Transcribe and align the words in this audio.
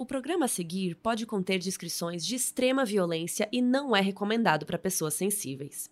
O 0.00 0.06
programa 0.06 0.46
a 0.46 0.48
seguir 0.48 0.94
pode 0.94 1.26
conter 1.26 1.58
descrições 1.58 2.24
de 2.24 2.34
extrema 2.34 2.86
violência 2.86 3.46
e 3.52 3.60
não 3.60 3.94
é 3.94 4.00
recomendado 4.00 4.64
para 4.64 4.78
pessoas 4.78 5.12
sensíveis. 5.12 5.90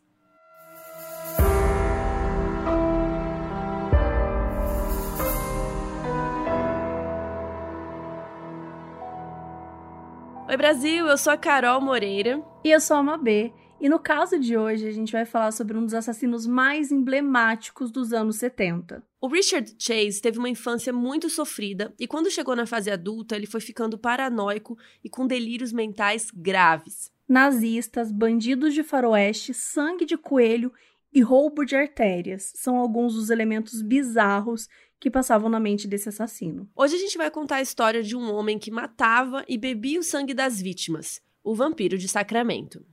Oi, 10.49 10.57
Brasil! 10.57 11.07
Eu 11.07 11.19
sou 11.19 11.35
a 11.35 11.37
Carol 11.37 11.79
Moreira. 11.83 12.43
E 12.65 12.71
eu 12.71 12.81
sou 12.81 12.97
a 12.97 13.03
Mabê. 13.03 13.53
E 13.81 13.89
no 13.89 14.01
caso 14.01 14.41
de 14.41 14.57
hoje, 14.57 14.89
a 14.89 14.91
gente 14.91 15.13
vai 15.13 15.25
falar 15.25 15.53
sobre 15.53 15.77
um 15.77 15.85
dos 15.85 15.95
assassinos 15.95 16.47
mais 16.49 16.91
emblemáticos 16.91 17.93
dos 17.93 18.13
anos 18.13 18.37
70. 18.37 19.05
O 19.21 19.29
Richard 19.29 19.73
Chase 19.79 20.21
teve 20.21 20.37
uma 20.39 20.49
infância 20.49 20.93
muito 20.93 21.31
sofrida 21.31 21.95
e 21.97 22.07
quando 22.09 22.31
chegou 22.31 22.57
na 22.57 22.67
fase 22.67 22.91
adulta, 22.91 23.37
ele 23.37 23.47
foi 23.47 23.61
ficando 23.61 23.97
paranoico 23.97 24.77
e 25.03 25.09
com 25.09 25.29
delírios 25.29 25.73
mentais 25.73 26.29
graves. 26.35 27.13
Nazistas, 27.29 28.11
bandidos 28.11 28.75
de 28.75 28.83
faroeste, 28.83 29.55
sangue 29.55 30.05
de 30.05 30.17
coelho 30.17 30.73
e 31.13 31.21
roubo 31.21 31.65
de 31.65 31.77
artérias 31.77 32.53
são 32.57 32.77
alguns 32.77 33.15
dos 33.15 33.31
elementos 33.31 33.81
bizarros 33.81 34.69
que 34.99 35.11
passavam 35.11 35.49
na 35.49 35.61
mente 35.61 35.87
desse 35.87 36.09
assassino. 36.09 36.69
Hoje 36.75 36.97
a 36.97 36.99
gente 36.99 37.17
vai 37.17 37.31
contar 37.31 37.57
a 37.57 37.63
história 37.63 38.03
de 38.03 38.17
um 38.17 38.35
homem 38.35 38.59
que 38.59 38.73
matava 38.73 39.45
e 39.47 39.57
bebia 39.57 40.01
o 40.01 40.03
sangue 40.03 40.35
das 40.35 40.61
vítimas, 40.61 41.23
o 41.45 41.55
vampiro 41.55 41.97
de 41.97 42.09
Sacramento. 42.09 42.85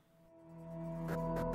Thank 1.08 1.20
you. 1.20 1.55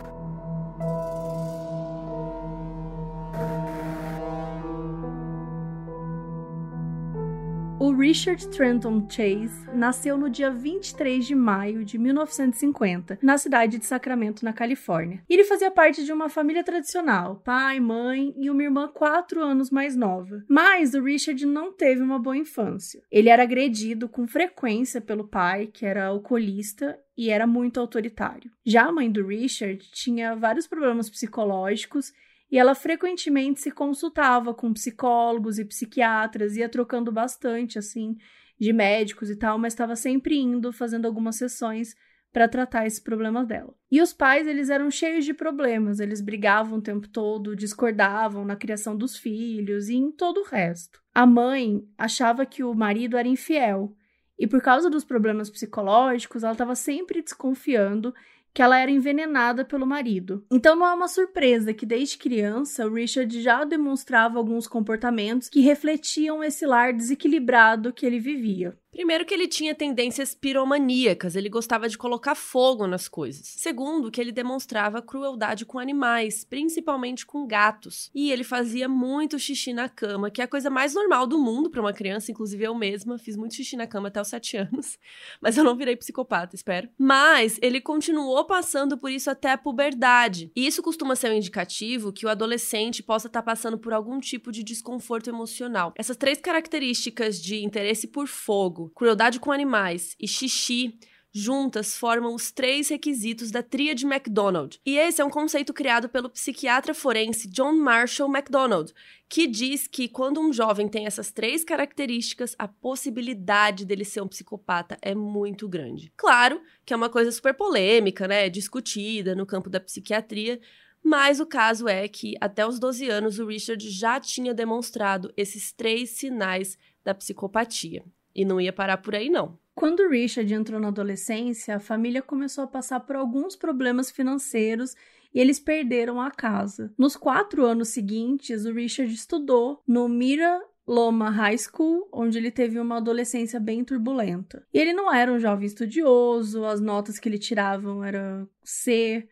O 7.80 7.92
Richard 7.92 8.46
Trenton 8.48 9.08
Chase 9.08 9.66
nasceu 9.74 10.18
no 10.18 10.28
dia 10.28 10.50
23 10.50 11.26
de 11.26 11.34
maio 11.34 11.82
de 11.82 11.96
1950, 11.96 13.18
na 13.22 13.38
cidade 13.38 13.78
de 13.78 13.86
Sacramento, 13.86 14.44
na 14.44 14.52
Califórnia. 14.52 15.22
Ele 15.26 15.44
fazia 15.44 15.70
parte 15.70 16.04
de 16.04 16.12
uma 16.12 16.28
família 16.28 16.62
tradicional, 16.62 17.36
pai, 17.36 17.80
mãe 17.80 18.34
e 18.36 18.50
uma 18.50 18.62
irmã 18.62 18.86
quatro 18.86 19.42
anos 19.42 19.70
mais 19.70 19.96
nova. 19.96 20.44
Mas 20.46 20.92
o 20.92 21.02
Richard 21.02 21.46
não 21.46 21.72
teve 21.72 22.02
uma 22.02 22.18
boa 22.18 22.36
infância. 22.36 23.02
Ele 23.10 23.30
era 23.30 23.44
agredido 23.44 24.10
com 24.10 24.28
frequência 24.28 25.00
pelo 25.00 25.26
pai, 25.26 25.66
que 25.66 25.86
era 25.86 26.08
alcoolista 26.08 26.98
e 27.16 27.30
era 27.30 27.46
muito 27.46 27.80
autoritário. 27.80 28.50
Já 28.62 28.88
a 28.88 28.92
mãe 28.92 29.10
do 29.10 29.26
Richard 29.26 29.90
tinha 29.90 30.36
vários 30.36 30.66
problemas 30.66 31.08
psicológicos 31.08 32.12
e 32.50 32.58
ela 32.58 32.74
frequentemente 32.74 33.60
se 33.60 33.70
consultava 33.70 34.52
com 34.52 34.72
psicólogos 34.72 35.58
e 35.58 35.64
psiquiatras, 35.64 36.56
ia 36.56 36.68
trocando 36.68 37.12
bastante, 37.12 37.78
assim, 37.78 38.16
de 38.58 38.72
médicos 38.72 39.30
e 39.30 39.36
tal, 39.36 39.58
mas 39.58 39.72
estava 39.72 39.94
sempre 39.94 40.36
indo, 40.36 40.72
fazendo 40.72 41.06
algumas 41.06 41.36
sessões 41.36 41.94
para 42.32 42.48
tratar 42.48 42.86
esse 42.86 43.02
problema 43.02 43.44
dela. 43.44 43.74
E 43.90 44.00
os 44.00 44.12
pais, 44.12 44.46
eles 44.46 44.70
eram 44.70 44.90
cheios 44.90 45.24
de 45.24 45.34
problemas, 45.34 45.98
eles 45.98 46.20
brigavam 46.20 46.78
o 46.78 46.82
tempo 46.82 47.08
todo, 47.08 47.56
discordavam 47.56 48.44
na 48.44 48.56
criação 48.56 48.96
dos 48.96 49.16
filhos 49.16 49.88
e 49.88 49.96
em 49.96 50.12
todo 50.12 50.40
o 50.40 50.44
resto. 50.44 51.00
A 51.12 51.26
mãe 51.26 51.82
achava 51.98 52.46
que 52.46 52.62
o 52.62 52.74
marido 52.74 53.16
era 53.16 53.26
infiel, 53.26 53.94
e 54.38 54.46
por 54.46 54.62
causa 54.62 54.88
dos 54.88 55.04
problemas 55.04 55.50
psicológicos, 55.50 56.42
ela 56.42 56.52
estava 56.52 56.74
sempre 56.74 57.20
desconfiando 57.20 58.14
que 58.52 58.62
ela 58.62 58.78
era 58.78 58.90
envenenada 58.90 59.64
pelo 59.64 59.86
marido. 59.86 60.44
Então 60.50 60.76
não 60.76 60.86
é 60.86 60.94
uma 60.94 61.08
surpresa 61.08 61.72
que 61.72 61.86
desde 61.86 62.18
criança 62.18 62.86
o 62.86 62.94
Richard 62.94 63.40
já 63.40 63.64
demonstrava 63.64 64.38
alguns 64.38 64.66
comportamentos 64.66 65.48
que 65.48 65.60
refletiam 65.60 66.42
esse 66.42 66.66
lar 66.66 66.92
desequilibrado 66.92 67.92
que 67.92 68.04
ele 68.04 68.18
vivia. 68.18 68.76
Primeiro 68.92 69.24
que 69.24 69.32
ele 69.32 69.46
tinha 69.46 69.74
tendências 69.74 70.34
piromaníacas, 70.34 71.36
ele 71.36 71.48
gostava 71.48 71.88
de 71.88 71.96
colocar 71.96 72.34
fogo 72.34 72.88
nas 72.88 73.06
coisas. 73.06 73.46
Segundo, 73.46 74.10
que 74.10 74.20
ele 74.20 74.32
demonstrava 74.32 75.00
crueldade 75.00 75.64
com 75.64 75.78
animais, 75.78 76.44
principalmente 76.44 77.24
com 77.24 77.46
gatos. 77.46 78.10
E 78.12 78.32
ele 78.32 78.42
fazia 78.42 78.88
muito 78.88 79.38
xixi 79.38 79.72
na 79.72 79.88
cama, 79.88 80.30
que 80.30 80.40
é 80.40 80.44
a 80.44 80.48
coisa 80.48 80.68
mais 80.68 80.92
normal 80.92 81.26
do 81.26 81.38
mundo 81.38 81.70
para 81.70 81.80
uma 81.80 81.92
criança, 81.92 82.32
inclusive 82.32 82.64
eu 82.64 82.74
mesma 82.74 83.16
fiz 83.16 83.36
muito 83.36 83.54
xixi 83.54 83.76
na 83.76 83.86
cama 83.86 84.08
até 84.08 84.20
os 84.20 84.28
sete 84.28 84.56
anos. 84.56 84.98
Mas 85.40 85.56
eu 85.56 85.62
não 85.62 85.76
virei 85.76 85.96
psicopata, 85.96 86.56
espero. 86.56 86.88
Mas 86.98 87.58
ele 87.62 87.80
continuou 87.80 88.44
passando 88.44 88.98
por 88.98 89.10
isso 89.10 89.30
até 89.30 89.52
a 89.52 89.58
puberdade. 89.58 90.50
E 90.54 90.66
isso 90.66 90.82
costuma 90.82 91.14
ser 91.14 91.30
um 91.30 91.34
indicativo 91.34 92.12
que 92.12 92.26
o 92.26 92.28
adolescente 92.28 93.02
possa 93.02 93.28
estar 93.28 93.40
tá 93.40 93.46
passando 93.46 93.78
por 93.78 93.92
algum 93.92 94.18
tipo 94.18 94.50
de 94.50 94.64
desconforto 94.64 95.30
emocional. 95.30 95.92
Essas 95.96 96.16
três 96.16 96.40
características 96.40 97.40
de 97.40 97.64
interesse 97.64 98.08
por 98.08 98.26
fogo, 98.26 98.79
jogo, 98.80 98.90
crueldade 98.94 99.38
com 99.38 99.52
animais 99.52 100.16
e 100.18 100.26
xixi 100.26 100.98
juntas 101.32 101.96
formam 101.96 102.34
os 102.34 102.50
três 102.50 102.88
requisitos 102.88 103.52
da 103.52 103.62
tríade 103.62 104.04
MacDonald. 104.04 104.80
E 104.84 104.98
esse 104.98 105.22
é 105.22 105.24
um 105.24 105.30
conceito 105.30 105.72
criado 105.72 106.08
pelo 106.08 106.28
psiquiatra 106.28 106.92
forense 106.92 107.46
John 107.46 107.72
Marshall 107.76 108.28
MacDonald, 108.28 108.92
que 109.28 109.46
diz 109.46 109.86
que 109.86 110.08
quando 110.08 110.40
um 110.40 110.52
jovem 110.52 110.88
tem 110.88 111.06
essas 111.06 111.30
três 111.30 111.62
características, 111.62 112.56
a 112.58 112.66
possibilidade 112.66 113.84
dele 113.84 114.04
ser 114.04 114.22
um 114.22 114.26
psicopata 114.26 114.98
é 115.00 115.14
muito 115.14 115.68
grande. 115.68 116.12
Claro 116.16 116.60
que 116.84 116.92
é 116.92 116.96
uma 116.96 117.08
coisa 117.08 117.30
super 117.30 117.54
polêmica, 117.54 118.26
né, 118.26 118.48
discutida 118.48 119.32
no 119.36 119.46
campo 119.46 119.70
da 119.70 119.78
psiquiatria, 119.78 120.60
mas 121.00 121.38
o 121.38 121.46
caso 121.46 121.86
é 121.86 122.08
que 122.08 122.34
até 122.40 122.66
os 122.66 122.80
12 122.80 123.08
anos 123.08 123.38
o 123.38 123.46
Richard 123.46 123.88
já 123.88 124.18
tinha 124.18 124.52
demonstrado 124.52 125.32
esses 125.36 125.72
três 125.72 126.10
sinais 126.10 126.76
da 127.04 127.14
psicopatia. 127.14 128.04
E 128.34 128.44
não 128.44 128.60
ia 128.60 128.72
parar 128.72 128.98
por 128.98 129.14
aí, 129.14 129.28
não. 129.28 129.58
Quando 129.74 130.08
Richard 130.08 130.52
entrou 130.52 130.78
na 130.78 130.88
adolescência, 130.88 131.76
a 131.76 131.80
família 131.80 132.20
começou 132.20 132.64
a 132.64 132.66
passar 132.66 133.00
por 133.00 133.16
alguns 133.16 133.56
problemas 133.56 134.10
financeiros 134.10 134.94
e 135.34 135.40
eles 135.40 135.58
perderam 135.58 136.20
a 136.20 136.30
casa. 136.30 136.92
Nos 136.98 137.16
quatro 137.16 137.64
anos 137.64 137.88
seguintes, 137.88 138.64
o 138.64 138.72
Richard 138.72 139.12
estudou 139.12 139.82
no 139.86 140.08
Mira 140.08 140.60
Loma 140.86 141.30
High 141.30 141.56
School, 141.58 142.08
onde 142.12 142.36
ele 142.36 142.50
teve 142.50 142.78
uma 142.78 142.96
adolescência 142.96 143.60
bem 143.60 143.84
turbulenta. 143.84 144.66
E 144.74 144.78
ele 144.78 144.92
não 144.92 145.12
era 145.14 145.32
um 145.32 145.38
jovem 145.38 145.66
estudioso, 145.66 146.64
as 146.64 146.80
notas 146.80 147.18
que 147.18 147.28
ele 147.28 147.38
tirava 147.38 148.06
eram 148.06 148.48
C, 148.64 149.28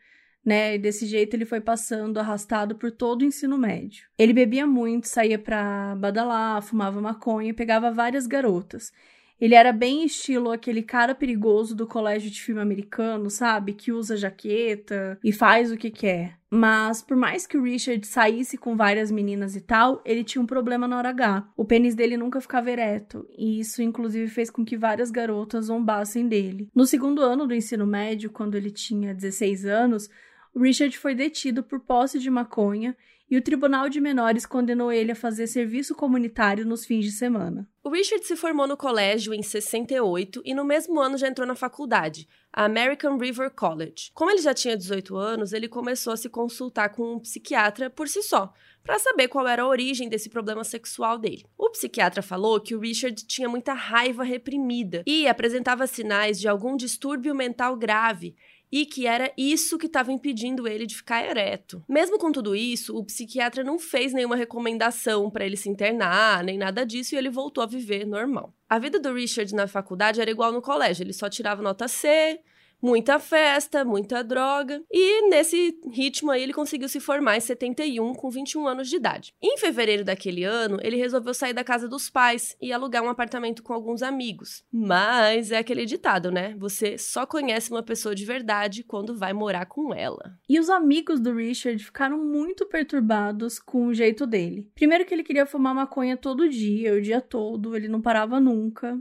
né? 0.48 0.74
E 0.74 0.78
desse 0.78 1.04
jeito 1.06 1.34
ele 1.34 1.44
foi 1.44 1.60
passando 1.60 2.18
arrastado 2.18 2.74
por 2.74 2.90
todo 2.90 3.20
o 3.20 3.24
ensino 3.26 3.58
médio. 3.58 4.06
Ele 4.18 4.32
bebia 4.32 4.66
muito, 4.66 5.06
saía 5.06 5.38
pra 5.38 5.94
badalar, 5.94 6.62
fumava 6.62 7.00
maconha 7.02 7.50
e 7.50 7.52
pegava 7.52 7.92
várias 7.92 8.26
garotas. 8.26 8.90
Ele 9.40 9.54
era 9.54 9.72
bem 9.72 10.04
estilo 10.04 10.50
aquele 10.50 10.82
cara 10.82 11.14
perigoso 11.14 11.76
do 11.76 11.86
colégio 11.86 12.30
de 12.30 12.42
filme 12.42 12.60
americano, 12.60 13.30
sabe? 13.30 13.72
Que 13.72 13.92
usa 13.92 14.16
jaqueta 14.16 15.18
e 15.22 15.32
faz 15.32 15.70
o 15.70 15.76
que 15.76 15.90
quer. 15.90 16.36
Mas 16.50 17.02
por 17.02 17.16
mais 17.16 17.46
que 17.46 17.56
o 17.56 17.62
Richard 17.62 18.04
saísse 18.06 18.56
com 18.56 18.74
várias 18.74 19.10
meninas 19.10 19.54
e 19.54 19.60
tal, 19.60 20.02
ele 20.04 20.24
tinha 20.24 20.42
um 20.42 20.46
problema 20.46 20.88
na 20.88 20.96
hora 20.96 21.10
H. 21.10 21.46
O 21.56 21.64
pênis 21.64 21.94
dele 21.94 22.16
nunca 22.16 22.40
ficava 22.40 22.70
ereto, 22.70 23.28
e 23.36 23.60
isso 23.60 23.82
inclusive 23.82 24.28
fez 24.28 24.48
com 24.50 24.64
que 24.64 24.76
várias 24.76 25.10
garotas 25.10 25.66
zombassem 25.66 26.26
dele. 26.26 26.70
No 26.74 26.86
segundo 26.86 27.22
ano 27.22 27.46
do 27.46 27.54
ensino 27.54 27.86
médio, 27.86 28.30
quando 28.30 28.56
ele 28.56 28.70
tinha 28.70 29.14
16 29.14 29.66
anos, 29.66 30.08
Richard 30.56 30.96
foi 30.98 31.14
detido 31.14 31.62
por 31.62 31.80
posse 31.80 32.18
de 32.18 32.30
maconha 32.30 32.96
e 33.30 33.36
o 33.36 33.42
Tribunal 33.42 33.88
de 33.88 34.00
Menores 34.00 34.46
condenou 34.46 34.90
ele 34.90 35.12
a 35.12 35.16
fazer 35.16 35.46
serviço 35.46 35.94
comunitário 35.94 36.64
nos 36.64 36.86
fins 36.86 37.04
de 37.04 37.12
semana. 37.12 37.68
O 37.84 37.90
Richard 37.90 38.26
se 38.26 38.36
formou 38.36 38.66
no 38.66 38.76
colégio 38.76 39.34
em 39.34 39.42
68 39.42 40.42
e 40.44 40.54
no 40.54 40.64
mesmo 40.64 40.98
ano 40.98 41.18
já 41.18 41.28
entrou 41.28 41.46
na 41.46 41.54
faculdade, 41.54 42.26
a 42.52 42.64
American 42.64 43.18
River 43.18 43.50
College. 43.50 44.10
Como 44.14 44.30
ele 44.30 44.40
já 44.40 44.54
tinha 44.54 44.76
18 44.76 45.16
anos, 45.16 45.52
ele 45.52 45.68
começou 45.68 46.12
a 46.12 46.16
se 46.16 46.28
consultar 46.28 46.88
com 46.90 47.14
um 47.14 47.18
psiquiatra 47.18 47.90
por 47.90 48.08
si 48.08 48.22
só, 48.22 48.52
para 48.82 48.98
saber 48.98 49.28
qual 49.28 49.46
era 49.46 49.62
a 49.62 49.68
origem 49.68 50.08
desse 50.08 50.30
problema 50.30 50.64
sexual 50.64 51.18
dele. 51.18 51.44
O 51.56 51.70
psiquiatra 51.70 52.22
falou 52.22 52.60
que 52.60 52.74
o 52.74 52.80
Richard 52.80 53.26
tinha 53.26 53.48
muita 53.48 53.74
raiva 53.74 54.24
reprimida 54.24 55.02
e 55.06 55.28
apresentava 55.28 55.86
sinais 55.86 56.40
de 56.40 56.48
algum 56.48 56.76
distúrbio 56.76 57.34
mental 57.34 57.76
grave 57.76 58.34
e 58.70 58.86
que 58.86 59.06
era 59.06 59.32
isso 59.36 59.78
que 59.78 59.86
estava 59.86 60.12
impedindo 60.12 60.68
ele 60.68 60.86
de 60.86 60.96
ficar 60.96 61.24
ereto. 61.24 61.82
Mesmo 61.88 62.18
com 62.18 62.30
tudo 62.30 62.54
isso, 62.54 62.96
o 62.96 63.04
psiquiatra 63.04 63.64
não 63.64 63.78
fez 63.78 64.12
nenhuma 64.12 64.36
recomendação 64.36 65.30
para 65.30 65.44
ele 65.44 65.56
se 65.56 65.68
internar, 65.68 66.44
nem 66.44 66.58
nada 66.58 66.84
disso, 66.84 67.14
e 67.14 67.18
ele 67.18 67.30
voltou 67.30 67.62
a 67.62 67.66
viver 67.66 68.06
normal. 68.06 68.54
A 68.68 68.78
vida 68.78 68.98
do 69.00 69.12
Richard 69.14 69.54
na 69.54 69.66
faculdade 69.66 70.20
era 70.20 70.30
igual 70.30 70.52
no 70.52 70.60
colégio, 70.60 71.02
ele 71.02 71.12
só 71.12 71.28
tirava 71.28 71.62
nota 71.62 71.88
C, 71.88 72.40
muita 72.80 73.18
festa, 73.18 73.84
muita 73.84 74.22
droga. 74.22 74.82
E 74.90 75.28
nesse 75.28 75.78
ritmo 75.92 76.30
aí 76.30 76.42
ele 76.42 76.52
conseguiu 76.52 76.88
se 76.88 77.00
formar 77.00 77.36
em 77.36 77.40
71 77.40 78.14
com 78.14 78.30
21 78.30 78.66
anos 78.66 78.88
de 78.88 78.96
idade. 78.96 79.34
Em 79.42 79.56
fevereiro 79.58 80.04
daquele 80.04 80.44
ano, 80.44 80.78
ele 80.82 80.96
resolveu 80.96 81.34
sair 81.34 81.52
da 81.52 81.64
casa 81.64 81.88
dos 81.88 82.08
pais 82.08 82.56
e 82.60 82.72
alugar 82.72 83.02
um 83.02 83.08
apartamento 83.08 83.62
com 83.62 83.72
alguns 83.72 84.02
amigos. 84.02 84.64
Mas 84.72 85.50
é 85.50 85.58
aquele 85.58 85.84
ditado, 85.84 86.30
né? 86.30 86.54
Você 86.58 86.98
só 86.98 87.26
conhece 87.26 87.70
uma 87.70 87.82
pessoa 87.82 88.14
de 88.14 88.24
verdade 88.24 88.82
quando 88.82 89.16
vai 89.16 89.32
morar 89.32 89.66
com 89.66 89.94
ela. 89.94 90.38
E 90.48 90.58
os 90.58 90.70
amigos 90.70 91.20
do 91.20 91.34
Richard 91.34 91.82
ficaram 91.82 92.18
muito 92.18 92.66
perturbados 92.66 93.58
com 93.58 93.86
o 93.86 93.94
jeito 93.94 94.26
dele. 94.26 94.70
Primeiro 94.74 95.04
que 95.04 95.14
ele 95.14 95.24
queria 95.24 95.46
fumar 95.46 95.74
maconha 95.74 96.16
todo 96.16 96.48
dia, 96.48 96.94
o 96.94 97.02
dia 97.02 97.20
todo, 97.20 97.76
ele 97.76 97.88
não 97.88 98.00
parava 98.00 98.40
nunca. 98.40 98.98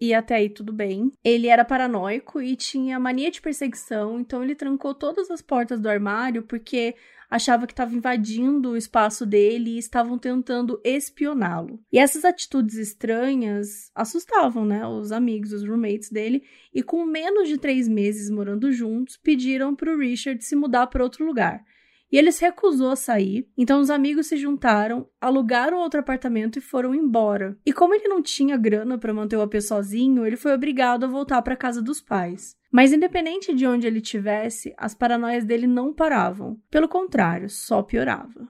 E 0.00 0.12
até 0.12 0.36
aí 0.36 0.48
tudo 0.48 0.72
bem. 0.72 1.12
Ele 1.22 1.46
era 1.46 1.64
paranoico 1.64 2.40
e 2.42 2.56
tinha 2.56 2.98
mania 2.98 3.30
de 3.30 3.40
perseguição, 3.40 4.20
então 4.20 4.42
ele 4.42 4.54
trancou 4.54 4.94
todas 4.94 5.30
as 5.30 5.40
portas 5.40 5.80
do 5.80 5.88
armário 5.88 6.42
porque 6.42 6.94
achava 7.30 7.66
que 7.66 7.72
estava 7.72 7.94
invadindo 7.94 8.70
o 8.70 8.76
espaço 8.76 9.26
dele 9.26 9.70
e 9.70 9.78
estavam 9.78 10.18
tentando 10.18 10.80
espioná-lo. 10.84 11.80
E 11.92 11.98
essas 11.98 12.24
atitudes 12.24 12.76
estranhas 12.76 13.90
assustavam, 13.94 14.64
né, 14.64 14.86
os 14.86 15.10
amigos, 15.10 15.52
os 15.52 15.66
roommates 15.66 16.10
dele, 16.10 16.44
e 16.72 16.82
com 16.82 17.04
menos 17.04 17.48
de 17.48 17.58
três 17.58 17.88
meses 17.88 18.30
morando 18.30 18.70
juntos, 18.70 19.16
pediram 19.16 19.74
para 19.74 19.92
o 19.92 19.98
Richard 19.98 20.44
se 20.44 20.54
mudar 20.54 20.86
para 20.86 21.02
outro 21.02 21.24
lugar. 21.26 21.64
E 22.14 22.16
ele 22.16 22.30
se 22.30 22.44
recusou 22.44 22.92
a 22.92 22.96
sair, 22.96 23.48
então 23.58 23.80
os 23.80 23.90
amigos 23.90 24.28
se 24.28 24.36
juntaram, 24.36 25.08
alugaram 25.20 25.78
outro 25.78 25.98
apartamento 25.98 26.60
e 26.60 26.62
foram 26.62 26.94
embora. 26.94 27.58
E 27.66 27.72
como 27.72 27.92
ele 27.92 28.06
não 28.06 28.22
tinha 28.22 28.56
grana 28.56 28.96
para 28.96 29.12
manter 29.12 29.36
o 29.36 29.42
AP 29.42 29.60
sozinho, 29.60 30.24
ele 30.24 30.36
foi 30.36 30.54
obrigado 30.54 31.02
a 31.02 31.08
voltar 31.08 31.42
para 31.42 31.56
casa 31.56 31.82
dos 31.82 32.00
pais. 32.00 32.56
Mas 32.70 32.92
independente 32.92 33.52
de 33.52 33.66
onde 33.66 33.88
ele 33.88 33.98
estivesse, 33.98 34.72
as 34.78 34.94
paranoias 34.94 35.44
dele 35.44 35.66
não 35.66 35.92
paravam. 35.92 36.56
Pelo 36.70 36.88
contrário, 36.88 37.50
só 37.50 37.82
piorava. 37.82 38.48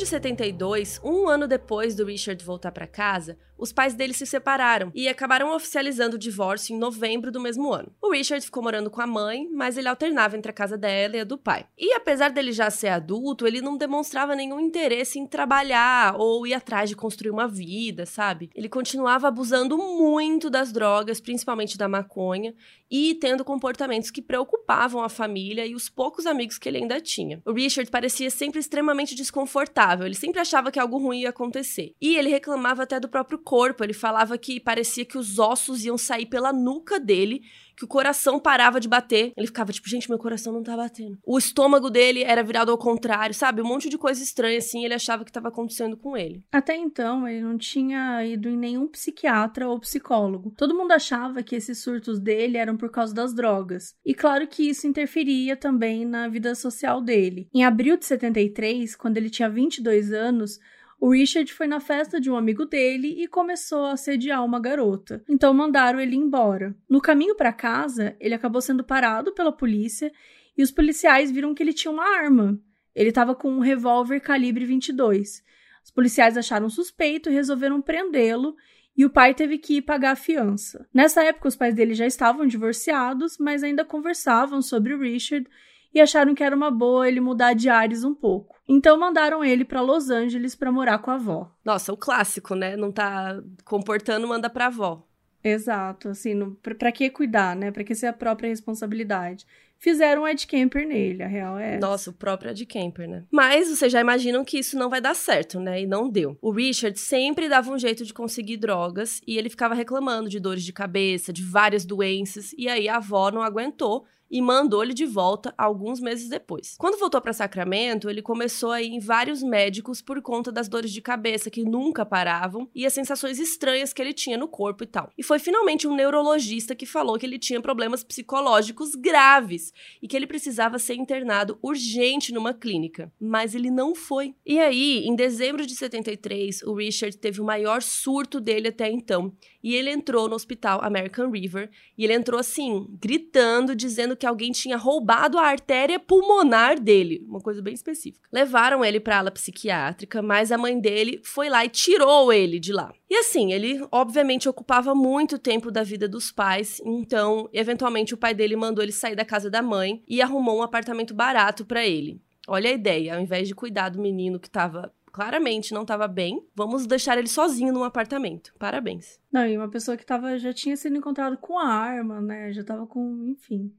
De 0.00 0.06
72, 0.06 0.98
um 1.04 1.28
ano 1.28 1.46
depois 1.46 1.94
do 1.94 2.06
Richard 2.06 2.42
voltar 2.42 2.72
para 2.72 2.86
casa, 2.86 3.36
os 3.60 3.70
pais 3.70 3.92
dele 3.92 4.14
se 4.14 4.24
separaram 4.24 4.90
e 4.94 5.06
acabaram 5.06 5.54
oficializando 5.54 6.16
o 6.16 6.18
divórcio 6.18 6.74
em 6.74 6.78
novembro 6.78 7.30
do 7.30 7.38
mesmo 7.38 7.70
ano. 7.70 7.92
O 8.00 8.10
Richard 8.10 8.42
ficou 8.42 8.62
morando 8.62 8.90
com 8.90 9.02
a 9.02 9.06
mãe, 9.06 9.46
mas 9.52 9.76
ele 9.76 9.86
alternava 9.88 10.38
entre 10.38 10.50
a 10.50 10.54
casa 10.54 10.78
dela 10.78 11.18
e 11.18 11.20
a 11.20 11.24
do 11.24 11.36
pai. 11.36 11.66
E 11.76 11.92
apesar 11.92 12.30
dele 12.30 12.52
já 12.52 12.70
ser 12.70 12.88
adulto, 12.88 13.46
ele 13.46 13.60
não 13.60 13.76
demonstrava 13.76 14.34
nenhum 14.34 14.58
interesse 14.58 15.18
em 15.18 15.26
trabalhar 15.26 16.16
ou 16.16 16.46
ir 16.46 16.54
atrás 16.54 16.88
de 16.88 16.96
construir 16.96 17.30
uma 17.30 17.46
vida, 17.46 18.06
sabe? 18.06 18.48
Ele 18.54 18.68
continuava 18.68 19.28
abusando 19.28 19.76
muito 19.76 20.48
das 20.48 20.72
drogas, 20.72 21.20
principalmente 21.20 21.76
da 21.76 21.86
maconha, 21.86 22.54
e 22.90 23.14
tendo 23.16 23.44
comportamentos 23.44 24.10
que 24.10 24.22
preocupavam 24.22 25.02
a 25.02 25.08
família 25.10 25.66
e 25.66 25.74
os 25.74 25.88
poucos 25.88 26.24
amigos 26.24 26.56
que 26.56 26.68
ele 26.68 26.78
ainda 26.78 26.98
tinha. 26.98 27.42
O 27.44 27.52
Richard 27.52 27.90
parecia 27.90 28.30
sempre 28.30 28.58
extremamente 28.58 29.14
desconfortável, 29.14 29.89
ele 29.98 30.14
sempre 30.14 30.40
achava 30.40 30.70
que 30.70 30.78
algo 30.78 30.98
ruim 30.98 31.20
ia 31.20 31.30
acontecer. 31.30 31.94
E 32.00 32.16
ele 32.16 32.28
reclamava 32.28 32.82
até 32.82 32.98
do 33.00 33.08
próprio 33.08 33.38
corpo. 33.38 33.82
Ele 33.82 33.92
falava 33.92 34.36
que 34.38 34.60
parecia 34.60 35.04
que 35.04 35.18
os 35.18 35.38
ossos 35.38 35.84
iam 35.84 35.98
sair 35.98 36.26
pela 36.26 36.52
nuca 36.52 36.98
dele, 36.98 37.42
que 37.80 37.84
o 37.86 37.88
coração 37.88 38.38
parava 38.38 38.78
de 38.78 38.86
bater. 38.86 39.32
Ele 39.34 39.46
ficava 39.46 39.72
tipo, 39.72 39.88
gente, 39.88 40.08
meu 40.08 40.18
coração 40.18 40.52
não 40.52 40.62
tá 40.62 40.76
batendo. 40.76 41.18
O 41.24 41.38
estômago 41.38 41.88
dele 41.88 42.22
era 42.22 42.42
virado 42.42 42.70
ao 42.70 42.76
contrário, 42.76 43.34
sabe? 43.34 43.62
Um 43.62 43.66
monte 43.66 43.88
de 43.88 43.96
coisa 43.96 44.22
estranha 44.22 44.58
assim, 44.58 44.84
ele 44.84 44.92
achava 44.92 45.24
que 45.24 45.30
estava 45.30 45.48
acontecendo 45.48 45.96
com 45.96 46.14
ele. 46.14 46.44
Até 46.52 46.76
então, 46.76 47.26
ele 47.26 47.40
não 47.40 47.56
tinha 47.56 48.22
ido 48.26 48.50
em 48.50 48.56
nenhum 48.56 48.86
psiquiatra 48.86 49.66
ou 49.66 49.80
psicólogo. 49.80 50.52
Todo 50.58 50.76
mundo 50.76 50.92
achava 50.92 51.42
que 51.42 51.56
esses 51.56 51.82
surtos 51.82 52.20
dele 52.20 52.58
eram 52.58 52.76
por 52.76 52.90
causa 52.90 53.14
das 53.14 53.32
drogas. 53.32 53.94
E 54.04 54.14
claro 54.14 54.46
que 54.46 54.68
isso 54.68 54.86
interferia 54.86 55.56
também 55.56 56.04
na 56.04 56.28
vida 56.28 56.54
social 56.54 57.00
dele. 57.00 57.48
Em 57.54 57.64
abril 57.64 57.96
de 57.96 58.04
73, 58.04 58.94
quando 58.94 59.16
ele 59.16 59.30
tinha 59.30 59.48
22 59.48 60.12
anos, 60.12 60.58
o 61.00 61.12
Richard 61.12 61.50
foi 61.54 61.66
na 61.66 61.80
festa 61.80 62.20
de 62.20 62.30
um 62.30 62.36
amigo 62.36 62.66
dele 62.66 63.14
e 63.16 63.26
começou 63.26 63.86
a 63.86 63.92
assediar 63.92 64.44
uma 64.44 64.60
garota. 64.60 65.24
Então 65.26 65.54
mandaram 65.54 65.98
ele 65.98 66.14
embora. 66.14 66.76
No 66.86 67.00
caminho 67.00 67.34
para 67.34 67.54
casa, 67.54 68.14
ele 68.20 68.34
acabou 68.34 68.60
sendo 68.60 68.84
parado 68.84 69.32
pela 69.32 69.50
polícia 69.50 70.12
e 70.56 70.62
os 70.62 70.70
policiais 70.70 71.30
viram 71.30 71.54
que 71.54 71.62
ele 71.62 71.72
tinha 71.72 71.90
uma 71.90 72.04
arma. 72.04 72.60
Ele 72.94 73.08
estava 73.08 73.34
com 73.34 73.50
um 73.50 73.60
revólver 73.60 74.20
calibre 74.20 74.66
22. 74.66 75.42
Os 75.82 75.90
policiais 75.90 76.36
acharam 76.36 76.68
suspeito 76.68 77.30
e 77.30 77.32
resolveram 77.32 77.80
prendê-lo 77.80 78.54
e 78.94 79.06
o 79.06 79.10
pai 79.10 79.32
teve 79.32 79.56
que 79.56 79.78
ir 79.78 79.82
pagar 79.82 80.10
a 80.10 80.16
fiança. 80.16 80.86
Nessa 80.92 81.24
época, 81.24 81.48
os 81.48 81.56
pais 81.56 81.74
dele 81.74 81.94
já 81.94 82.06
estavam 82.06 82.46
divorciados, 82.46 83.38
mas 83.38 83.62
ainda 83.62 83.86
conversavam 83.86 84.60
sobre 84.60 84.92
o 84.92 85.00
Richard 85.00 85.48
e 85.92 86.00
acharam 86.00 86.34
que 86.34 86.42
era 86.42 86.54
uma 86.54 86.70
boa 86.70 87.08
ele 87.08 87.20
mudar 87.20 87.54
de 87.54 87.68
ares 87.68 88.04
um 88.04 88.14
pouco. 88.14 88.56
Então 88.68 88.98
mandaram 88.98 89.44
ele 89.44 89.64
para 89.64 89.80
Los 89.80 90.10
Angeles 90.10 90.54
para 90.54 90.70
morar 90.70 90.98
com 90.98 91.10
a 91.10 91.14
avó. 91.14 91.50
Nossa, 91.64 91.92
o 91.92 91.96
clássico, 91.96 92.54
né? 92.54 92.76
Não 92.76 92.92
tá 92.92 93.40
comportando, 93.64 94.28
manda 94.28 94.48
pra 94.48 94.66
avó. 94.66 95.06
Exato, 95.42 96.10
assim, 96.10 96.56
pra 96.62 96.92
que 96.92 97.08
cuidar, 97.10 97.56
né? 97.56 97.70
Pra 97.70 97.82
que 97.82 97.94
ser 97.94 98.06
a 98.06 98.12
própria 98.12 98.48
responsabilidade? 98.48 99.46
Fizeram 99.78 100.22
um 100.22 100.28
Ed 100.28 100.46
Camper 100.46 100.86
nele, 100.86 101.22
a 101.22 101.26
real 101.26 101.58
é. 101.58 101.78
Nossa, 101.78 102.10
o 102.10 102.12
próprio 102.12 102.50
Ed 102.50 102.66
Camper, 102.66 103.08
né? 103.08 103.24
Mas 103.30 103.66
vocês 103.68 103.90
já 103.90 103.98
imaginam 103.98 104.44
que 104.44 104.58
isso 104.58 104.78
não 104.78 104.90
vai 104.90 105.00
dar 105.00 105.16
certo, 105.16 105.58
né? 105.58 105.80
E 105.80 105.86
não 105.86 106.10
deu. 106.10 106.36
O 106.42 106.50
Richard 106.50 107.00
sempre 107.00 107.48
dava 107.48 107.72
um 107.72 107.78
jeito 107.78 108.04
de 108.04 108.12
conseguir 108.12 108.58
drogas 108.58 109.22
e 109.26 109.38
ele 109.38 109.48
ficava 109.48 109.74
reclamando 109.74 110.28
de 110.28 110.38
dores 110.38 110.62
de 110.62 110.72
cabeça, 110.74 111.32
de 111.32 111.42
várias 111.42 111.86
doenças, 111.86 112.52
e 112.58 112.68
aí 112.68 112.90
a 112.90 112.96
avó 112.96 113.30
não 113.30 113.40
aguentou 113.40 114.04
e 114.30 114.40
mandou 114.40 114.82
ele 114.82 114.94
de 114.94 115.04
volta 115.04 115.52
alguns 115.58 116.00
meses 116.00 116.28
depois. 116.28 116.76
Quando 116.78 116.98
voltou 116.98 117.20
para 117.20 117.32
Sacramento, 117.32 118.08
ele 118.08 118.22
começou 118.22 118.70
a 118.70 118.80
ir 118.80 118.88
em 118.88 119.00
vários 119.00 119.42
médicos 119.42 120.00
por 120.00 120.22
conta 120.22 120.52
das 120.52 120.68
dores 120.68 120.92
de 120.92 121.00
cabeça 121.00 121.50
que 121.50 121.64
nunca 121.64 122.06
paravam 122.06 122.68
e 122.74 122.86
as 122.86 122.92
sensações 122.92 123.38
estranhas 123.38 123.92
que 123.92 124.00
ele 124.00 124.12
tinha 124.12 124.38
no 124.38 124.46
corpo 124.46 124.84
e 124.84 124.86
tal. 124.86 125.10
E 125.18 125.22
foi 125.22 125.38
finalmente 125.38 125.88
um 125.88 125.94
neurologista 125.94 126.74
que 126.74 126.86
falou 126.86 127.18
que 127.18 127.26
ele 127.26 127.38
tinha 127.38 127.60
problemas 127.60 128.04
psicológicos 128.04 128.94
graves 128.94 129.72
e 130.00 130.06
que 130.06 130.16
ele 130.16 130.26
precisava 130.26 130.78
ser 130.78 130.94
internado 130.94 131.58
urgente 131.62 132.32
numa 132.32 132.54
clínica, 132.54 133.12
mas 133.20 133.54
ele 133.54 133.70
não 133.70 133.94
foi. 133.94 134.34
E 134.46 134.58
aí, 134.60 135.04
em 135.06 135.14
dezembro 135.14 135.66
de 135.66 135.74
73, 135.74 136.62
o 136.62 136.74
Richard 136.74 137.16
teve 137.16 137.40
o 137.40 137.44
maior 137.44 137.82
surto 137.82 138.40
dele 138.40 138.68
até 138.68 138.90
então, 138.90 139.32
e 139.62 139.74
ele 139.74 139.90
entrou 139.90 140.28
no 140.28 140.34
hospital 140.34 140.82
American 140.82 141.30
River, 141.30 141.70
e 141.96 142.04
ele 142.04 142.14
entrou 142.14 142.38
assim, 142.38 142.86
gritando, 143.00 143.74
dizendo 143.74 144.16
que 144.20 144.26
alguém 144.26 144.52
tinha 144.52 144.76
roubado 144.76 145.38
a 145.38 145.46
artéria 145.46 145.98
pulmonar 145.98 146.78
dele, 146.78 147.24
uma 147.26 147.40
coisa 147.40 147.62
bem 147.62 147.72
específica. 147.72 148.28
Levaram 148.30 148.84
ele 148.84 149.00
para 149.00 149.18
ala 149.18 149.30
psiquiátrica, 149.30 150.20
mas 150.20 150.52
a 150.52 150.58
mãe 150.58 150.78
dele 150.78 151.20
foi 151.24 151.48
lá 151.48 151.64
e 151.64 151.70
tirou 151.70 152.30
ele 152.30 152.60
de 152.60 152.70
lá. 152.70 152.92
E 153.08 153.16
assim, 153.16 153.52
ele 153.52 153.82
obviamente 153.90 154.48
ocupava 154.48 154.94
muito 154.94 155.38
tempo 155.38 155.70
da 155.70 155.82
vida 155.82 156.06
dos 156.06 156.30
pais, 156.30 156.80
então 156.84 157.48
eventualmente 157.52 158.12
o 158.12 158.18
pai 158.18 158.34
dele 158.34 158.54
mandou 158.54 158.84
ele 158.84 158.92
sair 158.92 159.16
da 159.16 159.24
casa 159.24 159.50
da 159.50 159.62
mãe 159.62 160.02
e 160.06 160.20
arrumou 160.20 160.58
um 160.58 160.62
apartamento 160.62 161.14
barato 161.14 161.64
para 161.64 161.84
ele. 161.86 162.20
Olha 162.46 162.68
a 162.68 162.74
ideia, 162.74 163.14
ao 163.14 163.20
invés 163.20 163.48
de 163.48 163.54
cuidar 163.54 163.88
do 163.88 164.00
menino 164.00 164.38
que 164.38 164.48
estava 164.48 164.92
claramente 165.10 165.74
não 165.74 165.82
estava 165.82 166.06
bem, 166.06 166.46
vamos 166.54 166.86
deixar 166.86 167.18
ele 167.18 167.26
sozinho 167.26 167.72
num 167.72 167.82
apartamento. 167.82 168.52
Parabéns. 168.58 169.18
Não, 169.32 169.46
e 169.46 169.56
uma 169.56 169.68
pessoa 169.68 169.96
que 169.96 170.06
tava, 170.06 170.38
já 170.38 170.52
tinha 170.52 170.76
sido 170.76 170.96
encontrado 170.96 171.36
com 171.38 171.58
a 171.58 171.66
arma, 171.66 172.20
né? 172.20 172.52
Já 172.52 172.62
tava 172.62 172.86
com, 172.86 173.26
enfim 173.26 173.72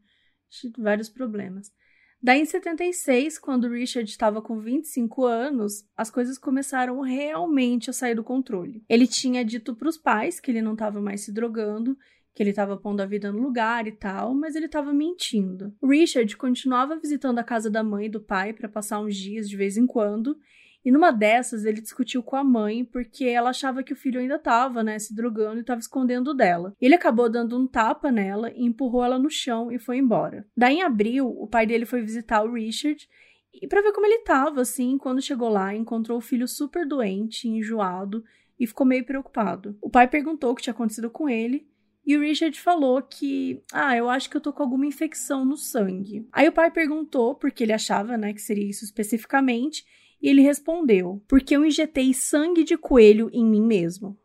vários 0.78 1.10
problemas. 1.10 1.72
Daí, 2.24 2.42
em 2.42 2.46
76, 2.46 3.40
quando 3.40 3.68
Richard 3.68 4.08
estava 4.08 4.44
com 4.44 4.60
25 4.60 5.26
anos, 5.26 5.84
as 5.98 6.12
coisas 6.12 6.38
começaram 6.38 7.02
realmente 7.02 7.90
a 7.90 7.94
sair 7.94 8.14
do 8.14 8.24
controle. 8.24 8.84
Ele 8.88 9.08
tinha 9.08 9.44
dito 9.44 9.76
para 9.76 9.90
os 9.90 9.98
pais 9.98 10.40
que 10.40 10.52
ele 10.52 10.62
não 10.62 10.74
estava 10.74 11.02
mais 11.02 11.22
se 11.22 11.34
drogando, 11.34 11.98
que 12.34 12.44
ele 12.44 12.52
estava 12.52 12.78
pondo 12.78 13.02
a 13.02 13.08
vida 13.08 13.32
no 13.32 13.42
lugar 13.42 13.88
e 13.88 13.92
tal, 13.92 14.36
mas 14.36 14.56
ele 14.56 14.68
estava 14.68 14.94
mentindo. 14.94 15.74
Richard 15.84 16.38
continuava 16.38 16.96
visitando 16.96 17.40
a 17.40 17.44
casa 17.44 17.72
da 17.72 17.84
mãe 17.84 18.06
e 18.06 18.10
do 18.10 18.22
pai 18.22 18.54
para 18.54 18.70
passar 18.70 19.00
uns 19.00 19.16
dias 19.16 19.50
de 19.50 19.58
vez 19.58 19.76
em 19.76 19.88
quando, 19.88 20.38
e 20.84 20.92
numa 20.92 21.12
dessas, 21.12 21.64
ele 21.64 21.82
discutiu 21.82 22.24
com 22.24 22.36
a 22.36 22.44
mãe 22.44 22.84
porque 22.84 23.26
ela 23.26 23.52
achava 23.52 23.84
que 23.84 23.94
o 23.94 23.96
filho 23.96 24.20
ainda 24.20 24.36
estava, 24.36 24.84
né, 24.84 24.98
se 24.98 25.16
drogando 25.16 25.58
e 25.58 25.62
estava 25.62 25.80
escondendo 25.80 26.34
dela. 26.34 26.74
Ele 26.82 26.96
acabou 26.96 27.30
dando 27.30 27.58
um 27.58 27.68
tapa 27.68 28.12
nela 28.12 28.52
e 28.56 28.64
empurrou 28.64 29.04
ela 29.04 29.20
no 29.20 29.30
chão 29.30 29.72
e 29.72 29.78
foi 29.78 29.98
embora. 29.98 30.46
Daí, 30.58 30.78
em 30.78 30.82
abril, 30.82 31.28
o 31.28 31.48
pai 31.48 31.68
dele 31.68 31.86
foi 31.86 32.02
visitar 32.02 32.44
o 32.44 32.54
Richard 32.54 33.08
e 33.54 33.68
para 33.68 33.82
ver 33.82 33.92
como 33.92 34.06
ele 34.06 34.16
estava, 34.16 34.62
assim, 34.62 34.98
quando 34.98 35.22
chegou 35.22 35.50
lá, 35.50 35.76
encontrou 35.76 36.18
o 36.18 36.22
filho 36.22 36.48
super 36.48 36.88
doente, 36.88 37.48
enjoado 37.48 38.24
e 38.60 38.66
ficou 38.66 38.86
meio 38.86 39.06
preocupado. 39.06 39.78
O 39.82 39.90
pai 39.90 40.08
perguntou 40.08 40.52
o 40.52 40.56
que 40.56 40.64
tinha 40.64 40.74
acontecido 40.74 41.10
com 41.10 41.30
ele 41.30 41.68
e 42.06 42.18
o 42.18 42.22
Richard 42.22 42.60
falou 42.60 43.02
que, 43.02 43.62
ah, 43.72 43.96
eu 43.96 44.10
acho 44.10 44.30
que 44.30 44.38
eu 44.38 44.42
tô 44.42 44.52
com 44.52 44.64
alguma 44.64 44.86
infecção 44.86 45.46
no 45.46 45.56
sangue. 45.56 46.28
Aí 46.32 46.48
o 46.48 46.52
pai 46.52 46.72
perguntou, 46.72 47.36
porque 47.36 47.64
ele 47.64 47.74
achava, 47.74 48.18
né, 48.18 48.34
que 48.34 48.42
seria 48.42 48.68
isso 48.68 48.84
especificamente, 48.84 49.86
e 50.22 50.30
ele 50.30 50.42
respondeu: 50.42 51.22
Porque 51.28 51.56
eu 51.56 51.66
injetei 51.66 52.14
sangue 52.14 52.64
de 52.64 52.78
coelho 52.78 53.30
em 53.34 53.46
mim 53.46 53.62
mesmo. 53.62 54.18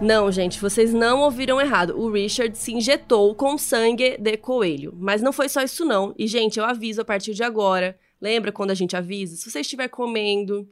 Não, 0.00 0.30
gente, 0.30 0.60
vocês 0.60 0.94
não 0.94 1.22
ouviram 1.22 1.60
errado. 1.60 1.98
O 1.98 2.10
Richard 2.12 2.56
se 2.56 2.72
injetou 2.72 3.34
com 3.34 3.58
sangue 3.58 4.16
de 4.16 4.36
coelho. 4.36 4.94
Mas 4.96 5.20
não 5.20 5.32
foi 5.32 5.48
só 5.48 5.60
isso, 5.60 5.84
não. 5.84 6.14
E, 6.16 6.28
gente, 6.28 6.56
eu 6.56 6.64
aviso 6.64 7.00
a 7.00 7.04
partir 7.04 7.34
de 7.34 7.42
agora. 7.42 7.98
Lembra 8.20 8.52
quando 8.52 8.70
a 8.70 8.74
gente 8.74 8.96
avisa? 8.96 9.36
Se 9.36 9.50
você 9.50 9.60
estiver 9.60 9.88
comendo, 9.88 10.68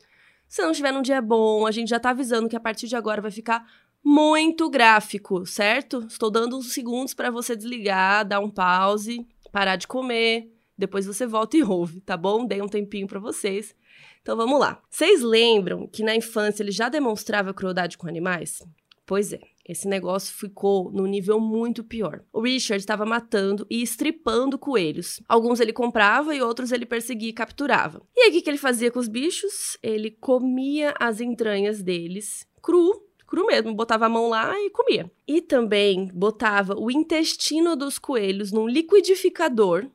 Se 0.48 0.62
não 0.62 0.70
estiver 0.70 0.92
num 0.92 1.02
dia 1.02 1.20
bom, 1.20 1.66
a 1.66 1.72
gente 1.72 1.88
já 1.88 1.98
tá 1.98 2.10
avisando 2.10 2.48
que 2.48 2.54
a 2.54 2.60
partir 2.60 2.86
de 2.86 2.94
agora 2.94 3.20
vai 3.20 3.32
ficar 3.32 3.66
muito 4.08 4.70
gráfico, 4.70 5.44
certo? 5.44 6.06
Estou 6.08 6.30
dando 6.30 6.56
uns 6.56 6.72
segundos 6.72 7.12
para 7.12 7.28
você 7.28 7.56
desligar, 7.56 8.24
dar 8.24 8.38
um 8.38 8.48
pause, 8.48 9.26
parar 9.50 9.74
de 9.74 9.88
comer, 9.88 10.48
depois 10.78 11.06
você 11.06 11.26
volta 11.26 11.56
e 11.56 11.64
ouve, 11.64 12.00
tá 12.02 12.16
bom? 12.16 12.46
Dei 12.46 12.62
um 12.62 12.68
tempinho 12.68 13.08
para 13.08 13.18
vocês. 13.18 13.74
Então 14.22 14.36
vamos 14.36 14.60
lá. 14.60 14.80
Vocês 14.88 15.22
lembram 15.22 15.88
que 15.88 16.04
na 16.04 16.14
infância 16.14 16.62
ele 16.62 16.70
já 16.70 16.88
demonstrava 16.88 17.52
crueldade 17.52 17.98
com 17.98 18.06
animais? 18.06 18.62
Pois 19.04 19.32
é, 19.32 19.40
esse 19.68 19.88
negócio 19.88 20.32
ficou 20.36 20.92
num 20.92 21.06
nível 21.06 21.40
muito 21.40 21.82
pior. 21.82 22.22
O 22.32 22.42
Richard 22.42 22.80
estava 22.80 23.04
matando 23.04 23.66
e 23.68 23.82
estripando 23.82 24.56
coelhos. 24.56 25.20
Alguns 25.28 25.58
ele 25.58 25.72
comprava 25.72 26.32
e 26.32 26.40
outros 26.40 26.70
ele 26.70 26.86
perseguia 26.86 27.30
e 27.30 27.32
capturava. 27.32 28.02
E 28.16 28.20
aí 28.20 28.38
o 28.38 28.40
que 28.40 28.48
ele 28.48 28.56
fazia 28.56 28.92
com 28.92 29.00
os 29.00 29.08
bichos? 29.08 29.76
Ele 29.82 30.12
comia 30.12 30.94
as 31.00 31.20
entranhas 31.20 31.82
deles 31.82 32.46
cru 32.66 33.05
cru 33.26 33.46
mesmo, 33.46 33.74
botava 33.74 34.06
a 34.06 34.08
mão 34.08 34.28
lá 34.28 34.54
e 34.60 34.70
comia. 34.70 35.10
E 35.26 35.40
também 35.40 36.08
botava 36.14 36.74
o 36.78 36.90
intestino 36.90 37.76
dos 37.76 37.98
coelhos 37.98 38.52
num 38.52 38.68
liquidificador 38.68 39.86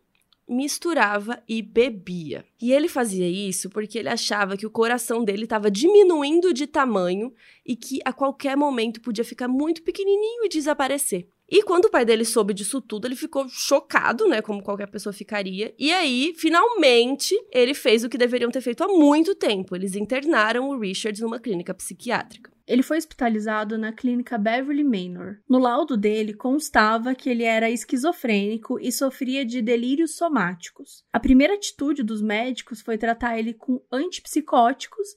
misturava 0.52 1.42
e 1.48 1.62
bebia. 1.62 2.44
E 2.62 2.74
ele 2.74 2.90
fazia 2.90 3.28
isso 3.28 3.70
porque 3.70 3.98
ele 3.98 4.10
achava 4.10 4.58
que 4.58 4.66
o 4.66 4.72
coração 4.72 5.24
dele 5.24 5.46
estava 5.46 5.72
diminuindo 5.72 6.54
de 6.54 6.68
tamanho 6.68 7.34
e 7.66 7.76
que 7.76 8.00
a 8.04 8.12
qualquer 8.12 8.58
momento 8.58 9.00
podia 9.00 9.24
ficar 9.24 9.48
muito 9.48 9.82
pequenininho 9.82 10.44
e 10.44 10.50
desaparecer. 10.50 11.26
E 11.50 11.64
quando 11.64 11.86
o 11.86 11.90
pai 11.90 12.06
dele 12.06 12.24
soube 12.24 12.54
disso 12.54 12.80
tudo, 12.82 13.08
ele 13.08 13.16
ficou 13.16 13.48
chocado, 13.50 14.28
né? 14.28 14.42
Como 14.42 14.64
qualquer 14.64 14.88
pessoa 14.88 15.12
ficaria. 15.12 15.74
E 15.78 15.92
aí, 15.92 16.34
finalmente, 16.38 17.36
ele 17.52 17.74
fez 17.74 18.06
o 18.06 18.10
que 18.10 18.18
deveriam 18.18 18.50
ter 18.50 18.62
feito 18.62 18.84
há 18.84 18.88
muito 18.88 19.36
tempo. 19.36 19.76
Eles 19.76 19.96
internaram 19.96 20.70
o 20.70 20.80
Richard 20.80 21.22
numa 21.22 21.40
clínica 21.40 21.74
psiquiátrica. 21.74 22.51
Ele 22.68 22.84
foi 22.84 22.98
hospitalizado 22.98 23.78
na 23.78 23.92
clínica 23.92 24.38
Beverly 24.38 24.84
Manor. 24.84 25.38
No 25.50 25.60
laudo 25.60 25.98
dele 25.98 26.34
constava 26.34 27.16
que 27.16 27.30
ele 27.30 27.44
era 27.44 27.70
esquizofrênico 27.70 28.80
e 28.80 28.92
sofria 28.92 29.46
de 29.46 29.62
delírios 29.62 30.16
somáticos. 30.16 31.04
A 31.12 31.20
primeira 31.20 31.56
atitude 31.56 32.04
dos 32.04 32.22
médicos 32.22 32.82
foi 32.82 32.98
tratar 32.98 33.38
ele 33.38 33.54
com 33.54 33.82
antipsicóticos, 33.92 35.08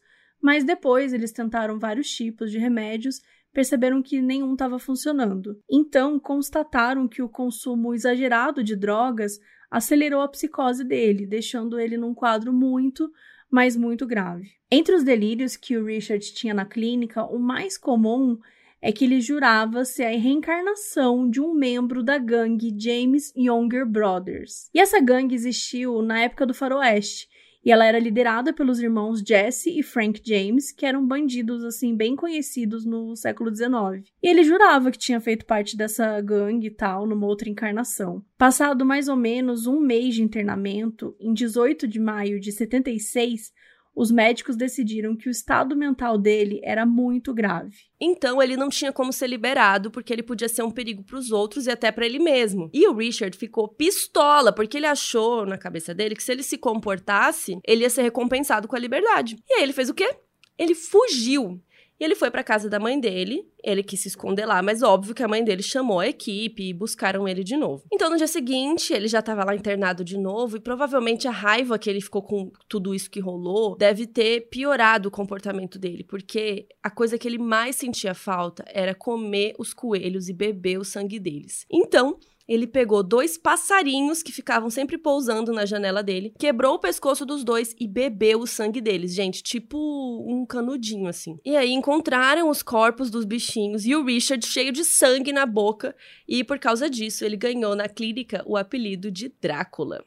mas 0.43 0.65
depois 0.65 1.13
eles 1.13 1.33
tentaram 1.33 1.79
vários 1.79 2.11
tipos 2.11 2.51
de 2.51 2.59
remédios 2.59 3.21
perceberam 3.55 4.03
que 4.03 4.21
nenhum 4.21 4.53
estava 4.53 4.79
funcionando. 4.81 5.57
Então, 5.71 6.19
constataram 6.19 7.07
que 7.07 7.23
o 7.23 7.29
consumo 7.29 7.95
exagerado 7.95 8.65
de 8.65 8.75
drogas 8.75 9.39
acelerou 9.75 10.21
a 10.21 10.29
psicose 10.29 10.85
dele, 10.85 11.27
deixando 11.27 11.81
ele 11.81 11.97
num 11.97 12.15
quadro 12.15 12.53
muito, 12.53 13.11
mas 13.51 13.77
muito 13.77 14.07
grave. 14.07 14.53
Entre 14.71 14.95
os 14.95 15.03
delírios 15.03 15.57
que 15.57 15.77
o 15.77 15.85
Richard 15.85 16.33
tinha 16.33 16.55
na 16.55 16.65
clínica, 16.65 17.25
o 17.25 17.41
mais 17.41 17.77
comum 17.77 18.39
é 18.81 18.93
que 18.93 19.05
ele 19.05 19.21
jurava 19.21 19.85
ser 19.85 20.05
a 20.05 20.17
reencarnação 20.17 21.29
de 21.29 21.41
um 21.41 21.53
membro 21.53 22.05
da 22.05 22.19
gangue 22.19 22.73
James 22.79 23.33
Younger 23.37 23.85
Brothers. 23.85 24.71
E 24.73 24.79
essa 24.79 25.01
gangue 25.01 25.35
existiu 25.35 26.03
na 26.03 26.21
época 26.21 26.47
do 26.47 26.55
Faroeste, 26.55 27.29
e 27.65 27.73
ela 27.73 27.87
era 27.87 27.99
liderada 27.99 28.53
pelos 28.53 28.79
irmãos 28.79 29.21
Jesse 29.27 29.79
e 29.79 29.83
Frank 29.83 30.21
James, 30.25 30.71
que 30.71 30.85
eram 30.85 31.07
bandidos 31.07 31.65
assim 31.65 31.97
bem 31.97 32.15
conhecidos 32.15 32.85
no 32.85 33.17
século 33.17 33.55
XIX. 33.55 34.07
E 34.23 34.29
ele 34.29 34.45
jurava 34.45 34.91
que 34.91 34.99
tinha 34.99 35.21
feito 35.21 35.47
parte 35.47 35.77
dessa 35.77 36.21
gangue 36.21 36.67
e 36.67 36.71
tal 36.71 37.07
numa 37.07 37.27
outra 37.27 37.49
encarnação. 37.49 38.23
Passado 38.37 38.85
mais 38.85 39.09
ou 39.09 39.17
menos 39.17 39.67
um 39.67 39.81
mês 39.81 40.15
de 40.15 40.23
internamento, 40.23 41.17
em 41.19 41.33
18 41.33 41.89
de 41.89 41.99
maio 41.99 42.39
de 42.39 42.53
76, 42.53 43.53
os 43.95 44.11
médicos 44.11 44.57
decidiram 44.57 45.17
que 45.17 45.29
o 45.29 45.31
estado 45.31 45.77
mental 45.77 46.19
dele 46.19 46.61
era 46.65 46.85
muito 46.85 47.33
grave. 47.33 47.77
Então 48.01 48.43
ele 48.43 48.57
não 48.57 48.69
tinha 48.69 48.93
como 48.93 49.13
ser 49.13 49.29
liberado 49.29 49.91
porque 49.91 50.13
ele 50.13 50.23
podia 50.23 50.49
ser 50.49 50.63
um 50.63 50.71
perigo 50.71 51.05
para 51.05 51.19
os 51.19 51.31
outros 51.31 51.67
e 51.67 51.71
até 51.71 51.93
para 51.93 52.05
ele 52.05 52.19
mesmo. 52.19 52.69
E 52.73 52.87
o 52.89 52.95
Richard 52.95 53.37
ficou 53.37 53.69
pistola 53.69 54.53
porque 54.53 54.77
ele 54.77 54.87
achou 54.87 55.47
na 55.47 55.57
cabeça 55.57 55.95
dele 55.95 56.17
que 56.17 56.23
se 56.23 56.33
ele 56.33 56.43
se 56.43 56.59
comportasse, 56.59 57.59
ele 57.67 57.83
ia 57.83 57.91
ser 57.91 58.03
recompensado 58.03 58.67
com 58.67 58.77
a 58.77 58.81
liberdade. 58.81 59.37
E 59.49 59.55
aí 59.55 59.63
ele 59.63 59.73
fez 59.73 59.89
o 59.89 59.95
quê? 59.95 60.17
Ele 60.59 60.75
fugiu. 60.75 61.61
E 61.99 62.05
ele 62.05 62.15
foi 62.15 62.31
para 62.31 62.43
casa 62.43 62.69
da 62.69 62.81
mãe 62.81 62.99
dele, 62.99 63.47
ele 63.63 63.83
quis 63.83 64.01
se 64.01 64.09
esconder 64.09 64.47
lá, 64.47 64.63
mas 64.63 64.83
óbvio 64.83 65.15
que 65.15 65.23
a 65.23 65.29
mãe 65.29 65.45
dele 65.45 65.63
chamou 65.63 66.01
a 66.01 66.09
equipe 66.09 66.69
e 66.69 66.73
buscaram 66.73 67.27
ele 67.29 67.45
de 67.45 67.57
novo. 67.57 67.85
Então 67.93 68.11
no 68.11 68.17
dia 68.17 68.27
seguinte, 68.27 68.93
ele 68.93 69.09
já 69.09 69.21
estava 69.21 69.45
lá 69.45 69.55
internado 69.55 70.05
de 70.05 70.19
novo 70.19 70.57
e 70.57 70.61
provavelmente 70.61 71.29
a 71.29 71.31
raiva 71.31 71.79
que 71.79 71.89
ele 71.89 72.01
ficou 72.01 72.23
com 72.23 72.51
tudo 72.69 72.95
isso 72.95 73.11
que 73.11 73.21
rolou 73.21 73.77
deve 73.77 74.07
ter 74.07 74.49
piorado 74.49 75.09
o 75.09 75.13
comportamento 75.13 75.79
dele, 75.79 76.05
porque 76.05 76.67
a 76.83 76.91
coisa 76.91 77.17
que 77.17 77.29
ele 77.29 77.39
mais 77.39 77.77
sentia 77.77 78.15
falta 78.15 78.65
era 78.69 78.95
comer 78.95 79.55
os 79.59 79.73
coelhos 79.73 80.29
e 80.29 80.33
beber 80.33 80.79
o 80.79 80.85
sangue 80.85 81.19
deles. 81.19 81.65
Então, 81.71 82.19
ele 82.49 82.67
pegou 82.67 83.03
dois 83.03 83.37
passarinhos 83.37 84.23
que 84.23 84.33
ficavam 84.33 84.71
sempre 84.71 84.99
pousando 84.99 85.53
na 85.53 85.65
janela 85.65 86.03
dele, 86.03 86.35
quebrou 86.39 86.75
o 86.75 86.79
pescoço 86.79 87.25
dos 87.25 87.45
dois 87.45 87.75
e 87.79 87.87
bebeu 87.87 88.41
o 88.41 88.47
sangue 88.47 88.81
deles, 88.81 89.15
gente, 89.15 89.43
tipo 89.43 89.79
um 90.27 90.45
canudinho 90.47 91.09
assim. 91.09 91.39
E 91.45 91.57
aí 91.57 91.73
encontraram 91.73 92.49
os 92.49 92.63
corpos 92.63 93.11
dos 93.11 93.25
bichinhos 93.25 93.85
e 93.85 93.95
o 93.95 94.05
Richard 94.05 94.47
cheio 94.47 94.73
de 94.73 94.85
sangue 94.85 95.33
na 95.33 95.47
boca, 95.47 95.95
e 96.29 96.45
por 96.45 96.59
causa 96.59 96.89
disso 96.89 97.25
ele 97.25 97.37
ganhou 97.37 97.75
na 97.75 97.89
clínica 97.89 98.43
o 98.47 98.57
apelido 98.57 99.11
de 99.11 99.33
Drácula. 99.41 100.05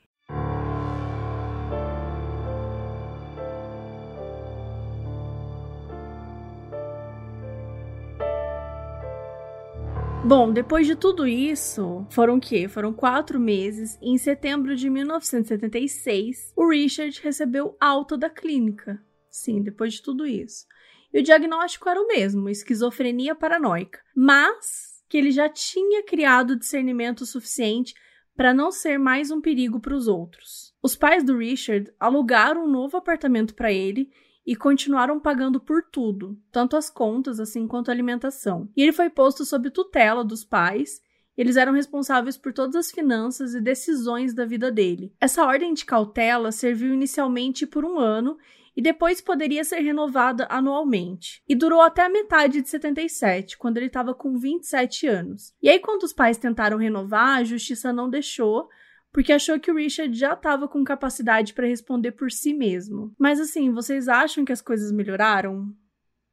Bom, 10.27 10.51
depois 10.51 10.85
de 10.85 10.93
tudo 10.93 11.25
isso, 11.25 12.05
foram 12.09 12.35
o 12.35 12.41
quê? 12.41 12.67
Foram 12.67 12.91
quatro 12.91 13.39
meses. 13.39 13.97
E 14.01 14.09
em 14.09 14.17
setembro 14.17 14.75
de 14.75 14.89
1976, 14.89 16.51
o 16.53 16.69
Richard 16.69 17.17
recebeu 17.23 17.77
alta 17.79 18.17
da 18.17 18.29
clínica. 18.29 19.01
Sim, 19.31 19.63
depois 19.63 19.93
de 19.93 20.01
tudo 20.01 20.25
isso. 20.27 20.65
E 21.13 21.21
o 21.21 21.23
diagnóstico 21.23 21.87
era 21.87 22.01
o 22.01 22.07
mesmo, 22.07 22.49
esquizofrenia 22.49 23.35
paranoica. 23.35 24.01
Mas 24.13 25.01
que 25.07 25.17
ele 25.17 25.31
já 25.31 25.47
tinha 25.47 26.03
criado 26.03 26.57
discernimento 26.57 27.25
suficiente 27.25 27.93
para 28.35 28.53
não 28.53 28.69
ser 28.69 28.97
mais 28.97 29.31
um 29.31 29.39
perigo 29.39 29.79
para 29.79 29.95
os 29.95 30.09
outros. 30.09 30.73
Os 30.83 30.93
pais 30.93 31.23
do 31.23 31.37
Richard 31.37 31.89
alugaram 31.97 32.65
um 32.65 32.69
novo 32.69 32.97
apartamento 32.97 33.55
para 33.55 33.71
ele 33.71 34.11
e 34.47 34.55
continuaram 34.55 35.19
pagando 35.19 35.59
por 35.59 35.83
tudo, 35.83 36.39
tanto 36.49 36.77
as 36.77 36.89
contas 36.89 37.37
assim 37.37 37.67
quanto 37.67 37.89
a 37.89 37.93
alimentação. 37.93 38.69
E 38.77 38.81
ele 38.81 38.93
foi 38.93 39.09
posto 39.09 39.43
sob 39.43 39.69
tutela 39.69 40.23
dos 40.23 40.45
pais. 40.45 41.01
Eles 41.37 41.57
eram 41.57 41.73
responsáveis 41.73 42.37
por 42.37 42.53
todas 42.53 42.77
as 42.77 42.89
finanças 42.89 43.53
e 43.53 43.59
decisões 43.59 44.33
da 44.33 44.45
vida 44.45 44.71
dele. 44.71 45.13
Essa 45.19 45.45
ordem 45.45 45.73
de 45.73 45.83
cautela 45.83 46.53
serviu 46.53 46.93
inicialmente 46.93 47.67
por 47.67 47.83
um 47.83 47.99
ano 47.99 48.37
e 48.73 48.81
depois 48.81 49.19
poderia 49.19 49.65
ser 49.65 49.81
renovada 49.81 50.47
anualmente. 50.49 51.43
E 51.45 51.53
durou 51.53 51.81
até 51.81 52.05
a 52.05 52.09
metade 52.09 52.61
de 52.61 52.69
77, 52.69 53.57
quando 53.57 53.77
ele 53.77 53.87
estava 53.87 54.13
com 54.13 54.37
27 54.37 55.07
anos. 55.07 55.53
E 55.61 55.67
aí, 55.67 55.79
quando 55.79 56.03
os 56.03 56.13
pais 56.13 56.37
tentaram 56.37 56.77
renovar, 56.77 57.39
a 57.39 57.43
justiça 57.43 57.91
não 57.91 58.09
deixou, 58.09 58.69
porque 59.17 59.33
achou 59.33 59.59
que 59.59 59.71
o 59.71 59.75
Richard 59.75 60.15
já 60.15 60.33
estava 60.33 60.67
com 60.67 60.83
capacidade 60.83 61.51
para 61.55 61.65
responder 61.65 62.11
por 62.11 62.29
si 62.29 62.53
mesmo. 62.53 63.15
Mas 63.17 63.39
assim, 63.39 63.71
vocês 63.71 64.07
acham 64.07 64.45
que 64.45 64.51
as 64.51 64.61
coisas 64.61 64.91
melhoraram? 64.91 65.73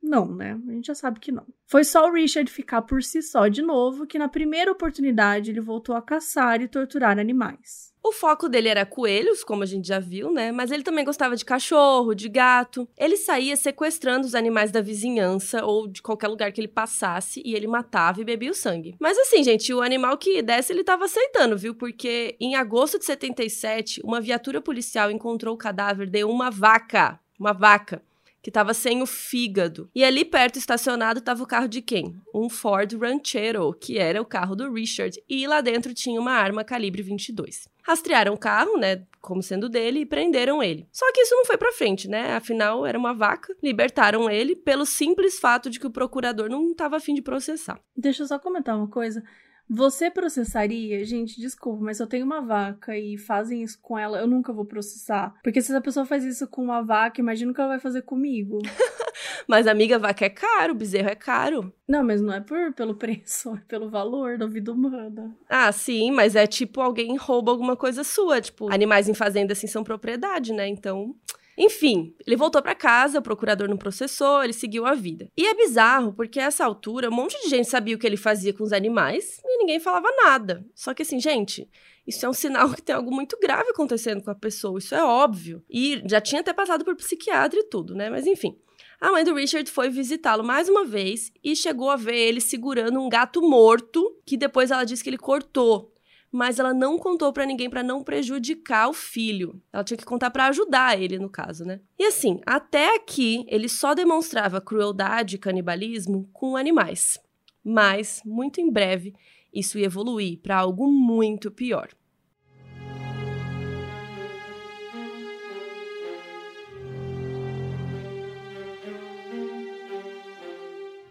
Não, 0.02 0.26
né? 0.34 0.60
A 0.68 0.70
gente 0.70 0.88
já 0.88 0.94
sabe 0.94 1.18
que 1.18 1.32
não. 1.32 1.46
Foi 1.66 1.82
só 1.82 2.06
o 2.06 2.12
Richard 2.12 2.52
ficar 2.52 2.82
por 2.82 3.02
si 3.02 3.22
só 3.22 3.48
de 3.48 3.62
novo 3.62 4.06
que 4.06 4.18
na 4.18 4.28
primeira 4.28 4.70
oportunidade 4.70 5.50
ele 5.50 5.62
voltou 5.62 5.96
a 5.96 6.02
caçar 6.02 6.60
e 6.60 6.68
torturar 6.68 7.18
animais. 7.18 7.93
O 8.06 8.12
foco 8.12 8.50
dele 8.50 8.68
era 8.68 8.84
coelhos, 8.84 9.42
como 9.42 9.62
a 9.62 9.66
gente 9.66 9.88
já 9.88 9.98
viu, 9.98 10.30
né? 10.30 10.52
Mas 10.52 10.70
ele 10.70 10.82
também 10.82 11.06
gostava 11.06 11.34
de 11.34 11.42
cachorro, 11.42 12.14
de 12.14 12.28
gato. 12.28 12.86
Ele 12.98 13.16
saía 13.16 13.56
sequestrando 13.56 14.26
os 14.26 14.34
animais 14.34 14.70
da 14.70 14.82
vizinhança 14.82 15.64
ou 15.64 15.88
de 15.88 16.02
qualquer 16.02 16.28
lugar 16.28 16.52
que 16.52 16.60
ele 16.60 16.68
passasse 16.68 17.40
e 17.42 17.54
ele 17.54 17.66
matava 17.66 18.20
e 18.20 18.24
bebia 18.24 18.50
o 18.50 18.54
sangue. 18.54 18.94
Mas 19.00 19.16
assim, 19.16 19.42
gente, 19.42 19.72
o 19.72 19.80
animal 19.80 20.18
que 20.18 20.42
desse 20.42 20.70
ele 20.70 20.84
tava 20.84 21.06
aceitando, 21.06 21.56
viu? 21.56 21.74
Porque 21.74 22.36
em 22.38 22.56
agosto 22.56 22.98
de 22.98 23.06
77, 23.06 24.02
uma 24.04 24.20
viatura 24.20 24.60
policial 24.60 25.10
encontrou 25.10 25.54
o 25.54 25.58
cadáver 25.58 26.06
de 26.06 26.24
uma 26.24 26.50
vaca. 26.50 27.18
Uma 27.40 27.54
vaca 27.54 28.02
que 28.42 28.50
estava 28.50 28.74
sem 28.74 29.00
o 29.00 29.06
fígado. 29.06 29.88
E 29.94 30.04
ali 30.04 30.26
perto, 30.26 30.58
estacionado, 30.58 31.20
estava 31.20 31.42
o 31.42 31.46
carro 31.46 31.66
de 31.66 31.80
quem? 31.80 32.14
Um 32.34 32.50
Ford 32.50 32.92
Ranchero, 33.00 33.72
que 33.72 33.98
era 33.98 34.20
o 34.20 34.26
carro 34.26 34.54
do 34.54 34.70
Richard, 34.70 35.18
e 35.26 35.46
lá 35.46 35.62
dentro 35.62 35.94
tinha 35.94 36.20
uma 36.20 36.32
arma 36.32 36.62
calibre 36.62 37.00
22. 37.02 37.72
Rastrearam 37.86 38.32
o 38.32 38.38
carro, 38.38 38.78
né, 38.78 39.02
como 39.20 39.42
sendo 39.42 39.68
dele, 39.68 40.00
e 40.00 40.06
prenderam 40.06 40.62
ele. 40.62 40.88
Só 40.90 41.10
que 41.12 41.20
isso 41.20 41.34
não 41.34 41.44
foi 41.44 41.58
para 41.58 41.72
frente, 41.72 42.08
né? 42.08 42.34
Afinal, 42.34 42.86
era 42.86 42.98
uma 42.98 43.12
vaca. 43.12 43.54
Libertaram 43.62 44.30
ele 44.30 44.56
pelo 44.56 44.86
simples 44.86 45.38
fato 45.38 45.68
de 45.68 45.78
que 45.78 45.86
o 45.86 45.90
procurador 45.90 46.48
não 46.48 46.70
estava 46.70 46.96
afim 46.96 47.14
de 47.14 47.22
processar. 47.22 47.78
Deixa 47.96 48.22
eu 48.22 48.26
só 48.26 48.38
comentar 48.38 48.76
uma 48.76 48.88
coisa. 48.88 49.22
Você 49.68 50.10
processaria? 50.10 51.04
Gente, 51.04 51.40
desculpa, 51.40 51.82
mas 51.82 51.96
se 51.96 52.02
eu 52.02 52.06
tenho 52.06 52.24
uma 52.24 52.40
vaca 52.40 52.96
e 52.96 53.16
fazem 53.16 53.62
isso 53.62 53.78
com 53.80 53.98
ela, 53.98 54.18
eu 54.18 54.26
nunca 54.26 54.52
vou 54.52 54.64
processar. 54.64 55.34
Porque 55.42 55.60
se 55.60 55.72
essa 55.72 55.80
pessoa 55.80 56.04
faz 56.04 56.24
isso 56.24 56.46
com 56.46 56.62
uma 56.62 56.82
vaca, 56.82 57.20
imagina 57.20 57.50
o 57.50 57.54
que 57.54 57.60
ela 57.60 57.70
vai 57.70 57.80
fazer 57.80 58.02
comigo. 58.02 58.58
mas, 59.48 59.66
amiga, 59.66 59.98
vaca 59.98 60.26
é 60.26 60.28
caro, 60.28 60.74
bezerro 60.74 61.08
é 61.08 61.14
caro. 61.14 61.72
Não, 61.88 62.04
mas 62.04 62.20
não 62.20 62.32
é 62.32 62.40
por, 62.40 62.72
pelo 62.74 62.94
preço, 62.94 63.54
é 63.56 63.62
pelo 63.66 63.88
valor 63.88 64.36
da 64.36 64.46
vida 64.46 64.72
humana. 64.72 65.34
Ah, 65.48 65.72
sim, 65.72 66.10
mas 66.10 66.36
é 66.36 66.46
tipo 66.46 66.80
alguém 66.80 67.16
rouba 67.16 67.50
alguma 67.50 67.76
coisa 67.76 68.04
sua. 68.04 68.40
Tipo, 68.40 68.72
animais 68.72 69.08
em 69.08 69.14
fazenda, 69.14 69.54
assim, 69.54 69.66
são 69.66 69.82
propriedade, 69.82 70.52
né? 70.52 70.68
Então. 70.68 71.14
Enfim, 71.56 72.14
ele 72.26 72.36
voltou 72.36 72.60
para 72.60 72.74
casa, 72.74 73.18
o 73.18 73.22
procurador 73.22 73.68
não 73.68 73.76
processou, 73.76 74.42
ele 74.42 74.52
seguiu 74.52 74.86
a 74.86 74.94
vida. 74.94 75.30
E 75.36 75.46
é 75.46 75.54
bizarro, 75.54 76.12
porque 76.12 76.40
a 76.40 76.44
essa 76.44 76.64
altura, 76.64 77.08
um 77.08 77.14
monte 77.14 77.40
de 77.42 77.48
gente 77.48 77.68
sabia 77.68 77.94
o 77.94 77.98
que 77.98 78.06
ele 78.06 78.16
fazia 78.16 78.52
com 78.52 78.64
os 78.64 78.72
animais 78.72 79.40
e 79.44 79.58
ninguém 79.58 79.78
falava 79.78 80.08
nada. 80.24 80.66
Só 80.74 80.92
que 80.92 81.02
assim, 81.02 81.20
gente, 81.20 81.68
isso 82.06 82.26
é 82.26 82.28
um 82.28 82.32
sinal 82.32 82.70
que 82.70 82.82
tem 82.82 82.94
algo 82.94 83.14
muito 83.14 83.38
grave 83.40 83.70
acontecendo 83.70 84.22
com 84.22 84.30
a 84.30 84.34
pessoa, 84.34 84.78
isso 84.78 84.94
é 84.94 85.02
óbvio. 85.02 85.62
E 85.70 86.02
já 86.06 86.20
tinha 86.20 86.40
até 86.40 86.52
passado 86.52 86.84
por 86.84 86.96
psiquiatra 86.96 87.60
e 87.60 87.64
tudo, 87.64 87.94
né? 87.94 88.10
Mas 88.10 88.26
enfim. 88.26 88.58
A 89.00 89.10
mãe 89.10 89.24
do 89.24 89.34
Richard 89.34 89.70
foi 89.70 89.90
visitá-lo 89.90 90.42
mais 90.42 90.68
uma 90.68 90.84
vez 90.84 91.30
e 91.42 91.54
chegou 91.54 91.90
a 91.90 91.96
ver 91.96 92.16
ele 92.16 92.40
segurando 92.40 93.00
um 93.00 93.08
gato 93.08 93.42
morto, 93.42 94.16
que 94.24 94.36
depois 94.36 94.70
ela 94.70 94.84
disse 94.84 95.02
que 95.02 95.10
ele 95.10 95.18
cortou 95.18 95.93
mas 96.34 96.58
ela 96.58 96.74
não 96.74 96.98
contou 96.98 97.32
para 97.32 97.46
ninguém 97.46 97.70
para 97.70 97.80
não 97.80 98.02
prejudicar 98.02 98.88
o 98.88 98.92
filho. 98.92 99.62
Ela 99.72 99.84
tinha 99.84 99.96
que 99.96 100.04
contar 100.04 100.32
para 100.32 100.46
ajudar 100.46 101.00
ele, 101.00 101.16
no 101.16 101.30
caso, 101.30 101.64
né? 101.64 101.78
E 101.96 102.04
assim, 102.06 102.40
até 102.44 102.96
aqui, 102.96 103.44
ele 103.46 103.68
só 103.68 103.94
demonstrava 103.94 104.60
crueldade 104.60 105.36
e 105.36 105.38
canibalismo 105.38 106.28
com 106.32 106.56
animais. 106.56 107.20
Mas, 107.62 108.20
muito 108.24 108.60
em 108.60 108.68
breve, 108.68 109.14
isso 109.52 109.78
ia 109.78 109.86
evoluir 109.86 110.40
para 110.40 110.56
algo 110.56 110.88
muito 110.88 111.52
pior. 111.52 111.90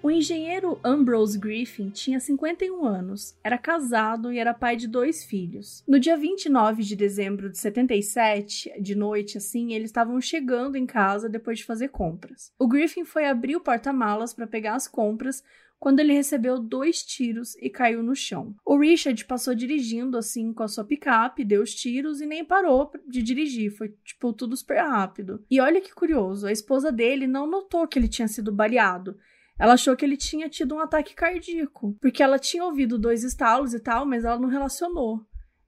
O 0.04 0.12
engenheiro 0.12 0.78
Ambrose 0.84 1.40
Griffin 1.40 1.90
tinha 1.90 2.20
51 2.20 2.86
anos, 2.86 3.38
era 3.42 3.58
casado 3.58 4.34
e 4.34 4.38
era 4.38 4.54
pai 4.54 4.76
de 4.76 4.86
dois 4.86 5.24
filhos. 5.24 5.82
No 5.88 5.98
dia 5.98 6.18
29 6.18 6.84
de 6.84 6.94
dezembro 6.94 7.50
de 7.50 7.58
77, 7.58 8.82
de 8.82 8.96
noite 8.96 9.38
assim, 9.38 9.72
eles 9.72 9.92
estavam 9.92 10.20
chegando 10.20 10.76
em 10.76 10.86
casa 10.86 11.30
depois 11.30 11.60
de 11.60 11.64
fazer 11.64 11.88
compras. 11.88 12.52
O 12.60 12.68
Griffin 12.68 13.06
foi 13.06 13.26
abrir 13.26 13.56
o 13.56 13.62
porta-malas 13.62 14.34
para 14.34 14.46
pegar 14.46 14.76
as 14.76 14.90
compras 14.90 15.42
quando 15.80 16.02
ele 16.02 16.12
recebeu 16.12 16.60
dois 16.60 17.02
tiros 17.02 17.56
e 17.56 17.70
caiu 17.70 18.04
no 18.04 18.14
chão. 18.14 18.54
O 18.66 18.78
Richard 18.78 19.24
passou 19.24 19.56
dirigindo 19.56 20.18
assim 20.18 20.52
com 20.52 20.64
a 20.64 20.68
sua 20.68 20.84
picape, 20.84 21.46
deu 21.46 21.62
os 21.62 21.74
tiros 21.74 22.20
e 22.20 22.26
nem 22.26 22.44
parou 22.44 22.92
de 23.08 23.24
dirigir, 23.24 23.72
foi 23.72 23.96
tipo 24.04 24.34
tudo 24.34 24.58
super 24.58 24.82
rápido. 24.82 25.46
E 25.50 25.62
olha 25.62 25.80
que 25.80 25.94
curioso, 25.94 26.46
a 26.46 26.52
esposa 26.52 26.92
dele 26.92 27.26
não 27.26 27.48
notou 27.48 27.88
que 27.88 27.98
ele 27.98 28.10
tinha 28.10 28.28
sido 28.28 28.52
baleado. 28.52 29.18
Ela 29.60 29.74
achou 29.74 29.96
que 29.96 30.04
ele 30.04 30.18
tinha 30.18 30.50
tido 30.50 30.76
um 30.76 30.80
ataque 30.80 31.14
cardíaco, 31.14 31.96
porque 32.02 32.24
ela 32.24 32.40
tinha 32.40 32.64
ouvido 32.64 32.98
dois 32.98 33.24
estalos 33.24 33.74
e 33.74 33.80
tal, 33.80 34.06
mas 34.06 34.26
ela 34.26 34.40
não 34.40 34.50
relacionou. 34.50 35.18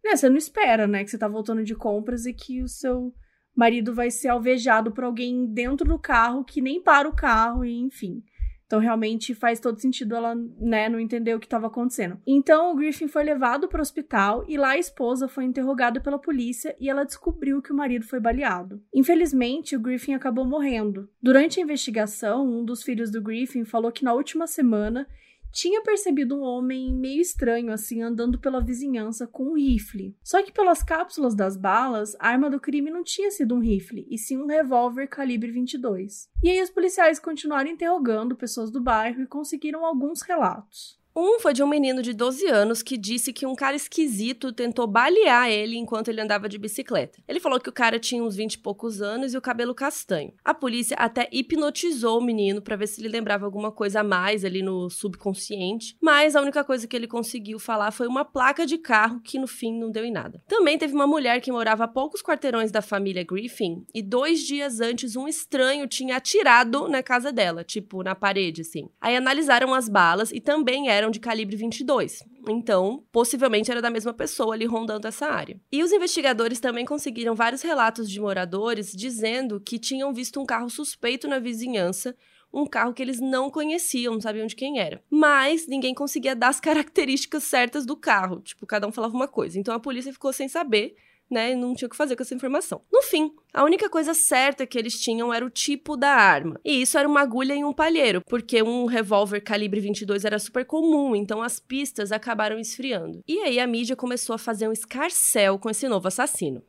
Né, 0.03 0.15
você 0.15 0.29
não 0.29 0.37
espera, 0.37 0.87
né, 0.87 1.03
que 1.03 1.09
você 1.09 1.17
tá 1.17 1.27
voltando 1.27 1.63
de 1.63 1.75
compras 1.75 2.25
e 2.25 2.33
que 2.33 2.61
o 2.61 2.67
seu 2.67 3.13
marido 3.55 3.93
vai 3.93 4.11
ser 4.11 4.27
alvejado 4.27 4.91
por 4.91 5.03
alguém 5.03 5.45
dentro 5.47 5.87
do 5.87 5.97
carro 5.97 6.43
que 6.43 6.61
nem 6.61 6.81
para 6.81 7.07
o 7.07 7.15
carro 7.15 7.63
e 7.63 7.79
enfim. 7.79 8.21
Então, 8.65 8.79
realmente 8.79 9.33
faz 9.35 9.59
todo 9.59 9.79
sentido 9.79 10.15
ela, 10.15 10.35
né, 10.59 10.89
não 10.89 10.99
entender 10.99 11.35
o 11.35 11.39
que 11.39 11.45
estava 11.45 11.67
acontecendo. 11.67 12.19
Então, 12.25 12.71
o 12.71 12.75
Griffin 12.75 13.07
foi 13.07 13.23
levado 13.23 13.67
para 13.67 13.79
o 13.79 13.81
hospital 13.81 14.43
e 14.47 14.57
lá 14.57 14.69
a 14.69 14.77
esposa 14.77 15.27
foi 15.27 15.45
interrogada 15.45 15.99
pela 15.99 16.19
polícia 16.19 16.75
e 16.79 16.89
ela 16.89 17.03
descobriu 17.03 17.61
que 17.61 17.71
o 17.71 17.75
marido 17.75 18.05
foi 18.05 18.19
baleado. 18.19 18.81
Infelizmente, 18.93 19.75
o 19.75 19.79
Griffin 19.79 20.13
acabou 20.13 20.45
morrendo. 20.45 21.09
Durante 21.21 21.59
a 21.59 21.63
investigação, 21.63 22.47
um 22.47 22.65
dos 22.65 22.83
filhos 22.83 23.11
do 23.11 23.21
Griffin 23.21 23.63
falou 23.65 23.91
que 23.91 24.03
na 24.03 24.13
última 24.13 24.47
semana 24.47 25.07
tinha 25.55 25.81
percebido 25.81 26.35
um 26.35 26.41
homem 26.41 26.93
meio 26.93 27.21
estranho, 27.21 27.71
assim, 27.71 28.01
andando 28.01 28.37
pela 28.37 28.59
vizinhança 28.59 29.25
com 29.25 29.51
um 29.51 29.55
rifle. 29.55 30.13
Só 30.21 30.43
que 30.43 30.51
pelas 30.51 30.83
cápsulas 30.83 31.33
das 31.33 31.55
balas, 31.55 32.13
a 32.19 32.27
arma 32.27 32.49
do 32.49 32.59
crime 32.59 32.91
não 32.91 33.05
tinha 33.05 33.31
sido 33.31 33.55
um 33.55 33.59
rifle, 33.59 34.05
e 34.11 34.17
sim 34.17 34.37
um 34.37 34.47
revólver 34.47 35.07
calibre 35.07 35.49
22. 35.51 36.29
E 36.43 36.49
aí 36.49 36.61
os 36.61 36.69
policiais 36.69 37.19
continuaram 37.19 37.69
interrogando 37.69 38.35
pessoas 38.35 38.69
do 38.69 38.83
bairro 38.83 39.21
e 39.21 39.27
conseguiram 39.27 39.85
alguns 39.85 40.21
relatos. 40.21 40.99
Um 41.17 41.39
foi 41.39 41.53
de 41.53 41.63
um 41.63 41.67
menino 41.67 42.01
de 42.01 42.13
12 42.13 42.45
anos 42.47 42.83
que 42.83 42.97
disse 42.97 43.31
que 43.31 43.45
um 43.45 43.55
cara 43.55 43.73
esquisito 43.73 44.51
tentou 44.51 44.85
balear 44.85 45.49
ele 45.49 45.77
enquanto 45.77 46.09
ele 46.09 46.19
andava 46.19 46.49
de 46.49 46.57
bicicleta. 46.57 47.23
Ele 47.25 47.39
falou 47.39 47.57
que 47.57 47.69
o 47.69 47.73
cara 47.73 47.97
tinha 47.97 48.21
uns 48.21 48.35
20 48.35 48.55
e 48.55 48.57
poucos 48.57 49.01
anos 49.01 49.33
e 49.33 49.37
o 49.37 49.41
cabelo 49.41 49.73
castanho. 49.73 50.33
A 50.43 50.53
polícia 50.53 50.97
até 50.99 51.29
hipnotizou 51.31 52.19
o 52.19 52.23
menino 52.23 52.61
para 52.61 52.75
ver 52.75 52.87
se 52.87 52.99
ele 52.99 53.07
lembrava 53.07 53.45
alguma 53.45 53.71
coisa 53.71 54.01
a 54.01 54.03
mais 54.03 54.43
ali 54.43 54.61
no 54.61 54.89
subconsciente, 54.89 55.95
mas 56.01 56.35
a 56.35 56.41
única 56.41 56.65
coisa 56.65 56.85
que 56.85 56.93
ele 56.93 57.07
conseguiu 57.07 57.59
falar 57.59 57.91
foi 57.91 58.07
uma 58.07 58.25
placa 58.25 58.65
de 58.65 58.77
carro 58.77 59.21
que 59.21 59.39
no 59.39 59.47
fim 59.47 59.79
não 59.79 59.89
deu 59.89 60.03
em 60.03 60.11
nada. 60.11 60.43
Também 60.49 60.77
teve 60.77 60.93
uma 60.93 61.07
mulher 61.07 61.39
que 61.39 61.49
morava 61.49 61.85
a 61.85 61.87
poucos 61.87 62.21
quarteirões 62.21 62.71
da 62.71 62.81
família 62.81 63.23
Griffin 63.23 63.85
e 63.95 64.01
dois 64.01 64.41
dias 64.41 64.81
antes 64.81 65.15
um 65.15 65.29
estranho 65.29 65.87
tinha 65.87 66.17
atirado 66.17 66.89
na 66.89 67.01
casa 67.01 67.31
dela, 67.31 67.63
tipo 67.63 68.03
na 68.03 68.15
parede 68.15 68.63
assim. 68.63 68.89
Aí 68.99 69.15
analisaram 69.15 69.73
as 69.73 69.87
balas 69.87 70.29
e 70.33 70.41
também 70.41 70.89
eram 70.89 71.04
eram 71.05 71.11
de 71.11 71.19
calibre 71.19 71.55
22. 71.55 72.23
Então, 72.49 73.03
possivelmente 73.11 73.71
era 73.71 73.81
da 73.81 73.89
mesma 73.89 74.13
pessoa 74.13 74.53
ali 74.53 74.65
rondando 74.65 75.07
essa 75.07 75.27
área. 75.27 75.59
E 75.71 75.83
os 75.83 75.91
investigadores 75.91 76.59
também 76.59 76.85
conseguiram 76.85 77.35
vários 77.35 77.61
relatos 77.61 78.09
de 78.09 78.19
moradores 78.19 78.91
dizendo 78.91 79.59
que 79.59 79.79
tinham 79.79 80.13
visto 80.13 80.39
um 80.39 80.45
carro 80.45 80.69
suspeito 80.69 81.27
na 81.27 81.39
vizinhança 81.39 82.15
um 82.53 82.65
carro 82.65 82.93
que 82.93 83.03
eles 83.03 83.19
não 83.19 83.51
conheciam, 83.51 84.13
não 84.13 84.21
sabiam 84.21 84.47
de 84.47 84.55
quem 84.55 84.79
era. 84.79 85.03
Mas 85.09 85.67
ninguém 85.67 85.93
conseguia 85.93 86.33
dar 86.33 86.47
as 86.47 86.59
características 86.61 87.43
certas 87.43 87.85
do 87.85 87.97
carro. 87.97 88.39
Tipo, 88.39 88.65
cada 88.65 88.87
um 88.87 88.93
falava 88.93 89.13
uma 89.13 89.27
coisa. 89.27 89.59
Então 89.59 89.75
a 89.75 89.79
polícia 89.79 90.13
ficou 90.13 90.31
sem 90.31 90.47
saber 90.47 90.95
né? 91.29 91.55
Não 91.55 91.73
tinha 91.73 91.87
o 91.87 91.89
que 91.89 91.95
fazer 91.95 92.15
com 92.15 92.23
essa 92.23 92.35
informação. 92.35 92.81
No 92.91 93.01
fim, 93.01 93.31
a 93.53 93.63
única 93.63 93.89
coisa 93.89 94.13
certa 94.13 94.65
que 94.65 94.77
eles 94.77 94.99
tinham 94.99 95.33
era 95.33 95.45
o 95.45 95.49
tipo 95.49 95.97
da 95.97 96.09
arma. 96.09 96.59
E 96.63 96.81
isso 96.81 96.97
era 96.97 97.07
uma 97.07 97.21
agulha 97.21 97.53
em 97.53 97.63
um 97.63 97.73
palheiro, 97.73 98.21
porque 98.27 98.61
um 98.61 98.85
revólver 98.85 99.41
calibre 99.41 99.79
22 99.79 100.25
era 100.25 100.39
super 100.39 100.65
comum, 100.65 101.15
então 101.15 101.41
as 101.41 101.59
pistas 101.59 102.11
acabaram 102.11 102.59
esfriando. 102.59 103.21
E 103.27 103.39
aí 103.39 103.59
a 103.59 103.67
mídia 103.67 103.95
começou 103.95 104.33
a 104.33 104.39
fazer 104.39 104.67
um 104.67 104.71
escarcel 104.71 105.57
com 105.59 105.69
esse 105.69 105.87
novo 105.87 106.07
assassino. 106.07 106.63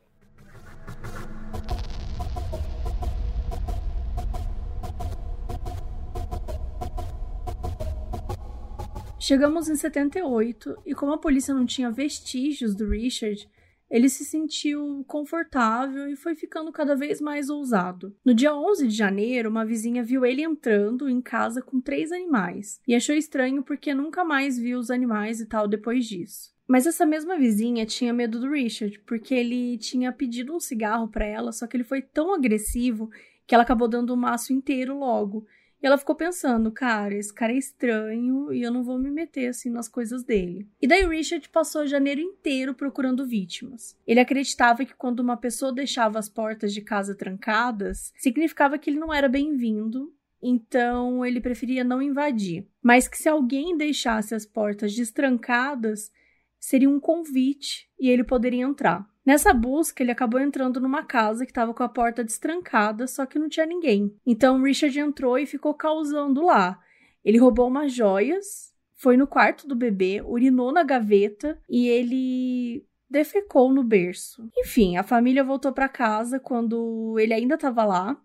Chegamos 9.19 9.67
em 9.67 9.75
78 9.75 10.77
e 10.85 10.95
como 10.95 11.11
a 11.11 11.17
polícia 11.17 11.53
não 11.53 11.65
tinha 11.65 11.91
vestígios 11.91 12.73
do 12.73 12.87
Richard, 12.87 13.45
ele 13.89 14.09
se 14.09 14.25
sentiu 14.25 15.03
confortável 15.07 16.09
e 16.09 16.15
foi 16.15 16.35
ficando 16.35 16.71
cada 16.71 16.95
vez 16.95 17.21
mais 17.21 17.49
ousado. 17.49 18.15
No 18.23 18.33
dia 18.33 18.55
11 18.55 18.87
de 18.87 18.95
janeiro, 18.95 19.49
uma 19.49 19.65
vizinha 19.65 20.03
viu 20.03 20.25
ele 20.25 20.43
entrando 20.43 21.09
em 21.09 21.21
casa 21.21 21.61
com 21.61 21.79
três 21.79 22.11
animais 22.11 22.79
e 22.87 22.95
achou 22.95 23.15
estranho 23.15 23.63
porque 23.63 23.93
nunca 23.93 24.23
mais 24.23 24.57
viu 24.57 24.79
os 24.79 24.91
animais 24.91 25.39
e 25.39 25.45
tal 25.45 25.67
depois 25.67 26.05
disso. 26.05 26.55
Mas 26.67 26.85
essa 26.85 27.05
mesma 27.05 27.37
vizinha 27.37 27.85
tinha 27.85 28.13
medo 28.13 28.41
do 28.41 28.51
Richard, 28.51 28.99
porque 29.05 29.33
ele 29.33 29.77
tinha 29.77 30.11
pedido 30.11 30.53
um 30.53 30.59
cigarro 30.59 31.07
para 31.07 31.25
ela, 31.25 31.53
só 31.53 31.65
que 31.65 31.77
ele 31.77 31.85
foi 31.85 32.01
tão 32.01 32.33
agressivo 32.33 33.09
que 33.47 33.55
ela 33.55 33.63
acabou 33.63 33.87
dando 33.87 34.13
o 34.13 34.17
maço 34.17 34.51
inteiro 34.51 34.99
logo. 34.99 35.45
E 35.81 35.85
ela 35.85 35.97
ficou 35.97 36.15
pensando, 36.15 36.71
cara, 36.71 37.13
esse 37.13 37.33
cara 37.33 37.53
é 37.53 37.57
estranho 37.57 38.51
e 38.51 38.63
eu 38.63 38.71
não 38.71 38.83
vou 38.83 38.97
me 38.97 39.11
meter 39.11 39.47
assim 39.47 39.69
nas 39.69 39.87
coisas 39.87 40.23
dele. 40.23 40.67
E 40.81 40.87
daí 40.87 41.05
Richard 41.05 41.47
passou 41.49 41.85
janeiro 41.85 42.19
inteiro 42.19 42.73
procurando 42.73 43.27
vítimas. 43.27 43.95
Ele 44.05 44.19
acreditava 44.19 44.85
que 44.85 44.95
quando 44.95 45.19
uma 45.19 45.37
pessoa 45.37 45.71
deixava 45.71 46.17
as 46.17 46.27
portas 46.27 46.73
de 46.73 46.81
casa 46.81 47.15
trancadas, 47.15 48.11
significava 48.17 48.77
que 48.77 48.89
ele 48.89 48.99
não 48.99 49.13
era 49.13 49.29
bem-vindo 49.29 50.11
então 50.41 51.25
ele 51.25 51.41
preferia 51.41 51.83
não 51.83 52.01
invadir. 52.01 52.67
Mas 52.81 53.07
que 53.07 53.17
se 53.17 53.27
alguém 53.29 53.75
deixasse 53.75 54.35
as 54.35 54.45
portas 54.45 54.95
destrancadas, 54.95 56.11
seria 56.59 56.89
um 56.89 56.99
convite 56.99 57.89
e 57.99 58.09
ele 58.09 58.23
poderia 58.23 58.63
entrar. 58.63 59.07
Nessa 59.27 59.53
busca, 59.53 60.01
ele 60.01 60.11
acabou 60.11 60.39
entrando 60.39 60.79
numa 60.79 61.03
casa 61.03 61.45
que 61.45 61.51
estava 61.51 61.73
com 61.73 61.83
a 61.83 61.89
porta 61.89 62.23
destrancada, 62.23 63.05
só 63.07 63.25
que 63.25 63.37
não 63.37 63.49
tinha 63.49 63.65
ninguém. 63.65 64.15
Então 64.25 64.63
Richard 64.63 64.97
entrou 64.97 65.37
e 65.37 65.45
ficou 65.45 65.73
causando 65.73 66.45
lá. 66.45 66.79
Ele 67.25 67.37
roubou 67.37 67.67
umas 67.67 67.91
joias, 67.91 68.73
foi 68.95 69.17
no 69.17 69.27
quarto 69.27 69.67
do 69.67 69.75
bebê, 69.75 70.21
urinou 70.25 70.71
na 70.71 70.81
gaveta 70.81 71.61
e 71.69 71.89
ele 71.89 72.85
defecou 73.09 73.73
no 73.73 73.83
berço. 73.83 74.49
Enfim, 74.57 74.95
a 74.95 75.03
família 75.03 75.43
voltou 75.43 75.73
para 75.73 75.89
casa 75.89 76.39
quando 76.39 77.19
ele 77.19 77.33
ainda 77.33 77.55
estava 77.55 77.83
lá. 77.83 78.17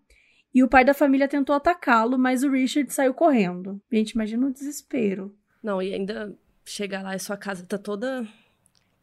E 0.55 0.63
o 0.63 0.69
pai 0.69 0.85
da 0.85 0.93
família 0.93 1.27
tentou 1.27 1.53
atacá-lo, 1.53 2.17
mas 2.17 2.45
o 2.45 2.49
Richard 2.49 2.93
saiu 2.93 3.13
correndo. 3.13 3.81
Gente, 3.91 4.11
imagina 4.11 4.47
o 4.47 4.53
desespero. 4.53 5.35
Não, 5.61 5.81
e 5.81 5.93
ainda 5.93 6.33
chega 6.63 7.01
lá 7.01 7.13
e 7.13 7.19
sua 7.19 7.35
casa 7.35 7.65
tá 7.65 7.77
toda 7.77 8.25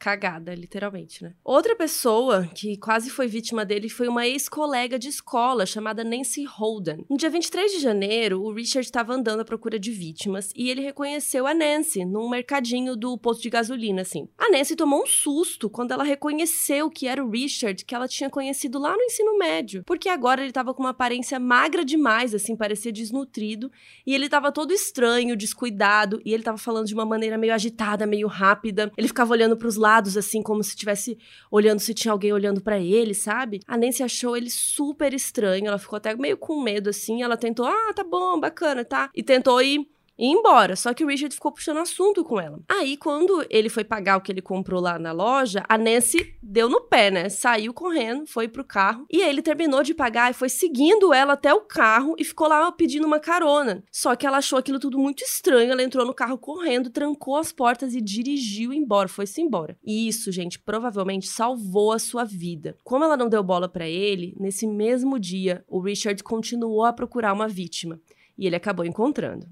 cagada, 0.01 0.55
literalmente, 0.55 1.23
né? 1.23 1.35
Outra 1.45 1.77
pessoa 1.77 2.49
que 2.55 2.79
quase 2.79 3.11
foi 3.11 3.27
vítima 3.27 3.67
dele 3.67 3.91
foi 3.91 4.09
uma 4.09 4.27
ex-colega 4.27 4.99
de 4.99 5.09
escola 5.09 5.67
chamada 5.67 6.03
Nancy 6.03 6.43
Holden. 6.45 7.05
No 7.09 7.19
dia 7.19 7.29
23 7.29 7.71
de 7.73 7.81
janeiro, 7.81 8.43
o 8.43 8.51
Richard 8.51 8.87
estava 8.87 9.13
andando 9.13 9.41
à 9.41 9.45
procura 9.45 9.79
de 9.79 9.91
vítimas 9.91 10.51
e 10.57 10.71
ele 10.71 10.81
reconheceu 10.81 11.47
a 11.47 11.53
Nancy 11.53 12.07
num 12.07 12.31
mercadinho 12.31 12.97
do 12.97 13.19
posto 13.19 13.43
de 13.43 13.51
gasolina, 13.51 14.01
assim. 14.01 14.27
A 14.39 14.51
Nancy 14.51 14.75
tomou 14.75 15.03
um 15.03 15.07
susto 15.07 15.69
quando 15.69 15.93
ela 15.93 16.03
reconheceu 16.03 16.89
que 16.89 17.07
era 17.07 17.23
o 17.23 17.31
Richard 17.31 17.85
que 17.85 17.95
ela 17.95 18.09
tinha 18.09 18.31
conhecido 18.31 18.79
lá 18.79 18.97
no 18.97 19.03
ensino 19.03 19.37
médio, 19.37 19.85
porque 19.85 20.09
agora 20.09 20.41
ele 20.41 20.49
estava 20.49 20.73
com 20.73 20.83
uma 20.83 20.91
aparência 20.91 21.39
magra 21.39 21.85
demais, 21.85 22.35
assim, 22.35 22.57
parecia 22.57 22.91
desnutrido, 22.91 23.71
e 24.07 24.15
ele 24.15 24.25
estava 24.25 24.51
todo 24.51 24.73
estranho, 24.73 25.37
descuidado, 25.37 26.23
e 26.25 26.33
ele 26.33 26.41
estava 26.41 26.57
falando 26.57 26.87
de 26.87 26.95
uma 26.95 27.05
maneira 27.05 27.37
meio 27.37 27.53
agitada, 27.53 28.07
meio 28.07 28.27
rápida. 28.27 28.91
Ele 28.97 29.09
ficava 29.09 29.33
olhando 29.35 29.59
para 29.59 29.69
os 29.69 29.77
lados 29.77 29.90
lados, 29.91 30.17
assim, 30.17 30.41
como 30.41 30.63
se 30.63 30.71
estivesse 30.71 31.19
olhando 31.51 31.81
se 31.81 31.93
tinha 31.93 32.13
alguém 32.13 32.33
olhando 32.33 32.61
para 32.61 32.79
ele, 32.79 33.13
sabe? 33.13 33.61
A 33.67 33.77
Nancy 33.77 34.03
achou 34.03 34.37
ele 34.37 34.49
super 34.49 35.13
estranho, 35.13 35.67
ela 35.67 35.79
ficou 35.79 35.97
até 35.97 36.15
meio 36.15 36.37
com 36.37 36.63
medo, 36.63 36.91
assim. 36.91 37.23
Ela 37.23 37.37
tentou, 37.37 37.67
ah, 37.67 37.93
tá 37.95 38.05
bom, 38.05 38.39
bacana, 38.39 38.85
tá? 38.85 39.11
E 39.15 39.23
tentou 39.23 39.61
ir 39.61 39.89
e 40.21 40.27
ir 40.27 40.37
embora. 40.37 40.77
Só 40.77 40.93
que 40.93 41.03
o 41.03 41.07
Richard 41.07 41.35
ficou 41.35 41.51
puxando 41.51 41.79
assunto 41.79 42.23
com 42.23 42.39
ela. 42.39 42.61
Aí, 42.69 42.99
quando 42.99 43.45
ele 43.49 43.71
foi 43.71 43.83
pagar 43.83 44.19
o 44.19 44.21
que 44.21 44.31
ele 44.31 44.43
comprou 44.43 44.81
lá 44.81 44.99
na 44.99 45.13
loja, 45.13 45.65
a 45.67 45.79
Nancy 45.79 46.35
deu 46.43 46.69
no 46.69 46.83
pé, 46.83 47.11
né? 47.11 47.31
Saiu 47.31 47.73
correndo, 47.73 48.27
foi 48.27 48.47
pro 48.47 48.63
carro. 48.63 49.07
E 49.11 49.23
ele 49.23 49.41
terminou 49.41 49.83
de 49.83 49.95
pagar 49.95 50.31
e 50.31 50.35
foi 50.35 50.51
seguindo 50.51 51.15
ela 51.15 51.33
até 51.33 51.55
o 51.55 51.63
carro 51.63 52.15
e 52.19 52.25
ficou 52.25 52.49
lá 52.49 52.71
pedindo 52.71 53.07
uma 53.07 53.19
carona. 53.19 53.83
Só 53.91 54.15
que 54.15 54.27
ela 54.27 54.39
achou 54.39 54.59
aquilo 54.59 54.79
tudo 54.79 54.99
muito 54.99 55.25
estranho. 55.25 55.73
Ela 55.73 55.83
entrou 55.83 56.05
no 56.05 56.13
carro 56.13 56.37
correndo, 56.37 56.91
trancou 56.91 57.37
as 57.37 57.51
portas 57.51 57.95
e 57.95 58.01
dirigiu 58.03 58.75
embora. 58.75 59.09
Foi-se 59.09 59.41
embora. 59.41 59.79
E 59.83 60.07
isso, 60.07 60.31
gente, 60.31 60.59
provavelmente 60.59 61.29
salvou 61.29 61.93
a 61.93 61.99
sua 61.99 62.25
vida. 62.25 62.77
Como 62.85 63.05
ela 63.05 63.17
não 63.17 63.29
deu 63.29 63.43
bola 63.43 63.69
para 63.69 63.89
ele, 63.89 64.37
nesse 64.39 64.67
mesmo 64.67 65.19
dia, 65.19 65.65
o 65.67 65.81
Richard 65.81 66.23
continuou 66.23 66.85
a 66.85 66.93
procurar 66.93 67.33
uma 67.33 67.49
vítima. 67.49 67.99
E 68.37 68.47
ele 68.47 68.57
acabou 68.57 68.85
encontrando. 68.85 69.47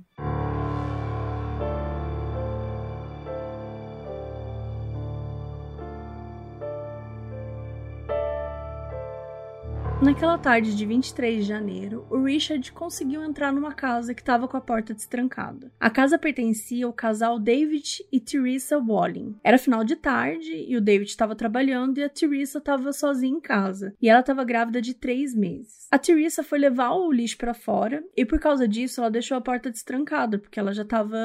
Naquela 10.01 10.39
tarde 10.39 10.77
de 10.77 10.87
23 10.87 11.39
de 11.39 11.49
janeiro, 11.49 12.07
o 12.09 12.23
Richard 12.23 12.71
conseguiu 12.71 13.21
entrar 13.25 13.53
numa 13.53 13.75
casa 13.75 14.15
que 14.15 14.23
estava 14.23 14.47
com 14.47 14.57
a 14.57 14.61
porta 14.61 14.95
destrancada. 14.95 15.73
A 15.81 15.91
casa 15.91 16.17
pertencia 16.17 16.87
ao 16.87 16.93
casal 16.93 17.37
David 17.37 18.05
e 18.13 18.21
Teresa 18.21 18.79
Walling. 18.79 19.35
Era 19.43 19.59
final 19.59 19.83
de 19.83 19.97
tarde 19.97 20.53
e 20.69 20.77
o 20.77 20.81
David 20.81 21.11
estava 21.11 21.35
trabalhando 21.35 21.99
e 21.99 22.05
a 22.05 22.09
Teresa 22.09 22.59
estava 22.59 22.93
sozinha 22.93 23.37
em 23.37 23.41
casa. 23.41 23.93
E 24.01 24.09
ela 24.09 24.21
estava 24.21 24.45
grávida 24.45 24.81
de 24.81 24.95
três 24.95 25.35
meses. 25.35 25.89
A 25.91 25.99
Teresa 25.99 26.45
foi 26.45 26.61
levar 26.61 26.93
o 26.93 27.11
lixo 27.11 27.37
para 27.37 27.53
fora 27.53 28.05
e 28.17 28.25
por 28.25 28.39
causa 28.39 28.69
disso 28.69 29.01
ela 29.01 29.11
deixou 29.11 29.37
a 29.37 29.41
porta 29.41 29.69
destrancada 29.69 30.39
porque 30.39 30.61
ela 30.61 30.73
já 30.73 30.83
estava, 30.83 31.19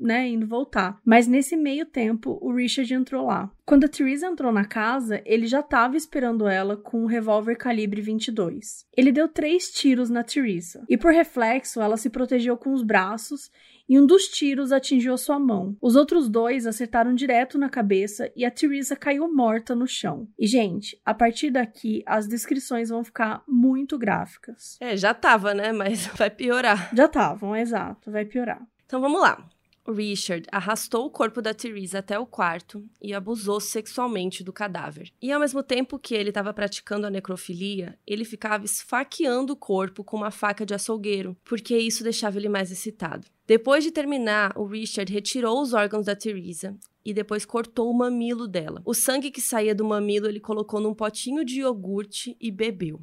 né, 0.00 0.26
indo 0.26 0.48
voltar. 0.48 0.98
Mas 1.04 1.28
nesse 1.28 1.56
meio 1.56 1.86
tempo 1.86 2.36
o 2.42 2.52
Richard 2.52 2.92
entrou 2.92 3.26
lá. 3.26 3.52
Quando 3.66 3.82
a 3.82 3.88
Teresa 3.88 4.28
entrou 4.28 4.52
na 4.52 4.64
casa, 4.64 5.20
ele 5.24 5.48
já 5.48 5.58
estava 5.58 5.96
esperando 5.96 6.46
ela 6.46 6.76
com 6.76 7.02
um 7.02 7.06
revólver 7.06 7.56
calibre 7.56 8.00
22. 8.00 8.86
Ele 8.96 9.10
deu 9.10 9.26
três 9.26 9.72
tiros 9.72 10.08
na 10.08 10.22
Teresa, 10.22 10.84
e 10.88 10.96
por 10.96 11.12
reflexo 11.12 11.80
ela 11.80 11.96
se 11.96 12.08
protegeu 12.08 12.56
com 12.56 12.72
os 12.72 12.84
braços 12.84 13.50
e 13.88 13.98
um 13.98 14.06
dos 14.06 14.28
tiros 14.28 14.70
atingiu 14.70 15.14
a 15.14 15.18
sua 15.18 15.40
mão. 15.40 15.76
Os 15.80 15.96
outros 15.96 16.28
dois 16.28 16.64
acertaram 16.64 17.12
direto 17.12 17.58
na 17.58 17.68
cabeça 17.68 18.30
e 18.36 18.44
a 18.44 18.52
Teresa 18.52 18.94
caiu 18.94 19.32
morta 19.34 19.74
no 19.74 19.86
chão. 19.86 20.28
E, 20.38 20.46
gente, 20.46 21.00
a 21.04 21.12
partir 21.12 21.50
daqui 21.50 22.04
as 22.06 22.28
descrições 22.28 22.88
vão 22.88 23.02
ficar 23.02 23.42
muito 23.48 23.98
gráficas. 23.98 24.76
É, 24.80 24.96
já 24.96 25.12
tava, 25.12 25.52
né? 25.54 25.72
Mas 25.72 26.06
vai 26.14 26.30
piorar. 26.30 26.94
Já 26.94 27.06
estavam, 27.06 27.56
exato, 27.56 28.12
vai 28.12 28.24
piorar. 28.24 28.64
Então 28.86 29.00
vamos 29.00 29.20
lá. 29.20 29.44
Richard 29.92 30.46
arrastou 30.50 31.06
o 31.06 31.10
corpo 31.10 31.40
da 31.40 31.54
Teresa 31.54 31.98
até 31.98 32.18
o 32.18 32.26
quarto 32.26 32.84
e 33.00 33.14
abusou 33.14 33.60
sexualmente 33.60 34.42
do 34.42 34.52
cadáver. 34.52 35.12
E 35.20 35.32
ao 35.32 35.40
mesmo 35.40 35.62
tempo 35.62 35.98
que 35.98 36.14
ele 36.14 36.30
estava 36.30 36.52
praticando 36.52 37.06
a 37.06 37.10
necrofilia, 37.10 37.98
ele 38.06 38.24
ficava 38.24 38.64
esfaqueando 38.64 39.52
o 39.52 39.56
corpo 39.56 40.04
com 40.04 40.16
uma 40.16 40.30
faca 40.30 40.66
de 40.66 40.74
açougueiro, 40.74 41.36
porque 41.44 41.76
isso 41.76 42.02
deixava 42.02 42.38
ele 42.38 42.48
mais 42.48 42.70
excitado. 42.70 43.26
Depois 43.46 43.84
de 43.84 43.90
terminar, 43.90 44.52
o 44.56 44.64
Richard 44.64 45.12
retirou 45.12 45.60
os 45.62 45.72
órgãos 45.72 46.06
da 46.06 46.16
Teresa 46.16 46.76
e 47.04 47.14
depois 47.14 47.44
cortou 47.44 47.88
o 47.88 47.96
mamilo 47.96 48.48
dela. 48.48 48.82
O 48.84 48.92
sangue 48.92 49.30
que 49.30 49.40
saía 49.40 49.74
do 49.74 49.84
mamilo 49.84 50.26
ele 50.26 50.40
colocou 50.40 50.80
num 50.80 50.94
potinho 50.94 51.44
de 51.44 51.60
iogurte 51.60 52.36
e 52.40 52.50
bebeu. 52.50 53.00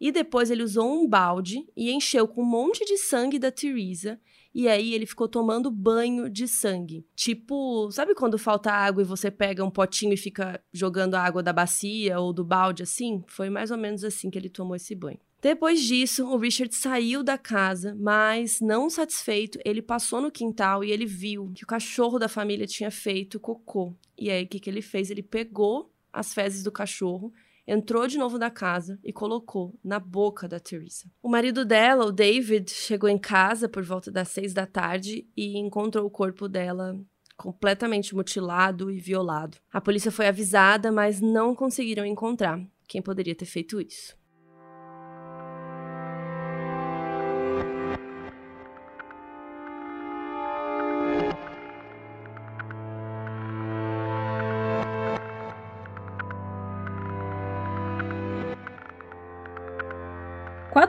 E 0.00 0.10
depois 0.10 0.50
ele 0.50 0.62
usou 0.62 0.92
um 0.92 1.08
balde 1.08 1.64
e 1.76 1.92
encheu 1.92 2.26
com 2.26 2.42
um 2.42 2.44
monte 2.44 2.84
de 2.84 2.96
sangue 2.96 3.38
da 3.38 3.52
Teresa 3.52 4.20
e 4.54 4.68
aí 4.68 4.92
ele 4.92 5.06
ficou 5.06 5.28
tomando 5.28 5.70
banho 5.70 6.28
de 6.28 6.46
sangue. 6.46 7.06
Tipo, 7.14 7.90
sabe 7.90 8.14
quando 8.14 8.38
falta 8.38 8.70
água 8.70 9.02
e 9.02 9.06
você 9.06 9.30
pega 9.30 9.64
um 9.64 9.70
potinho 9.70 10.12
e 10.12 10.16
fica 10.16 10.62
jogando 10.72 11.14
a 11.14 11.22
água 11.22 11.42
da 11.42 11.52
bacia 11.52 12.18
ou 12.20 12.32
do 12.32 12.44
balde 12.44 12.82
assim? 12.82 13.24
Foi 13.26 13.48
mais 13.48 13.70
ou 13.70 13.78
menos 13.78 14.04
assim 14.04 14.30
que 14.30 14.38
ele 14.38 14.48
tomou 14.48 14.76
esse 14.76 14.94
banho. 14.94 15.18
Depois 15.40 15.82
disso, 15.82 16.24
o 16.24 16.36
Richard 16.36 16.72
saiu 16.72 17.24
da 17.24 17.36
casa, 17.36 17.96
mas 17.98 18.60
não 18.60 18.88
satisfeito, 18.88 19.58
ele 19.64 19.82
passou 19.82 20.20
no 20.20 20.30
quintal 20.30 20.84
e 20.84 20.92
ele 20.92 21.04
viu 21.04 21.50
que 21.52 21.64
o 21.64 21.66
cachorro 21.66 22.16
da 22.16 22.28
família 22.28 22.64
tinha 22.64 22.92
feito 22.92 23.40
cocô. 23.40 23.92
E 24.16 24.30
aí 24.30 24.44
o 24.44 24.46
que, 24.46 24.60
que 24.60 24.70
ele 24.70 24.80
fez? 24.80 25.10
Ele 25.10 25.22
pegou 25.22 25.90
as 26.12 26.32
fezes 26.32 26.62
do 26.62 26.70
cachorro 26.70 27.32
entrou 27.66 28.06
de 28.06 28.18
novo 28.18 28.38
na 28.38 28.50
casa 28.50 28.98
e 29.04 29.12
colocou 29.12 29.78
na 29.84 29.98
boca 29.98 30.48
da 30.48 30.58
Teresa. 30.58 31.10
O 31.22 31.28
marido 31.28 31.64
dela, 31.64 32.04
o 32.04 32.12
David, 32.12 32.70
chegou 32.70 33.08
em 33.08 33.18
casa 33.18 33.68
por 33.68 33.82
volta 33.82 34.10
das 34.10 34.28
seis 34.28 34.52
da 34.52 34.66
tarde 34.66 35.26
e 35.36 35.58
encontrou 35.58 36.06
o 36.06 36.10
corpo 36.10 36.48
dela 36.48 36.98
completamente 37.36 38.14
mutilado 38.14 38.90
e 38.90 39.00
violado. 39.00 39.58
A 39.72 39.80
polícia 39.80 40.12
foi 40.12 40.28
avisada, 40.28 40.92
mas 40.92 41.20
não 41.20 41.54
conseguiram 41.54 42.04
encontrar 42.04 42.60
quem 42.86 43.02
poderia 43.02 43.34
ter 43.34 43.46
feito 43.46 43.80
isso. 43.80 44.16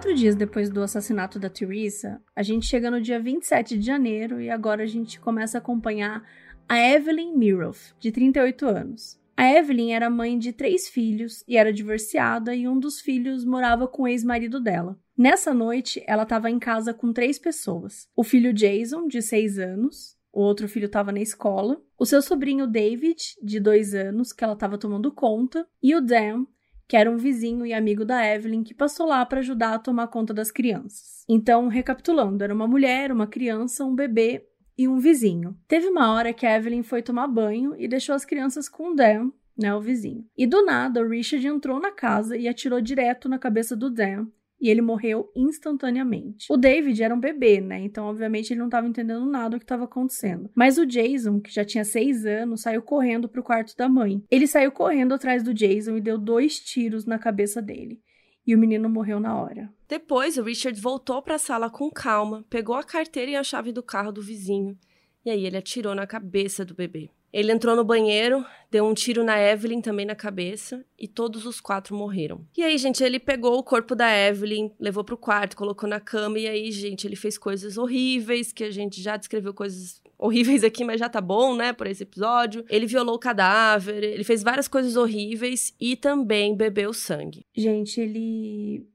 Quatro 0.04 0.20
dias 0.20 0.36
depois 0.36 0.70
do 0.70 0.82
assassinato 0.82 1.40
da 1.40 1.50
Teresa, 1.50 2.22
a 2.36 2.44
gente 2.44 2.66
chega 2.66 2.92
no 2.92 3.00
dia 3.00 3.22
27 3.22 3.78
de 3.78 3.86
janeiro 3.86 4.42
e 4.42 4.50
agora 4.50 4.84
a 4.84 4.86
gente 4.86 5.18
começa 5.18 5.58
a 5.58 5.60
acompanhar 5.60 6.22
a 6.68 6.78
Evelyn 6.78 7.38
Miroff, 7.38 7.94
de 8.02 8.12
38 8.12 8.68
anos. 8.68 9.18
A 9.38 9.50
Evelyn 9.50 9.94
era 9.94 10.10
mãe 10.10 10.38
de 10.38 10.52
três 10.52 10.90
filhos 10.90 11.42
e 11.48 11.56
era 11.56 11.72
divorciada, 11.72 12.54
e 12.54 12.68
um 12.68 12.78
dos 12.78 13.00
filhos 13.00 13.46
morava 13.46 13.88
com 13.88 14.04
o 14.04 14.08
ex-marido 14.10 14.60
dela. 14.60 15.00
Nessa 15.18 15.54
noite, 15.54 16.04
ela 16.06 16.24
estava 16.24 16.52
em 16.52 16.60
casa 16.60 16.94
com 16.94 17.14
três 17.14 17.40
pessoas: 17.40 18.10
o 18.14 18.26
filho 18.26 18.52
Jason, 18.52 19.08
de 19.08 19.22
seis 19.22 19.58
anos, 19.58 20.18
o 20.34 20.42
outro 20.42 20.68
filho 20.68 20.88
estava 20.88 21.14
na 21.14 21.22
escola, 21.22 21.82
o 21.98 22.06
seu 22.06 22.22
sobrinho 22.22 22.68
David, 22.68 23.38
de 23.42 23.58
dois 23.58 23.96
anos, 23.96 24.34
que 24.34 24.44
ela 24.44 24.54
estava 24.54 24.78
tomando 24.78 25.14
conta, 25.14 25.66
e 25.82 25.96
o 25.96 26.02
Dan, 26.02 26.46
que 26.88 26.98
era 26.98 27.10
um 27.10 27.18
vizinho 27.18 27.66
e 27.66 27.74
amigo 27.74 28.06
da 28.06 28.26
Evelyn 28.26 28.64
que 28.64 28.74
passou 28.74 29.08
lá 29.08 29.26
para 29.26 29.40
ajudar 29.40 29.74
a 29.74 29.80
tomar 29.80 30.08
conta 30.08 30.34
das 30.34 30.52
crianças. 30.52 31.24
Então, 31.28 31.68
recapitulando, 31.68 32.44
era 32.44 32.54
uma 32.54 32.68
mulher, 32.68 33.12
uma 33.12 33.28
criança, 33.28 33.86
um 33.86 33.96
bebê 33.96 34.46
e 34.78 34.88
um 34.88 35.00
vizinho. 35.00 35.58
Teve 35.68 35.88
uma 35.88 36.14
hora 36.14 36.34
que 36.34 36.46
a 36.46 36.56
Evelyn 36.56 36.84
foi 36.84 37.02
tomar 37.02 37.28
banho 37.28 37.76
e 37.78 37.88
deixou 37.88 38.16
as 38.16 38.26
crianças 38.26 38.68
com 38.68 38.92
o 38.92 38.96
Dan, 38.96 39.32
né, 39.58 39.74
o 39.74 39.82
vizinho. 39.82 40.26
E 40.38 40.48
do 40.48 40.66
nada, 40.66 41.02
o 41.02 41.08
Richard 41.08 41.46
entrou 41.48 41.80
na 41.80 41.92
casa 41.92 42.36
e 42.36 42.48
atirou 42.48 42.82
direto 42.82 43.30
na 43.30 43.38
cabeça 43.38 43.76
do 43.76 43.90
Dan, 43.90 44.28
e 44.64 44.70
ele 44.70 44.82
morreu 44.82 45.30
instantaneamente. 45.36 46.48
O 46.50 46.56
David 46.56 47.04
era 47.04 47.14
um 47.14 47.20
bebê, 47.20 47.60
né? 47.60 47.82
Então, 47.82 48.06
obviamente, 48.06 48.54
ele 48.54 48.62
não 48.62 48.68
estava 48.68 48.88
entendendo 48.88 49.26
nada 49.26 49.58
do 49.58 49.60
que 49.60 49.66
estava 49.66 49.84
acontecendo. 49.84 50.50
Mas 50.56 50.78
o 50.78 50.86
Jason, 50.86 51.42
que 51.42 51.54
já 51.54 51.66
tinha 51.66 51.84
seis 51.84 52.26
anos, 52.26 52.62
saiu 52.62 52.82
correndo 52.82 53.28
para 53.28 53.42
o 53.42 53.44
quarto 53.44 53.76
da 53.76 53.90
mãe. 53.90 54.24
Ele 54.32 54.48
saiu 54.48 54.72
correndo 54.72 55.14
atrás 55.14 55.44
do 55.44 55.54
Jason 55.54 55.98
e 55.98 56.02
deu 56.02 56.18
dois 56.18 56.62
tiros 56.62 57.06
na 57.06 57.20
cabeça 57.20 57.62
dele. 57.62 58.00
E 58.48 58.56
o 58.56 58.58
menino 58.58 58.88
morreu 58.90 59.20
na 59.20 59.36
hora. 59.36 59.70
Depois, 59.86 60.38
o 60.38 60.44
Richard 60.44 60.80
voltou 60.80 61.22
para 61.22 61.36
a 61.36 61.40
sala 61.40 61.70
com 61.70 61.92
calma, 61.92 62.46
pegou 62.50 62.76
a 62.76 62.84
carteira 62.86 63.32
e 63.32 63.36
a 63.36 63.44
chave 63.44 63.74
do 63.74 63.84
carro 63.84 64.14
do 64.14 64.22
vizinho. 64.22 64.78
E 65.26 65.30
aí 65.30 65.46
ele 65.46 65.58
atirou 65.58 65.94
na 65.94 66.08
cabeça 66.08 66.64
do 66.64 66.74
bebê. 66.74 67.10
Ele 67.34 67.52
entrou 67.52 67.76
no 67.76 67.84
banheiro, 67.84 68.46
deu 68.70 68.86
um 68.86 68.94
tiro 68.94 69.24
na 69.24 69.40
Evelyn 69.42 69.82
também 69.82 70.06
na 70.06 70.16
cabeça 70.16 70.86
e 71.00 71.08
todos 71.08 71.48
os 71.48 71.60
quatro 71.60 71.96
morreram. 71.96 72.46
E 72.56 72.62
aí, 72.64 72.78
gente, 72.78 73.04
ele 73.04 73.20
pegou 73.20 73.58
o 73.58 73.64
corpo 73.64 73.96
da 73.96 74.08
Evelyn, 74.16 74.72
levou 74.80 75.04
pro 75.04 75.18
quarto, 75.18 75.58
colocou 75.58 75.90
na 75.90 76.00
cama 76.00 76.38
e 76.38 76.48
aí, 76.48 76.72
gente, 76.72 77.08
ele 77.08 77.16
fez 77.16 77.38
coisas 77.38 77.78
horríveis 77.78 78.54
que 78.54 78.64
a 78.64 78.70
gente 78.70 79.02
já 79.02 79.18
descreveu 79.18 79.54
coisas 79.54 80.00
horríveis 80.18 80.64
aqui, 80.64 80.84
mas 80.84 81.00
já 81.00 81.10
tá 81.10 81.20
bom, 81.20 81.56
né, 81.56 81.74
por 81.74 81.88
esse 81.88 82.04
episódio. 82.04 82.64
Ele 82.70 82.86
violou 82.86 83.16
o 83.16 83.20
cadáver, 83.20 84.04
ele 84.04 84.24
fez 84.24 84.44
várias 84.44 84.68
coisas 84.68 84.96
horríveis 84.96 85.74
e 85.80 85.96
também 85.96 86.56
bebeu 86.56 86.94
sangue. 86.94 87.46
Gente, 87.56 88.00
ele 88.00 88.88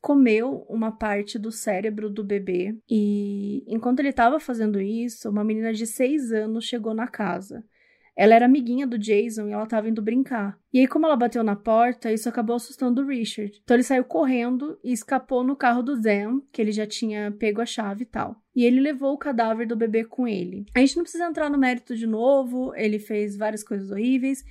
comeu 0.00 0.66
uma 0.68 0.90
parte 0.90 1.38
do 1.38 1.52
cérebro 1.52 2.10
do 2.10 2.24
bebê 2.24 2.76
e 2.90 3.62
enquanto 3.68 4.00
ele 4.00 4.08
estava 4.08 4.40
fazendo 4.40 4.80
isso, 4.80 5.30
uma 5.30 5.44
menina 5.44 5.72
de 5.72 5.86
seis 5.86 6.32
anos 6.32 6.64
chegou 6.64 6.92
na 6.92 7.06
casa. 7.06 7.64
Ela 8.16 8.34
era 8.34 8.44
amiguinha 8.44 8.86
do 8.86 8.98
Jason 8.98 9.48
e 9.48 9.52
ela 9.52 9.64
estava 9.64 9.88
indo 9.88 10.02
brincar. 10.02 10.58
E 10.72 10.78
aí, 10.78 10.86
como 10.86 11.06
ela 11.06 11.16
bateu 11.16 11.42
na 11.42 11.56
porta, 11.56 12.12
isso 12.12 12.28
acabou 12.28 12.56
assustando 12.56 13.02
o 13.02 13.06
Richard. 13.06 13.58
Então 13.62 13.74
ele 13.76 13.82
saiu 13.82 14.04
correndo 14.04 14.78
e 14.84 14.92
escapou 14.92 15.42
no 15.42 15.56
carro 15.56 15.82
do 15.82 15.96
Zan, 16.00 16.40
que 16.52 16.60
ele 16.60 16.72
já 16.72 16.86
tinha 16.86 17.32
pego 17.32 17.60
a 17.60 17.66
chave 17.66 18.02
e 18.02 18.06
tal. 18.06 18.36
E 18.54 18.64
ele 18.64 18.80
levou 18.80 19.14
o 19.14 19.18
cadáver 19.18 19.66
do 19.66 19.76
bebê 19.76 20.04
com 20.04 20.28
ele. 20.28 20.66
A 20.74 20.80
gente 20.80 20.96
não 20.96 21.02
precisa 21.02 21.26
entrar 21.26 21.50
no 21.50 21.58
mérito 21.58 21.96
de 21.96 22.06
novo, 22.06 22.74
ele 22.74 22.98
fez 22.98 23.36
várias 23.36 23.64
coisas 23.64 23.90
horríveis. 23.90 24.44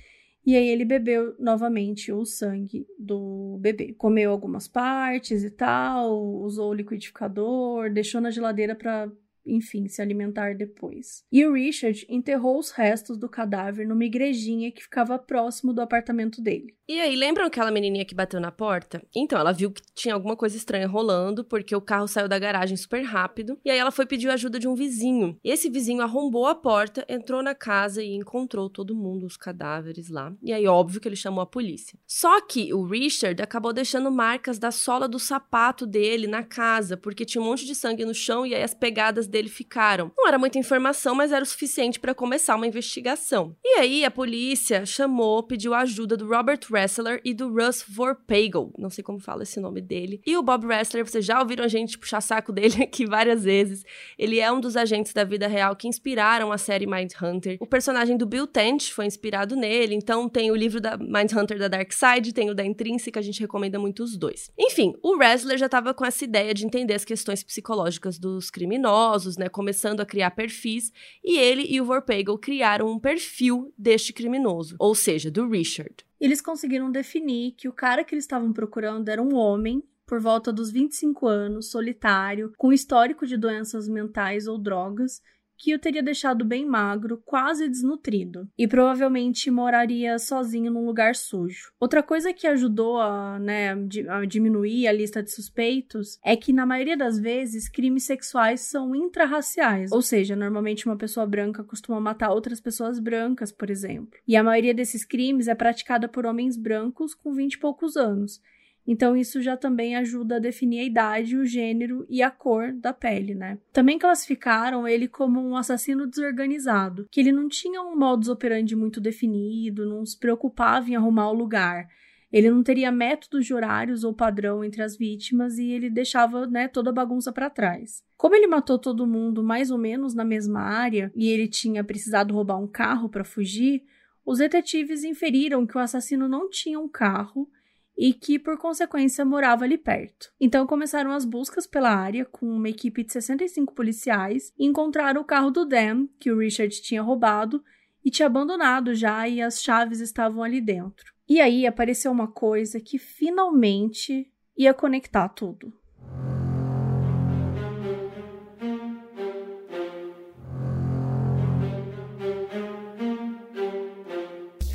E 0.44 0.56
aí 0.56 0.66
ele 0.66 0.84
bebeu 0.84 1.36
novamente 1.38 2.10
o 2.10 2.24
sangue 2.24 2.84
do 2.98 3.58
bebê. 3.60 3.94
Comeu 3.96 4.32
algumas 4.32 4.66
partes 4.66 5.44
e 5.44 5.50
tal, 5.50 6.20
usou 6.40 6.70
o 6.70 6.74
liquidificador, 6.74 7.92
deixou 7.92 8.20
na 8.20 8.30
geladeira 8.30 8.74
para 8.74 9.08
enfim, 9.46 9.88
se 9.88 10.00
alimentar 10.00 10.54
depois. 10.54 11.24
E 11.30 11.44
o 11.46 11.54
Richard 11.54 12.06
enterrou 12.08 12.58
os 12.58 12.70
restos 12.70 13.16
do 13.16 13.28
cadáver 13.28 13.86
numa 13.86 14.04
igrejinha 14.04 14.70
que 14.70 14.82
ficava 14.82 15.18
próximo 15.18 15.72
do 15.72 15.80
apartamento 15.80 16.40
dele. 16.40 16.74
E 16.88 17.00
aí, 17.00 17.16
lembram 17.16 17.46
aquela 17.46 17.70
menininha 17.70 18.04
que 18.04 18.14
bateu 18.14 18.40
na 18.40 18.50
porta? 18.50 19.02
Então, 19.14 19.38
ela 19.38 19.52
viu 19.52 19.70
que 19.70 19.80
tinha 19.94 20.14
alguma 20.14 20.36
coisa 20.36 20.56
estranha 20.56 20.86
rolando, 20.86 21.44
porque 21.44 21.74
o 21.74 21.80
carro 21.80 22.08
saiu 22.08 22.28
da 22.28 22.38
garagem 22.38 22.76
super 22.76 23.02
rápido, 23.02 23.58
e 23.64 23.70
aí 23.70 23.78
ela 23.78 23.90
foi 23.90 24.04
pedir 24.04 24.28
ajuda 24.28 24.58
de 24.58 24.68
um 24.68 24.74
vizinho. 24.74 25.38
E 25.44 25.50
esse 25.50 25.70
vizinho 25.70 26.02
arrombou 26.02 26.46
a 26.46 26.54
porta, 26.54 27.06
entrou 27.08 27.42
na 27.42 27.54
casa 27.54 28.02
e 28.02 28.14
encontrou 28.14 28.68
todo 28.68 28.96
mundo, 28.96 29.24
os 29.24 29.36
cadáveres 29.36 30.10
lá. 30.10 30.34
E 30.42 30.52
aí, 30.52 30.66
óbvio 30.66 31.00
que 31.00 31.08
ele 31.08 31.16
chamou 31.16 31.40
a 31.40 31.46
polícia. 31.46 31.98
Só 32.06 32.40
que 32.40 32.74
o 32.74 32.82
Richard 32.82 33.40
acabou 33.40 33.72
deixando 33.72 34.10
marcas 34.10 34.58
da 34.58 34.70
sola 34.70 35.08
do 35.08 35.18
sapato 35.18 35.86
dele 35.86 36.26
na 36.26 36.42
casa, 36.42 36.96
porque 36.96 37.24
tinha 37.24 37.40
um 37.40 37.46
monte 37.46 37.64
de 37.64 37.74
sangue 37.74 38.04
no 38.04 38.12
chão 38.14 38.44
e 38.44 38.54
aí 38.54 38.62
as 38.62 38.74
pegadas 38.74 39.26
dele 39.32 39.48
ficaram. 39.48 40.12
Não 40.16 40.28
era 40.28 40.38
muita 40.38 40.58
informação, 40.58 41.14
mas 41.14 41.32
era 41.32 41.42
o 41.42 41.46
suficiente 41.46 41.98
para 41.98 42.14
começar 42.14 42.54
uma 42.54 42.66
investigação. 42.66 43.56
E 43.64 43.78
aí 43.78 44.04
a 44.04 44.10
polícia 44.10 44.86
chamou, 44.86 45.42
pediu 45.42 45.74
a 45.74 45.80
ajuda 45.80 46.16
do 46.16 46.28
Robert 46.28 46.60
Ressler 46.70 47.20
e 47.24 47.34
do 47.34 47.52
Russ 47.52 47.84
Vorpagel, 47.88 48.72
não 48.78 48.90
sei 48.90 49.02
como 49.02 49.18
fala 49.18 49.42
esse 49.42 49.58
nome 49.58 49.80
dele. 49.80 50.20
E 50.26 50.36
o 50.36 50.42
Bob 50.42 50.66
Ressler, 50.66 51.04
vocês 51.04 51.24
já 51.24 51.40
ouviram 51.40 51.64
a 51.64 51.68
gente 51.68 51.98
puxar 51.98 52.20
saco 52.20 52.52
dele 52.52 52.82
aqui 52.84 53.06
várias 53.06 53.44
vezes. 53.44 53.84
Ele 54.18 54.38
é 54.38 54.52
um 54.52 54.60
dos 54.60 54.76
agentes 54.76 55.12
da 55.12 55.24
vida 55.24 55.48
real 55.48 55.74
que 55.74 55.88
inspiraram 55.88 56.52
a 56.52 56.58
série 56.58 56.86
Mindhunter. 56.86 57.56
O 57.60 57.66
personagem 57.66 58.16
do 58.16 58.26
Bill 58.26 58.46
Tench 58.46 58.92
foi 58.92 59.06
inspirado 59.06 59.56
nele, 59.56 59.94
então 59.94 60.28
tem 60.28 60.50
o 60.50 60.54
livro 60.54 60.80
da 60.80 60.96
Mindhunter 60.96 61.58
da 61.58 61.68
Dark 61.68 61.90
Side, 61.92 62.32
tem 62.32 62.50
o 62.50 62.54
da 62.54 62.64
Intrínseca, 62.64 63.18
a 63.18 63.22
gente 63.22 63.40
recomenda 63.40 63.78
muito 63.78 64.02
os 64.02 64.16
dois. 64.16 64.50
Enfim, 64.58 64.94
o 65.02 65.16
Ressler 65.16 65.58
já 65.58 65.66
estava 65.66 65.94
com 65.94 66.04
essa 66.04 66.24
ideia 66.24 66.52
de 66.52 66.66
entender 66.66 66.94
as 66.94 67.04
questões 67.04 67.42
psicológicas 67.42 68.18
dos 68.18 68.50
criminosos, 68.50 69.21
né, 69.36 69.48
começando 69.48 70.00
a 70.00 70.06
criar 70.06 70.30
perfis, 70.32 70.92
e 71.22 71.38
ele 71.38 71.66
e 71.68 71.80
o 71.80 71.84
Vorpagel 71.84 72.38
criaram 72.38 72.90
um 72.90 72.98
perfil 72.98 73.72
deste 73.76 74.12
criminoso, 74.12 74.76
ou 74.78 74.94
seja, 74.94 75.30
do 75.30 75.48
Richard. 75.48 75.94
Eles 76.20 76.40
conseguiram 76.40 76.90
definir 76.90 77.52
que 77.52 77.68
o 77.68 77.72
cara 77.72 78.04
que 78.04 78.14
eles 78.14 78.24
estavam 78.24 78.52
procurando 78.52 79.08
era 79.08 79.22
um 79.22 79.34
homem 79.34 79.82
por 80.06 80.20
volta 80.20 80.52
dos 80.52 80.70
25 80.70 81.26
anos, 81.26 81.70
solitário, 81.70 82.52
com 82.58 82.72
histórico 82.72 83.26
de 83.26 83.36
doenças 83.36 83.88
mentais 83.88 84.46
ou 84.46 84.58
drogas 84.58 85.22
que 85.62 85.76
o 85.76 85.78
teria 85.78 86.02
deixado 86.02 86.44
bem 86.44 86.66
magro, 86.66 87.22
quase 87.24 87.68
desnutrido, 87.68 88.48
e 88.58 88.66
provavelmente 88.66 89.48
moraria 89.48 90.18
sozinho 90.18 90.72
num 90.72 90.84
lugar 90.84 91.14
sujo. 91.14 91.70
Outra 91.78 92.02
coisa 92.02 92.32
que 92.32 92.48
ajudou 92.48 93.00
a, 93.00 93.38
né, 93.38 93.70
a 94.08 94.24
diminuir 94.26 94.88
a 94.88 94.92
lista 94.92 95.22
de 95.22 95.30
suspeitos 95.30 96.18
é 96.24 96.34
que, 96.34 96.52
na 96.52 96.66
maioria 96.66 96.96
das 96.96 97.16
vezes, 97.16 97.68
crimes 97.68 98.02
sexuais 98.02 98.62
são 98.62 98.92
intrarraciais, 98.92 99.92
ou 99.92 100.02
seja, 100.02 100.34
normalmente 100.34 100.86
uma 100.86 100.96
pessoa 100.96 101.24
branca 101.26 101.62
costuma 101.62 102.00
matar 102.00 102.32
outras 102.32 102.60
pessoas 102.60 102.98
brancas, 102.98 103.52
por 103.52 103.70
exemplo. 103.70 104.18
E 104.26 104.34
a 104.34 104.42
maioria 104.42 104.74
desses 104.74 105.04
crimes 105.04 105.46
é 105.46 105.54
praticada 105.54 106.08
por 106.08 106.26
homens 106.26 106.56
brancos 106.56 107.14
com 107.14 107.32
20 107.32 107.52
e 107.52 107.58
poucos 107.58 107.96
anos. 107.96 108.40
Então, 108.86 109.16
isso 109.16 109.40
já 109.40 109.56
também 109.56 109.94
ajuda 109.96 110.36
a 110.36 110.40
definir 110.40 110.80
a 110.80 110.84
idade, 110.84 111.36
o 111.36 111.44
gênero 111.44 112.04
e 112.08 112.22
a 112.22 112.30
cor 112.30 112.72
da 112.72 112.92
pele, 112.92 113.34
né? 113.34 113.58
Também 113.72 113.98
classificaram 113.98 114.86
ele 114.88 115.06
como 115.06 115.40
um 115.40 115.56
assassino 115.56 116.06
desorganizado, 116.06 117.06
que 117.10 117.20
ele 117.20 117.30
não 117.30 117.48
tinha 117.48 117.80
um 117.80 117.96
modus 117.96 118.28
operandi 118.28 118.74
muito 118.74 119.00
definido, 119.00 119.88
não 119.88 120.04
se 120.04 120.18
preocupava 120.18 120.90
em 120.90 120.96
arrumar 120.96 121.30
o 121.30 121.34
lugar. 121.34 121.88
Ele 122.32 122.50
não 122.50 122.62
teria 122.62 122.90
métodos 122.90 123.44
de 123.44 123.52
horários 123.52 124.04
ou 124.04 124.14
padrão 124.14 124.64
entre 124.64 124.82
as 124.82 124.96
vítimas 124.96 125.58
e 125.58 125.70
ele 125.70 125.90
deixava 125.90 126.46
né, 126.46 126.66
toda 126.66 126.88
a 126.88 126.92
bagunça 126.92 127.30
para 127.30 127.50
trás. 127.50 128.02
Como 128.16 128.34
ele 128.34 128.46
matou 128.46 128.78
todo 128.78 129.06
mundo 129.06 129.42
mais 129.42 129.70
ou 129.70 129.76
menos 129.76 130.14
na 130.14 130.24
mesma 130.24 130.60
área 130.60 131.12
e 131.14 131.28
ele 131.28 131.46
tinha 131.46 131.84
precisado 131.84 132.32
roubar 132.32 132.58
um 132.58 132.66
carro 132.66 133.08
para 133.08 133.22
fugir, 133.22 133.84
os 134.24 134.38
detetives 134.38 135.04
inferiram 135.04 135.66
que 135.66 135.76
o 135.76 135.80
assassino 135.80 136.26
não 136.26 136.48
tinha 136.48 136.80
um 136.80 136.88
carro 136.88 137.50
e 137.96 138.12
que, 138.12 138.38
por 138.38 138.58
consequência, 138.58 139.24
morava 139.24 139.64
ali 139.64 139.78
perto. 139.78 140.32
Então 140.40 140.66
começaram 140.66 141.12
as 141.12 141.24
buscas 141.24 141.66
pela 141.66 141.90
área 141.90 142.24
com 142.24 142.46
uma 142.46 142.68
equipe 142.68 143.04
de 143.04 143.12
65 143.12 143.74
policiais 143.74 144.52
e 144.58 144.66
encontraram 144.66 145.20
o 145.20 145.24
carro 145.24 145.50
do 145.50 145.64
Dan, 145.64 146.06
que 146.18 146.30
o 146.30 146.38
Richard 146.38 146.80
tinha 146.82 147.02
roubado 147.02 147.62
e 148.04 148.10
tinha 148.10 148.26
abandonado 148.26 148.94
já 148.94 149.28
e 149.28 149.40
as 149.40 149.62
chaves 149.62 150.00
estavam 150.00 150.42
ali 150.42 150.60
dentro. 150.60 151.12
E 151.28 151.40
aí 151.40 151.66
apareceu 151.66 152.10
uma 152.10 152.28
coisa 152.28 152.80
que 152.80 152.98
finalmente 152.98 154.30
ia 154.56 154.74
conectar 154.74 155.28
tudo. 155.28 155.72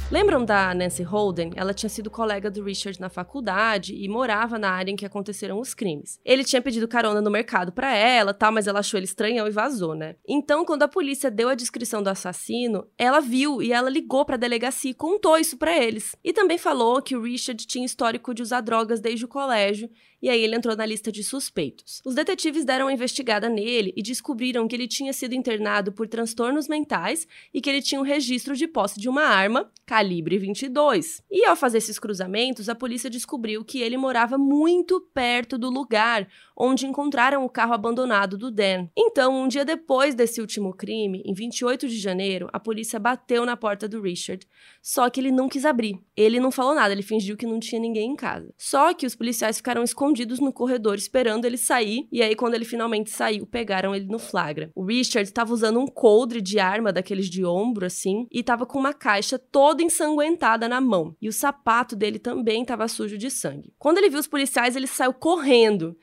Lembram 0.10 0.46
da 0.46 0.74
Nancy 0.74 1.04
Holden? 1.04 1.52
Ela 1.58 1.74
tinha 1.74 1.90
sido 1.90 2.10
colega 2.10 2.50
do 2.50 2.64
Richard 2.64 2.98
na 3.02 3.10
faculdade 3.10 3.94
e 3.94 4.08
morava 4.08 4.58
na 4.58 4.72
área 4.72 4.90
em 4.90 4.96
que 4.96 5.06
aconteceram 5.06 5.60
os 5.60 5.74
crimes. 5.74 6.18
Ele 6.24 6.46
tinha 6.46 6.62
pedido 6.62 6.88
carona 6.88 7.20
no 7.20 7.30
mercado 7.30 7.74
para 7.74 7.94
ela, 7.94 8.34
tal, 8.34 8.54
mas 8.54 8.68
ela 8.68 8.80
achou 8.80 8.98
ele 8.98 9.04
estranhão 9.04 9.46
e 9.46 9.52
vazou, 9.52 9.94
né? 9.94 10.16
Então, 10.26 10.64
quando 10.64 10.84
a 10.84 10.88
polícia 10.88 11.30
deu 11.30 11.50
a 11.50 11.56
descrição 11.56 12.02
do 12.02 12.10
assassino, 12.10 12.88
ela 12.98 13.20
viu 13.20 13.62
e 13.62 13.74
ela 13.74 13.90
ligou 13.90 14.24
para 14.24 14.36
a 14.36 14.40
delegacia 14.40 14.92
e 14.92 14.94
contou 14.94 15.38
isso 15.38 15.58
para 15.58 15.78
eles. 15.78 16.16
E 16.24 16.32
também 16.32 16.58
falou 16.58 17.02
que 17.02 17.18
o 17.18 17.24
Richard 17.24 17.68
tinha 17.68 17.86
histórico 17.86 18.34
de 18.34 18.42
usar 18.42 18.62
drogas 18.62 19.02
desde 19.02 19.26
o 19.26 19.28
colégio 19.28 19.90
e 20.22 20.30
aí 20.30 20.44
ele 20.44 20.56
entrou 20.56 20.76
na 20.76 20.86
lista 20.86 21.12
de 21.12 21.24
suspeitos. 21.24 22.02
Os 22.06 22.16
detetives 22.16 22.66
deram 22.66 22.86
uma 22.86 22.94
investigada 22.94 23.48
nele 23.50 23.94
e 23.96 24.02
descobriram 24.02 24.68
que 24.68 24.76
ele 24.76 24.88
tinha 24.88 25.14
sido 25.14 25.34
internado 25.34 25.92
por 25.92 26.08
transtornos 26.08 26.68
mentais 26.68 27.28
e 27.54 27.62
que 27.62 27.70
ele 27.70 27.82
tinha 27.82 28.02
um 28.02 28.04
registro 28.04 28.56
de 28.56 28.68
posse 28.68 29.00
de 29.00 29.08
uma 29.08 29.24
arma 29.24 29.72
calibre 29.86 30.38
22. 30.38 31.22
E 31.32 31.46
ao 31.46 31.56
fazer 31.56 31.78
esses 31.78 32.00
cruzamentos, 32.00 32.68
a 32.70 32.76
polícia 32.76 33.10
descobriu 33.10 33.64
que 33.64 33.82
ele 33.82 33.98
morava 33.98 34.38
muito 34.38 35.00
perto 35.14 35.58
do 35.58 35.70
lugar 35.70 36.28
onde 36.60 36.88
encontraram 36.88 37.46
o 37.46 37.50
carro 37.50 37.74
abandonado 37.74 38.38
do 38.38 38.50
Dan. 38.50 38.88
Então, 38.98 39.44
um 39.44 39.48
dia 39.48 39.64
depois 39.64 40.16
desse 40.16 40.42
último 40.42 40.74
crime, 40.74 41.22
em 41.24 41.34
28 41.34 41.88
de 41.88 41.98
janeiro, 41.98 42.50
a 42.52 42.60
polícia 42.60 43.00
bateu 43.00 43.46
na 43.46 43.56
porta 43.56 43.88
do 43.88 44.02
Richard, 44.02 44.48
só 44.82 45.08
que 45.10 45.20
ele 45.20 45.32
não 45.32 45.48
quis 45.48 45.66
abrir. 45.66 46.00
Ele 46.16 46.40
não 46.40 46.52
falou 46.52 46.74
nada, 46.74 46.92
ele 46.92 47.04
fingiu 47.04 47.38
que 47.38 47.46
não 47.46 47.60
tinha 47.60 47.80
ninguém 47.80 48.12
em 48.12 48.16
casa. 48.16 48.52
Só 48.58 48.94
que 48.94 49.06
os 49.06 49.16
policiais 49.16 49.58
ficaram 49.58 49.84
escondidos 49.84 50.07
no 50.42 50.54
corredor 50.54 50.96
esperando 50.96 51.46
ele 51.46 51.58
sair, 51.58 52.08
e 52.12 52.22
aí 52.22 52.36
quando 52.36 52.54
ele 52.54 52.66
finalmente 52.66 53.10
saiu, 53.10 53.46
pegaram 53.46 53.96
ele 53.96 54.06
no 54.06 54.20
flagra. 54.20 54.72
O 54.76 54.86
Richard 54.86 55.28
estava 55.28 55.54
usando 55.54 55.80
um 55.80 55.88
coldre 55.88 56.42
de 56.42 56.60
arma 56.60 56.94
daqueles 56.94 57.30
de 57.30 57.46
ombro 57.46 57.86
assim, 57.86 58.28
e 58.32 58.40
estava 58.40 58.66
com 58.66 58.80
uma 58.80 58.94
caixa 58.94 59.40
toda 59.40 59.84
ensanguentada 59.84 60.68
na 60.68 60.82
mão, 60.82 61.16
e 61.22 61.28
o 61.28 61.34
sapato 61.34 61.96
dele 61.96 62.20
também 62.20 62.62
estava 62.62 62.88
sujo 62.88 63.18
de 63.18 63.30
sangue. 63.30 63.74
Quando 63.78 63.98
ele 63.98 64.10
viu 64.10 64.20
os 64.20 64.28
policiais, 64.28 64.76
ele 64.76 64.88
saiu 64.88 65.14
correndo. 65.14 65.96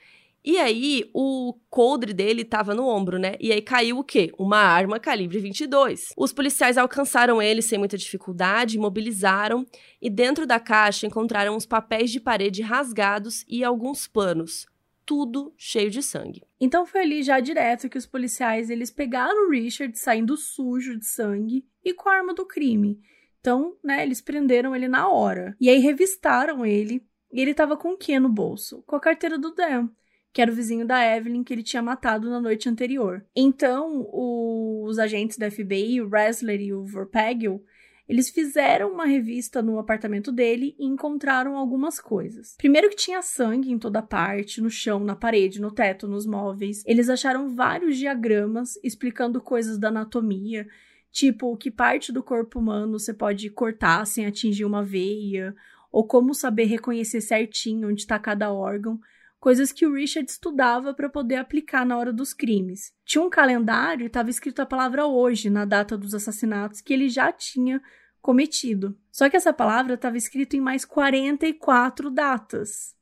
E 0.45 0.59
aí, 0.59 1.09
o 1.15 1.55
coldre 1.71 2.13
dele 2.13 2.45
tava 2.45 2.75
no 2.75 2.87
ombro, 2.87 3.19
né? 3.19 3.35
E 3.41 3.51
aí 3.51 3.63
caiu 3.63 3.99
o 3.99 4.05
quê? 4.05 4.31
Uma 4.39 4.59
arma 4.59 5.01
calibre 5.01 5.39
22. 5.39 6.13
Os 6.19 6.35
policiais 6.35 6.77
alcançaram 6.77 7.41
ele 7.41 7.63
sem 7.63 7.79
muita 7.79 7.97
dificuldade, 7.97 8.77
imobilizaram 8.77 9.65
e 10.03 10.11
dentro 10.11 10.47
da 10.47 10.61
caixa 10.61 11.07
encontraram 11.07 11.57
os 11.57 11.65
papéis 11.65 12.11
de 12.11 12.21
parede 12.21 12.61
rasgados 12.61 13.43
e 13.49 13.65
alguns 13.65 14.07
panos. 14.07 14.67
Tudo 15.07 15.55
cheio 15.57 15.91
de 15.91 16.03
sangue. 16.03 16.43
Então 16.61 16.85
foi 16.85 17.01
ali 17.01 17.23
já 17.23 17.41
direto 17.41 17.89
que 17.89 17.97
os 17.97 18.07
policiais 18.07 18.69
eles 18.69 18.91
pegaram 18.91 19.47
o 19.47 19.51
Richard 19.51 19.99
saindo 19.99 20.37
sujo 20.37 20.99
de 20.99 21.07
sangue 21.07 21.65
e 21.83 21.95
com 21.95 22.11
a 22.11 22.17
arma 22.17 22.35
do 22.35 22.45
crime. 22.45 23.01
Então, 23.41 23.77
né, 23.83 24.03
eles 24.03 24.21
prenderam 24.21 24.77
ele 24.77 24.89
na 24.89 25.09
hora. 25.09 25.57
E 25.59 25.71
aí 25.71 25.79
revistaram 25.79 26.67
ele 26.67 27.03
e 27.33 27.41
ele 27.41 27.55
tava 27.55 27.79
com 27.79 27.93
o 27.93 27.97
que 27.97 28.19
no 28.19 28.29
bolso? 28.29 28.83
Com 28.87 28.95
a 28.95 29.01
carteira 29.01 29.39
do 29.39 29.55
Dan 29.55 29.89
que 30.35 30.43
era 30.43 30.51
o 30.51 30.55
vizinho 30.55 30.85
da 30.85 31.01
Evelyn 31.17 31.45
que 31.45 31.55
ele 31.55 31.63
tinha 31.63 31.81
matado 31.81 32.29
na 32.29 32.41
noite 32.41 32.69
anterior. 32.69 33.25
Então, 33.37 34.01
o, 34.13 34.85
os 34.85 34.99
agentes 34.99 35.39
da 35.39 35.49
FBI, 35.49 36.01
o 36.01 36.09
Ressler 36.09 36.61
e 36.61 36.75
o 36.75 36.85
Verpagel, 36.85 37.63
eles 38.09 38.29
fizeram 38.29 38.93
uma 38.93 39.07
revista 39.07 39.63
no 39.63 39.79
apartamento 39.79 40.33
dele 40.33 40.75
e 40.77 40.87
encontraram 40.87 41.57
algumas 41.57 42.01
coisas. 42.01 42.57
Primeiro 42.59 42.91
que 42.91 42.97
tinha 42.97 43.23
sangue 43.23 43.71
em 43.71 43.79
toda 43.79 44.03
parte, 44.03 44.61
no 44.61 44.69
chão, 44.69 44.99
na 44.99 45.15
parede, 45.15 45.61
no 45.61 45.71
teto, 45.71 46.09
nos 46.09 46.27
móveis. 46.27 46.83
Eles 46.85 47.09
acharam 47.09 47.55
vários 47.55 47.97
diagramas 47.97 48.77
explicando 48.83 49.41
coisas 49.41 49.79
da 49.79 49.87
anatomia, 49.87 50.67
tipo 51.13 51.57
que 51.57 51.71
parte 51.71 52.13
do 52.13 52.25
corpo 52.25 52.59
humano 52.59 52.99
você 52.99 53.15
pode 53.15 53.49
cortar 53.51 54.05
sem 54.05 54.27
atingir 54.27 54.65
uma 54.65 54.83
veia, 54.83 55.55
ou 55.93 56.05
como 56.05 56.35
saber 56.35 56.65
reconhecer 56.65 57.21
certinho 57.21 57.89
onde 57.89 58.01
está 58.01 58.19
cada 58.19 58.53
órgão 58.53 58.99
coisas 59.45 59.71
que 59.73 59.85
o 59.85 59.93
Richard 59.93 60.31
estudava 60.31 60.95
para 60.95 61.07
poder 61.07 61.35
aplicar 61.35 61.85
na 61.85 61.99
hora 61.99 62.11
dos 62.11 62.33
crimes. 62.33 62.95
Tinha 63.05 63.23
um 63.23 63.29
calendário 63.29 64.05
e 64.05 64.07
estava 64.07 64.31
escrito 64.31 64.63
a 64.63 64.65
palavra 64.65 65.05
hoje 65.05 65.51
na 65.51 65.67
data 65.67 65.99
dos 65.99 66.15
assassinatos 66.15 66.81
que 66.81 66.95
ele 66.95 67.11
já 67.11 67.31
tinha 67.31 67.79
cometido. 68.23 68.97
Só 69.13 69.29
que 69.29 69.37
essa 69.37 69.53
palavra 69.53 69.97
estava 69.97 70.17
escrita 70.17 70.57
em 70.57 70.61
mais 70.61 70.87
44 70.87 72.11
datas. 72.11 72.95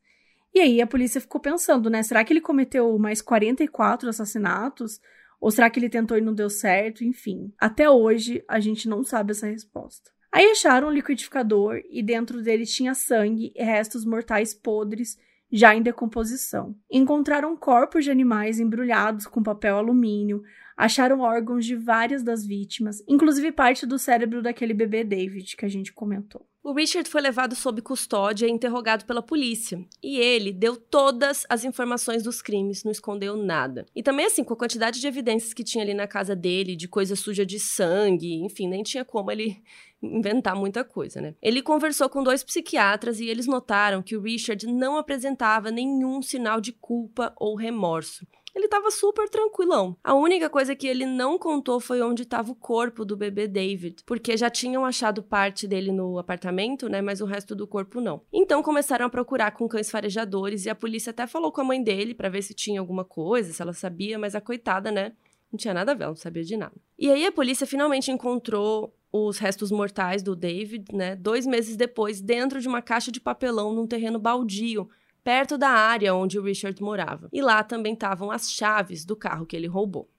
E 0.53 0.59
aí 0.59 0.81
a 0.81 0.85
polícia 0.85 1.21
ficou 1.21 1.39
pensando, 1.39 1.89
né? 1.89 2.03
Será 2.03 2.25
que 2.25 2.33
ele 2.33 2.41
cometeu 2.41 2.99
mais 2.99 3.21
44 3.21 4.09
assassinatos? 4.09 4.99
Ou 5.39 5.49
será 5.49 5.69
que 5.69 5.79
ele 5.79 5.87
tentou 5.87 6.17
e 6.17 6.21
não 6.21 6.33
deu 6.33 6.49
certo? 6.49 7.05
Enfim, 7.05 7.53
até 7.57 7.89
hoje 7.89 8.43
a 8.49 8.59
gente 8.59 8.89
não 8.89 9.01
sabe 9.01 9.31
essa 9.31 9.47
resposta. 9.47 10.11
Aí 10.29 10.51
acharam 10.51 10.89
um 10.89 10.91
liquidificador 10.91 11.81
e 11.89 12.03
dentro 12.03 12.43
dele 12.43 12.65
tinha 12.65 12.93
sangue 12.93 13.53
e 13.55 13.63
restos 13.63 14.03
mortais 14.03 14.53
podres 14.53 15.17
já 15.53 15.75
em 15.75 15.83
decomposição. 15.83 16.75
Encontraram 16.91 17.55
corpos 17.55 18.03
de 18.03 18.09
animais 18.09 18.59
embrulhados 18.59 19.27
com 19.27 19.43
papel 19.43 19.77
alumínio, 19.77 20.41
acharam 20.75 21.19
órgãos 21.19 21.63
de 21.63 21.75
várias 21.75 22.23
das 22.23 22.43
vítimas, 22.43 23.03
inclusive 23.07 23.51
parte 23.51 23.85
do 23.85 23.99
cérebro 23.99 24.41
daquele 24.41 24.73
bebê 24.73 25.03
David 25.03 25.55
que 25.55 25.63
a 25.63 25.69
gente 25.69 25.93
comentou. 25.93 26.43
O 26.63 26.71
Richard 26.71 27.09
foi 27.09 27.21
levado 27.21 27.55
sob 27.55 27.81
custódia 27.81 28.47
e 28.47 28.49
interrogado 28.49 29.03
pela 29.03 29.21
polícia. 29.21 29.85
E 30.01 30.17
ele 30.17 30.53
deu 30.53 30.77
todas 30.77 31.45
as 31.49 31.65
informações 31.65 32.23
dos 32.23 32.41
crimes, 32.41 32.85
não 32.85 32.91
escondeu 32.91 33.35
nada. 33.35 33.85
E 33.93 34.01
também, 34.01 34.27
assim, 34.27 34.45
com 34.45 34.53
a 34.53 34.57
quantidade 34.57 35.01
de 35.01 35.05
evidências 35.05 35.53
que 35.53 35.61
tinha 35.63 35.83
ali 35.83 35.93
na 35.93 36.07
casa 36.07 36.33
dele, 36.33 36.77
de 36.77 36.87
coisa 36.87 37.17
suja 37.17 37.45
de 37.45 37.59
sangue, 37.59 38.35
enfim, 38.45 38.69
nem 38.69 38.81
tinha 38.81 39.03
como 39.03 39.29
ele 39.29 39.61
inventar 40.03 40.55
muita 40.55 40.83
coisa, 40.83 41.21
né? 41.21 41.35
Ele 41.41 41.61
conversou 41.61 42.09
com 42.09 42.23
dois 42.23 42.43
psiquiatras 42.43 43.19
e 43.19 43.27
eles 43.27 43.47
notaram 43.47 44.03
que 44.03 44.17
o 44.17 44.21
Richard 44.21 44.67
não 44.67 44.97
apresentava 44.97 45.71
nenhum 45.71 46.21
sinal 46.21 46.59
de 46.59 46.73
culpa 46.73 47.33
ou 47.37 47.55
remorso. 47.55 48.27
Ele 48.55 48.65
estava 48.65 48.91
super 48.91 49.27
tranquilão. 49.27 49.97
A 50.03 50.13
única 50.13 50.47
coisa 50.47 50.75
que 50.75 50.85
ele 50.85 51.07
não 51.07 51.39
contou 51.39 51.79
foi 51.79 52.01
onde 52.01 52.21
estava 52.21 52.51
o 52.51 52.55
corpo 52.55 53.03
do 53.03 53.17
bebê 53.17 53.47
David, 53.47 54.03
porque 54.05 54.37
já 54.37 54.47
tinham 54.49 54.85
achado 54.85 55.23
parte 55.23 55.67
dele 55.67 55.91
no 55.91 56.19
apartamento, 56.19 56.87
né, 56.87 57.01
mas 57.01 57.19
o 57.19 57.25
resto 57.25 57.55
do 57.55 57.65
corpo 57.65 57.99
não. 57.99 58.21
Então 58.31 58.61
começaram 58.61 59.07
a 59.07 59.09
procurar 59.09 59.51
com 59.51 59.67
cães 59.67 59.89
farejadores 59.89 60.65
e 60.65 60.69
a 60.69 60.75
polícia 60.75 61.09
até 61.09 61.25
falou 61.25 61.51
com 61.51 61.61
a 61.61 61.63
mãe 61.63 61.81
dele 61.81 62.13
para 62.13 62.29
ver 62.29 62.43
se 62.43 62.53
tinha 62.53 62.79
alguma 62.79 63.03
coisa, 63.03 63.51
se 63.51 63.61
ela 63.61 63.73
sabia, 63.73 64.19
mas 64.19 64.35
a 64.35 64.41
coitada, 64.41 64.91
né, 64.91 65.13
não 65.51 65.57
tinha 65.57 65.73
nada 65.73 65.91
a 65.91 65.95
ver, 65.95 66.05
não 66.05 66.15
sabia 66.15 66.43
de 66.43 66.55
nada. 66.55 66.75
E 66.97 67.09
aí 67.09 67.25
a 67.25 67.31
polícia 67.31 67.65
finalmente 67.65 68.11
encontrou 68.11 68.93
os 69.13 69.37
restos 69.37 69.69
mortais 69.69 70.23
do 70.23 70.35
David, 70.35 70.85
né, 70.91 71.15
dois 71.15 71.45
meses 71.45 71.77
depois, 71.77 72.19
dentro 72.19 72.59
de 72.59 72.67
uma 72.67 72.81
caixa 72.81 73.11
de 73.11 73.21
papelão 73.21 73.71
num 73.71 73.85
terreno 73.85 74.17
baldio, 74.17 74.89
perto 75.23 75.55
da 75.55 75.69
área 75.69 76.15
onde 76.15 76.39
o 76.39 76.41
Richard 76.41 76.81
morava. 76.81 77.29
E 77.31 77.39
lá 77.39 77.63
também 77.63 77.93
estavam 77.93 78.31
as 78.31 78.51
chaves 78.51 79.05
do 79.05 79.15
carro 79.15 79.45
que 79.45 79.55
ele 79.55 79.67
roubou. 79.67 80.09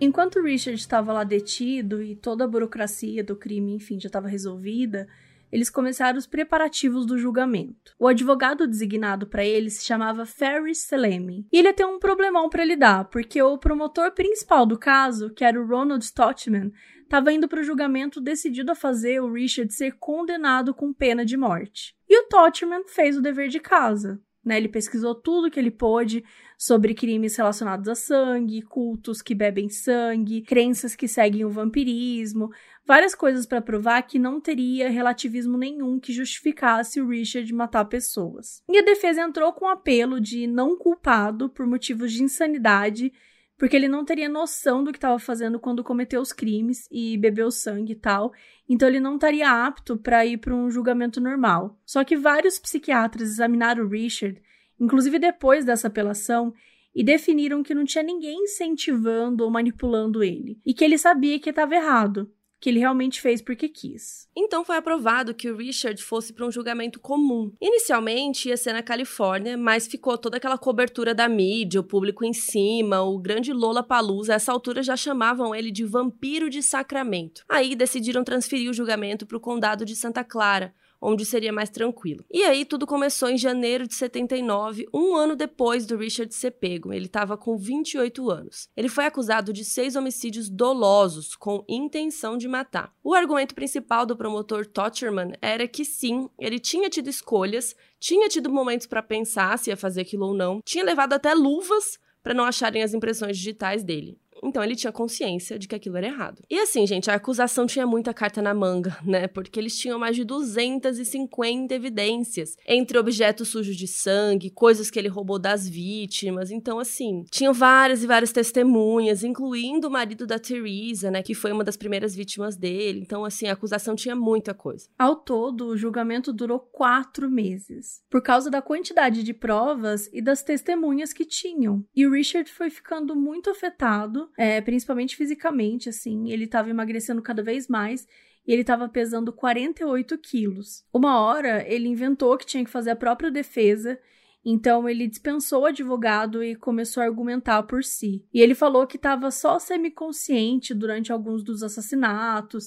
Enquanto 0.00 0.42
Richard 0.42 0.80
estava 0.80 1.12
lá 1.12 1.22
detido 1.22 2.02
e 2.02 2.16
toda 2.16 2.44
a 2.44 2.48
burocracia 2.48 3.22
do 3.22 3.36
crime, 3.36 3.74
enfim, 3.74 4.00
já 4.00 4.08
estava 4.08 4.26
resolvida, 4.26 5.08
eles 5.52 5.68
começaram 5.68 6.18
os 6.18 6.26
preparativos 6.26 7.04
do 7.04 7.18
julgamento. 7.18 7.94
O 7.98 8.08
advogado 8.08 8.66
designado 8.66 9.26
para 9.26 9.44
ele 9.44 9.68
se 9.68 9.84
chamava 9.84 10.24
Ferris 10.24 10.78
Selemy. 10.78 11.46
E 11.52 11.58
ele 11.58 11.72
ter 11.74 11.84
um 11.84 11.98
problemão 11.98 12.48
para 12.48 12.64
lidar, 12.64 13.04
porque 13.10 13.40
o 13.42 13.58
promotor 13.58 14.12
principal 14.12 14.64
do 14.64 14.78
caso, 14.78 15.30
que 15.30 15.44
era 15.44 15.60
o 15.60 15.66
Ronald 15.66 16.02
Stottman, 16.02 16.72
estava 17.02 17.30
indo 17.30 17.46
para 17.46 17.60
o 17.60 17.64
julgamento 17.64 18.22
decidido 18.22 18.72
a 18.72 18.74
fazer 18.74 19.20
o 19.20 19.30
Richard 19.30 19.70
ser 19.74 19.92
condenado 19.98 20.72
com 20.72 20.94
pena 20.94 21.26
de 21.26 21.36
morte. 21.36 21.94
E 22.08 22.18
o 22.18 22.28
Totman 22.28 22.84
fez 22.86 23.18
o 23.18 23.22
dever 23.22 23.48
de 23.48 23.60
casa. 23.60 24.18
Né? 24.44 24.56
Ele 24.56 24.68
pesquisou 24.68 25.14
tudo 25.14 25.50
que 25.50 25.58
ele 25.58 25.70
pôde 25.70 26.24
sobre 26.58 26.94
crimes 26.94 27.36
relacionados 27.36 27.88
a 27.88 27.94
sangue, 27.94 28.62
cultos 28.62 29.22
que 29.22 29.34
bebem 29.34 29.68
sangue, 29.68 30.42
crenças 30.42 30.94
que 30.94 31.08
seguem 31.08 31.44
o 31.44 31.50
vampirismo, 31.50 32.50
várias 32.86 33.14
coisas 33.14 33.46
para 33.46 33.60
provar 33.60 34.02
que 34.02 34.18
não 34.18 34.40
teria 34.40 34.90
relativismo 34.90 35.56
nenhum 35.56 35.98
que 35.98 36.12
justificasse 36.12 37.00
o 37.00 37.08
Richard 37.08 37.52
matar 37.52 37.84
pessoas. 37.86 38.62
E 38.68 38.78
a 38.78 38.82
defesa 38.82 39.22
entrou 39.22 39.52
com 39.52 39.64
um 39.64 39.68
apelo 39.68 40.20
de 40.20 40.46
não 40.46 40.76
culpado 40.76 41.48
por 41.48 41.66
motivos 41.66 42.12
de 42.12 42.22
insanidade 42.22 43.12
porque 43.58 43.76
ele 43.76 43.88
não 43.88 44.04
teria 44.04 44.28
noção 44.28 44.82
do 44.82 44.90
que 44.90 44.98
estava 44.98 45.18
fazendo 45.18 45.60
quando 45.60 45.84
cometeu 45.84 46.20
os 46.20 46.32
crimes 46.32 46.88
e 46.90 47.16
bebeu 47.16 47.50
sangue 47.50 47.92
e 47.92 47.96
tal, 47.96 48.32
então 48.68 48.88
ele 48.88 49.00
não 49.00 49.14
estaria 49.14 49.48
apto 49.48 49.96
para 49.96 50.26
ir 50.26 50.38
para 50.38 50.54
um 50.54 50.70
julgamento 50.70 51.20
normal. 51.20 51.78
Só 51.84 52.02
que 52.04 52.16
vários 52.16 52.58
psiquiatras 52.58 53.30
examinaram 53.30 53.88
Richard, 53.88 54.42
inclusive 54.80 55.18
depois 55.18 55.64
dessa 55.64 55.88
apelação, 55.88 56.52
e 56.94 57.02
definiram 57.02 57.62
que 57.62 57.74
não 57.74 57.84
tinha 57.84 58.04
ninguém 58.04 58.44
incentivando 58.44 59.44
ou 59.44 59.50
manipulando 59.50 60.22
ele, 60.22 60.60
e 60.66 60.74
que 60.74 60.84
ele 60.84 60.98
sabia 60.98 61.38
que 61.38 61.50
estava 61.50 61.74
errado 61.74 62.30
que 62.62 62.70
ele 62.70 62.78
realmente 62.78 63.20
fez 63.20 63.42
porque 63.42 63.68
quis. 63.68 64.28
Então 64.36 64.64
foi 64.64 64.76
aprovado 64.76 65.34
que 65.34 65.50
o 65.50 65.56
Richard 65.56 66.00
fosse 66.00 66.32
para 66.32 66.46
um 66.46 66.50
julgamento 66.52 67.00
comum. 67.00 67.52
Inicialmente 67.60 68.48
ia 68.48 68.56
ser 68.56 68.72
na 68.72 68.84
Califórnia, 68.84 69.58
mas 69.58 69.88
ficou 69.88 70.16
toda 70.16 70.36
aquela 70.36 70.56
cobertura 70.56 71.12
da 71.12 71.28
mídia, 71.28 71.80
o 71.80 71.84
público 71.84 72.24
em 72.24 72.32
cima, 72.32 73.02
o 73.02 73.18
grande 73.18 73.52
Lola 73.52 73.82
Palusa. 73.82 74.34
A 74.34 74.36
essa 74.36 74.52
altura 74.52 74.80
já 74.80 74.96
chamavam 74.96 75.52
ele 75.52 75.72
de 75.72 75.84
vampiro 75.84 76.48
de 76.48 76.62
Sacramento. 76.62 77.42
Aí 77.48 77.74
decidiram 77.74 78.22
transferir 78.22 78.70
o 78.70 78.74
julgamento 78.74 79.26
para 79.26 79.36
o 79.36 79.40
condado 79.40 79.84
de 79.84 79.96
Santa 79.96 80.22
Clara, 80.22 80.72
onde 81.02 81.26
seria 81.26 81.52
mais 81.52 81.68
tranquilo. 81.68 82.24
E 82.30 82.44
aí 82.44 82.64
tudo 82.64 82.86
começou 82.86 83.28
em 83.28 83.36
janeiro 83.36 83.88
de 83.88 83.94
79, 83.94 84.86
um 84.94 85.16
ano 85.16 85.34
depois 85.34 85.84
do 85.84 85.96
Richard 85.96 86.32
ser 86.32 86.52
pego. 86.52 86.92
Ele 86.92 87.06
estava 87.06 87.36
com 87.36 87.56
28 87.56 88.30
anos. 88.30 88.68
Ele 88.76 88.88
foi 88.88 89.04
acusado 89.04 89.52
de 89.52 89.64
seis 89.64 89.96
homicídios 89.96 90.48
dolosos 90.48 91.34
com 91.34 91.64
intenção 91.68 92.38
de 92.38 92.46
matar. 92.46 92.94
O 93.02 93.12
argumento 93.12 93.54
principal 93.54 94.06
do 94.06 94.16
promotor 94.16 94.64
Totcherman 94.64 95.32
era 95.42 95.66
que 95.66 95.84
sim, 95.84 96.30
ele 96.38 96.60
tinha 96.60 96.88
tido 96.88 97.10
escolhas, 97.10 97.74
tinha 97.98 98.28
tido 98.28 98.50
momentos 98.50 98.86
para 98.86 99.02
pensar 99.02 99.58
se 99.58 99.70
ia 99.70 99.76
fazer 99.76 100.02
aquilo 100.02 100.26
ou 100.26 100.34
não, 100.34 100.60
tinha 100.64 100.84
levado 100.84 101.14
até 101.14 101.34
luvas 101.34 101.98
para 102.22 102.34
não 102.34 102.44
acharem 102.44 102.82
as 102.82 102.94
impressões 102.94 103.36
digitais 103.36 103.82
dele. 103.82 104.21
Então 104.42 104.62
ele 104.62 104.74
tinha 104.74 104.92
consciência 104.92 105.58
de 105.58 105.68
que 105.68 105.74
aquilo 105.74 105.96
era 105.96 106.08
errado. 106.08 106.42
E 106.50 106.58
assim, 106.58 106.86
gente, 106.86 107.10
a 107.10 107.14
acusação 107.14 107.66
tinha 107.66 107.86
muita 107.86 108.12
carta 108.12 108.42
na 108.42 108.52
manga, 108.52 108.98
né? 109.06 109.28
Porque 109.28 109.60
eles 109.60 109.78
tinham 109.78 109.98
mais 109.98 110.16
de 110.16 110.24
250 110.24 111.74
evidências, 111.74 112.56
entre 112.66 112.98
objetos 112.98 113.48
sujos 113.48 113.76
de 113.76 113.86
sangue, 113.86 114.50
coisas 114.50 114.90
que 114.90 114.98
ele 114.98 115.08
roubou 115.08 115.38
das 115.38 115.68
vítimas. 115.68 116.50
Então, 116.50 116.78
assim, 116.78 117.24
tinham 117.30 117.52
várias 117.52 118.02
e 118.02 118.06
várias 118.06 118.32
testemunhas, 118.32 119.22
incluindo 119.22 119.86
o 119.86 119.90
marido 119.90 120.26
da 120.26 120.38
Teresa, 120.38 121.10
né? 121.10 121.22
Que 121.22 121.34
foi 121.34 121.52
uma 121.52 121.64
das 121.64 121.76
primeiras 121.76 122.14
vítimas 122.14 122.56
dele. 122.56 123.00
Então, 123.00 123.24
assim, 123.24 123.46
a 123.46 123.52
acusação 123.52 123.94
tinha 123.94 124.16
muita 124.16 124.52
coisa. 124.52 124.88
Ao 124.98 125.14
todo, 125.16 125.68
o 125.68 125.76
julgamento 125.76 126.32
durou 126.32 126.58
quatro 126.58 127.30
meses, 127.30 128.02
por 128.10 128.22
causa 128.22 128.50
da 128.50 128.60
quantidade 128.60 129.22
de 129.22 129.32
provas 129.32 130.08
e 130.12 130.20
das 130.20 130.42
testemunhas 130.42 131.12
que 131.12 131.24
tinham. 131.24 131.84
E 131.94 132.06
o 132.06 132.12
Richard 132.12 132.50
foi 132.50 132.70
ficando 132.70 133.14
muito 133.14 133.50
afetado 133.50 134.31
é, 134.36 134.60
principalmente 134.60 135.16
fisicamente, 135.16 135.88
assim. 135.88 136.30
Ele 136.30 136.44
estava 136.44 136.70
emagrecendo 136.70 137.22
cada 137.22 137.42
vez 137.42 137.68
mais 137.68 138.06
e 138.46 138.52
ele 138.52 138.62
estava 138.62 138.88
pesando 138.88 139.32
48 139.32 140.18
quilos. 140.18 140.84
Uma 140.92 141.20
hora, 141.20 141.64
ele 141.66 141.88
inventou 141.88 142.36
que 142.36 142.46
tinha 142.46 142.64
que 142.64 142.70
fazer 142.70 142.90
a 142.90 142.96
própria 142.96 143.30
defesa, 143.30 143.98
então 144.44 144.88
ele 144.88 145.06
dispensou 145.06 145.62
o 145.62 145.66
advogado 145.66 146.42
e 146.42 146.56
começou 146.56 147.02
a 147.02 147.06
argumentar 147.06 147.62
por 147.62 147.84
si. 147.84 148.24
E 148.34 148.40
ele 148.40 148.54
falou 148.54 148.86
que 148.86 148.96
estava 148.96 149.30
só 149.30 149.58
semiconsciente 149.58 150.74
durante 150.74 151.12
alguns 151.12 151.44
dos 151.44 151.62
assassinatos, 151.62 152.66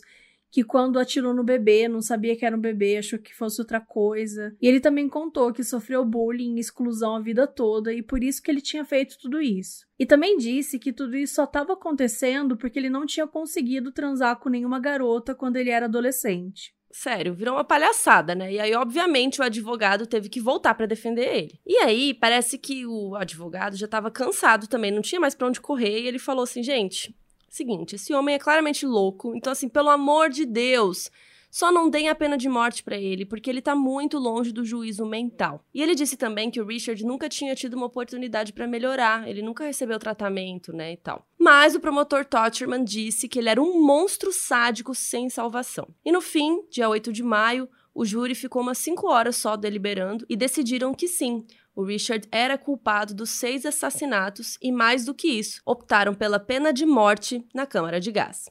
que 0.56 0.64
quando 0.64 0.97
atirou 0.97 1.34
no 1.34 1.43
bebê, 1.43 1.86
não 1.89 2.01
sabia 2.01 2.34
que 2.34 2.45
era 2.45 2.56
um 2.56 2.62
bebê, 2.62 2.95
achou 2.95 3.20
que 3.20 3.36
fosse 3.36 3.60
outra 3.60 3.82
coisa. 3.82 4.56
E 4.62 4.66
ele 4.66 4.80
também 4.80 5.10
contou 5.10 5.51
que 5.51 5.66
sofreu 5.66 6.06
bullying 6.06 6.56
e 6.56 6.62
exclusão 6.62 7.14
a 7.14 7.20
vida 7.20 7.45
toda 7.45 7.91
e 7.91 8.01
por 8.01 8.24
isso 8.24 8.41
que 8.41 8.49
ele 8.49 8.62
tinha 8.62 8.86
feito 8.86 9.18
tudo 9.22 9.41
isso. 9.41 9.86
E 9.99 10.06
também 10.06 10.38
disse 10.38 10.80
que 10.80 10.93
tudo 10.93 11.18
isso 11.18 11.36
só 11.36 11.43
estava 11.43 11.74
acontecendo 11.74 12.56
porque 12.56 12.80
ele 12.80 12.89
não 12.89 13.06
tinha 13.06 13.28
conseguido 13.28 13.91
transar 13.91 14.39
com 14.39 14.47
nenhuma 14.47 14.80
garota 14.80 15.36
quando 15.36 15.58
ele 15.58 15.72
era 15.72 15.88
adolescente. 15.88 16.74
Sério, 16.89 17.34
virou 17.34 17.56
uma 17.56 17.66
palhaçada, 17.66 18.34
né? 18.34 18.53
E 18.53 18.58
aí, 18.58 18.74
obviamente, 18.76 19.41
o 19.41 19.43
advogado 19.43 20.08
teve 20.08 20.30
que 20.30 20.39
voltar 20.39 20.74
para 20.74 20.86
defender 20.86 21.36
ele. 21.36 21.60
E 21.68 21.76
aí, 21.80 22.14
parece 22.14 22.58
que 22.58 22.86
o 22.86 23.14
advogado 23.16 23.76
já 23.76 23.89
tava 23.89 24.10
cansado 24.10 24.68
também, 24.68 24.89
não 24.89 25.01
tinha 25.01 25.20
mais 25.20 25.36
pra 25.36 25.47
onde 25.47 25.60
correr, 25.60 25.99
e 25.99 26.08
ele 26.08 26.18
falou 26.18 26.43
assim: 26.43 26.64
gente, 26.64 27.14
seguinte, 27.56 27.95
esse 27.95 28.14
homem 28.14 28.36
é 28.36 28.39
claramente 28.39 28.86
louco, 28.86 29.36
então, 29.36 29.51
assim, 29.51 29.70
pelo 29.70 29.89
amor 29.89 30.30
de 30.30 30.45
Deus, 30.45 31.10
só 31.56 31.72
não 31.72 31.89
deem 31.89 32.10
a 32.10 32.16
pena 32.16 32.38
de 32.38 32.49
morte 32.49 32.84
para 32.84 32.97
ele, 32.97 33.26
porque 33.26 33.49
ele 33.49 33.62
tá 33.62 33.74
muito 33.74 34.18
longe 34.18 34.51
do 34.51 34.66
juízo 34.66 35.06
mental. 35.06 35.64
E 35.74 35.82
ele 35.82 35.95
disse 35.95 36.18
também 36.18 36.51
que 36.51 36.60
o 36.60 36.66
Richard 36.66 37.06
nunca 37.06 37.30
tinha 37.30 37.56
tido 37.56 37.76
uma 37.76 37.86
oportunidade 37.86 38.51
para 38.51 38.68
melhorar, 38.68 39.26
ele 39.26 39.41
nunca 39.41 39.64
recebeu 39.64 39.97
tratamento, 39.97 40.74
né, 40.74 40.91
e 40.91 40.97
tal. 40.97 41.26
Mas 41.39 41.74
o 41.74 41.80
promotor 41.80 42.26
Totcherman 42.26 42.84
disse 42.84 43.30
que 43.30 43.39
ele 43.39 43.47
era 43.47 43.62
um 43.62 43.82
monstro 43.82 44.34
sádico 44.34 44.93
sem 44.93 45.30
salvação. 45.30 45.88
E 46.03 46.12
no 46.12 46.20
fim, 46.20 46.62
dia 46.70 46.89
8 46.89 47.14
de 47.14 47.24
maio, 47.24 47.70
o 47.93 48.03
júri 48.03 48.36
ficou 48.36 48.62
umas 48.62 48.78
5 48.80 49.08
horas 49.08 49.38
só 49.38 49.56
deliberando 49.56 50.26
e 50.28 50.36
decidiram 50.36 50.93
que 50.93 51.08
sim, 51.08 51.45
o 51.76 51.84
Richard 51.84 52.28
era 52.32 52.58
culpado 52.58 53.14
dos 53.14 53.32
seis 53.32 53.66
assassinatos 53.66 54.58
e, 54.62 54.72
mais 54.72 55.06
do 55.06 55.14
que 55.14 55.28
isso, 55.28 55.62
optaram 55.66 56.14
pela 56.14 56.40
pena 56.40 56.72
de 56.72 56.86
morte 56.86 57.46
na 57.54 57.66
Câmara 57.66 58.00
de 58.00 58.12
Gás. 58.12 58.50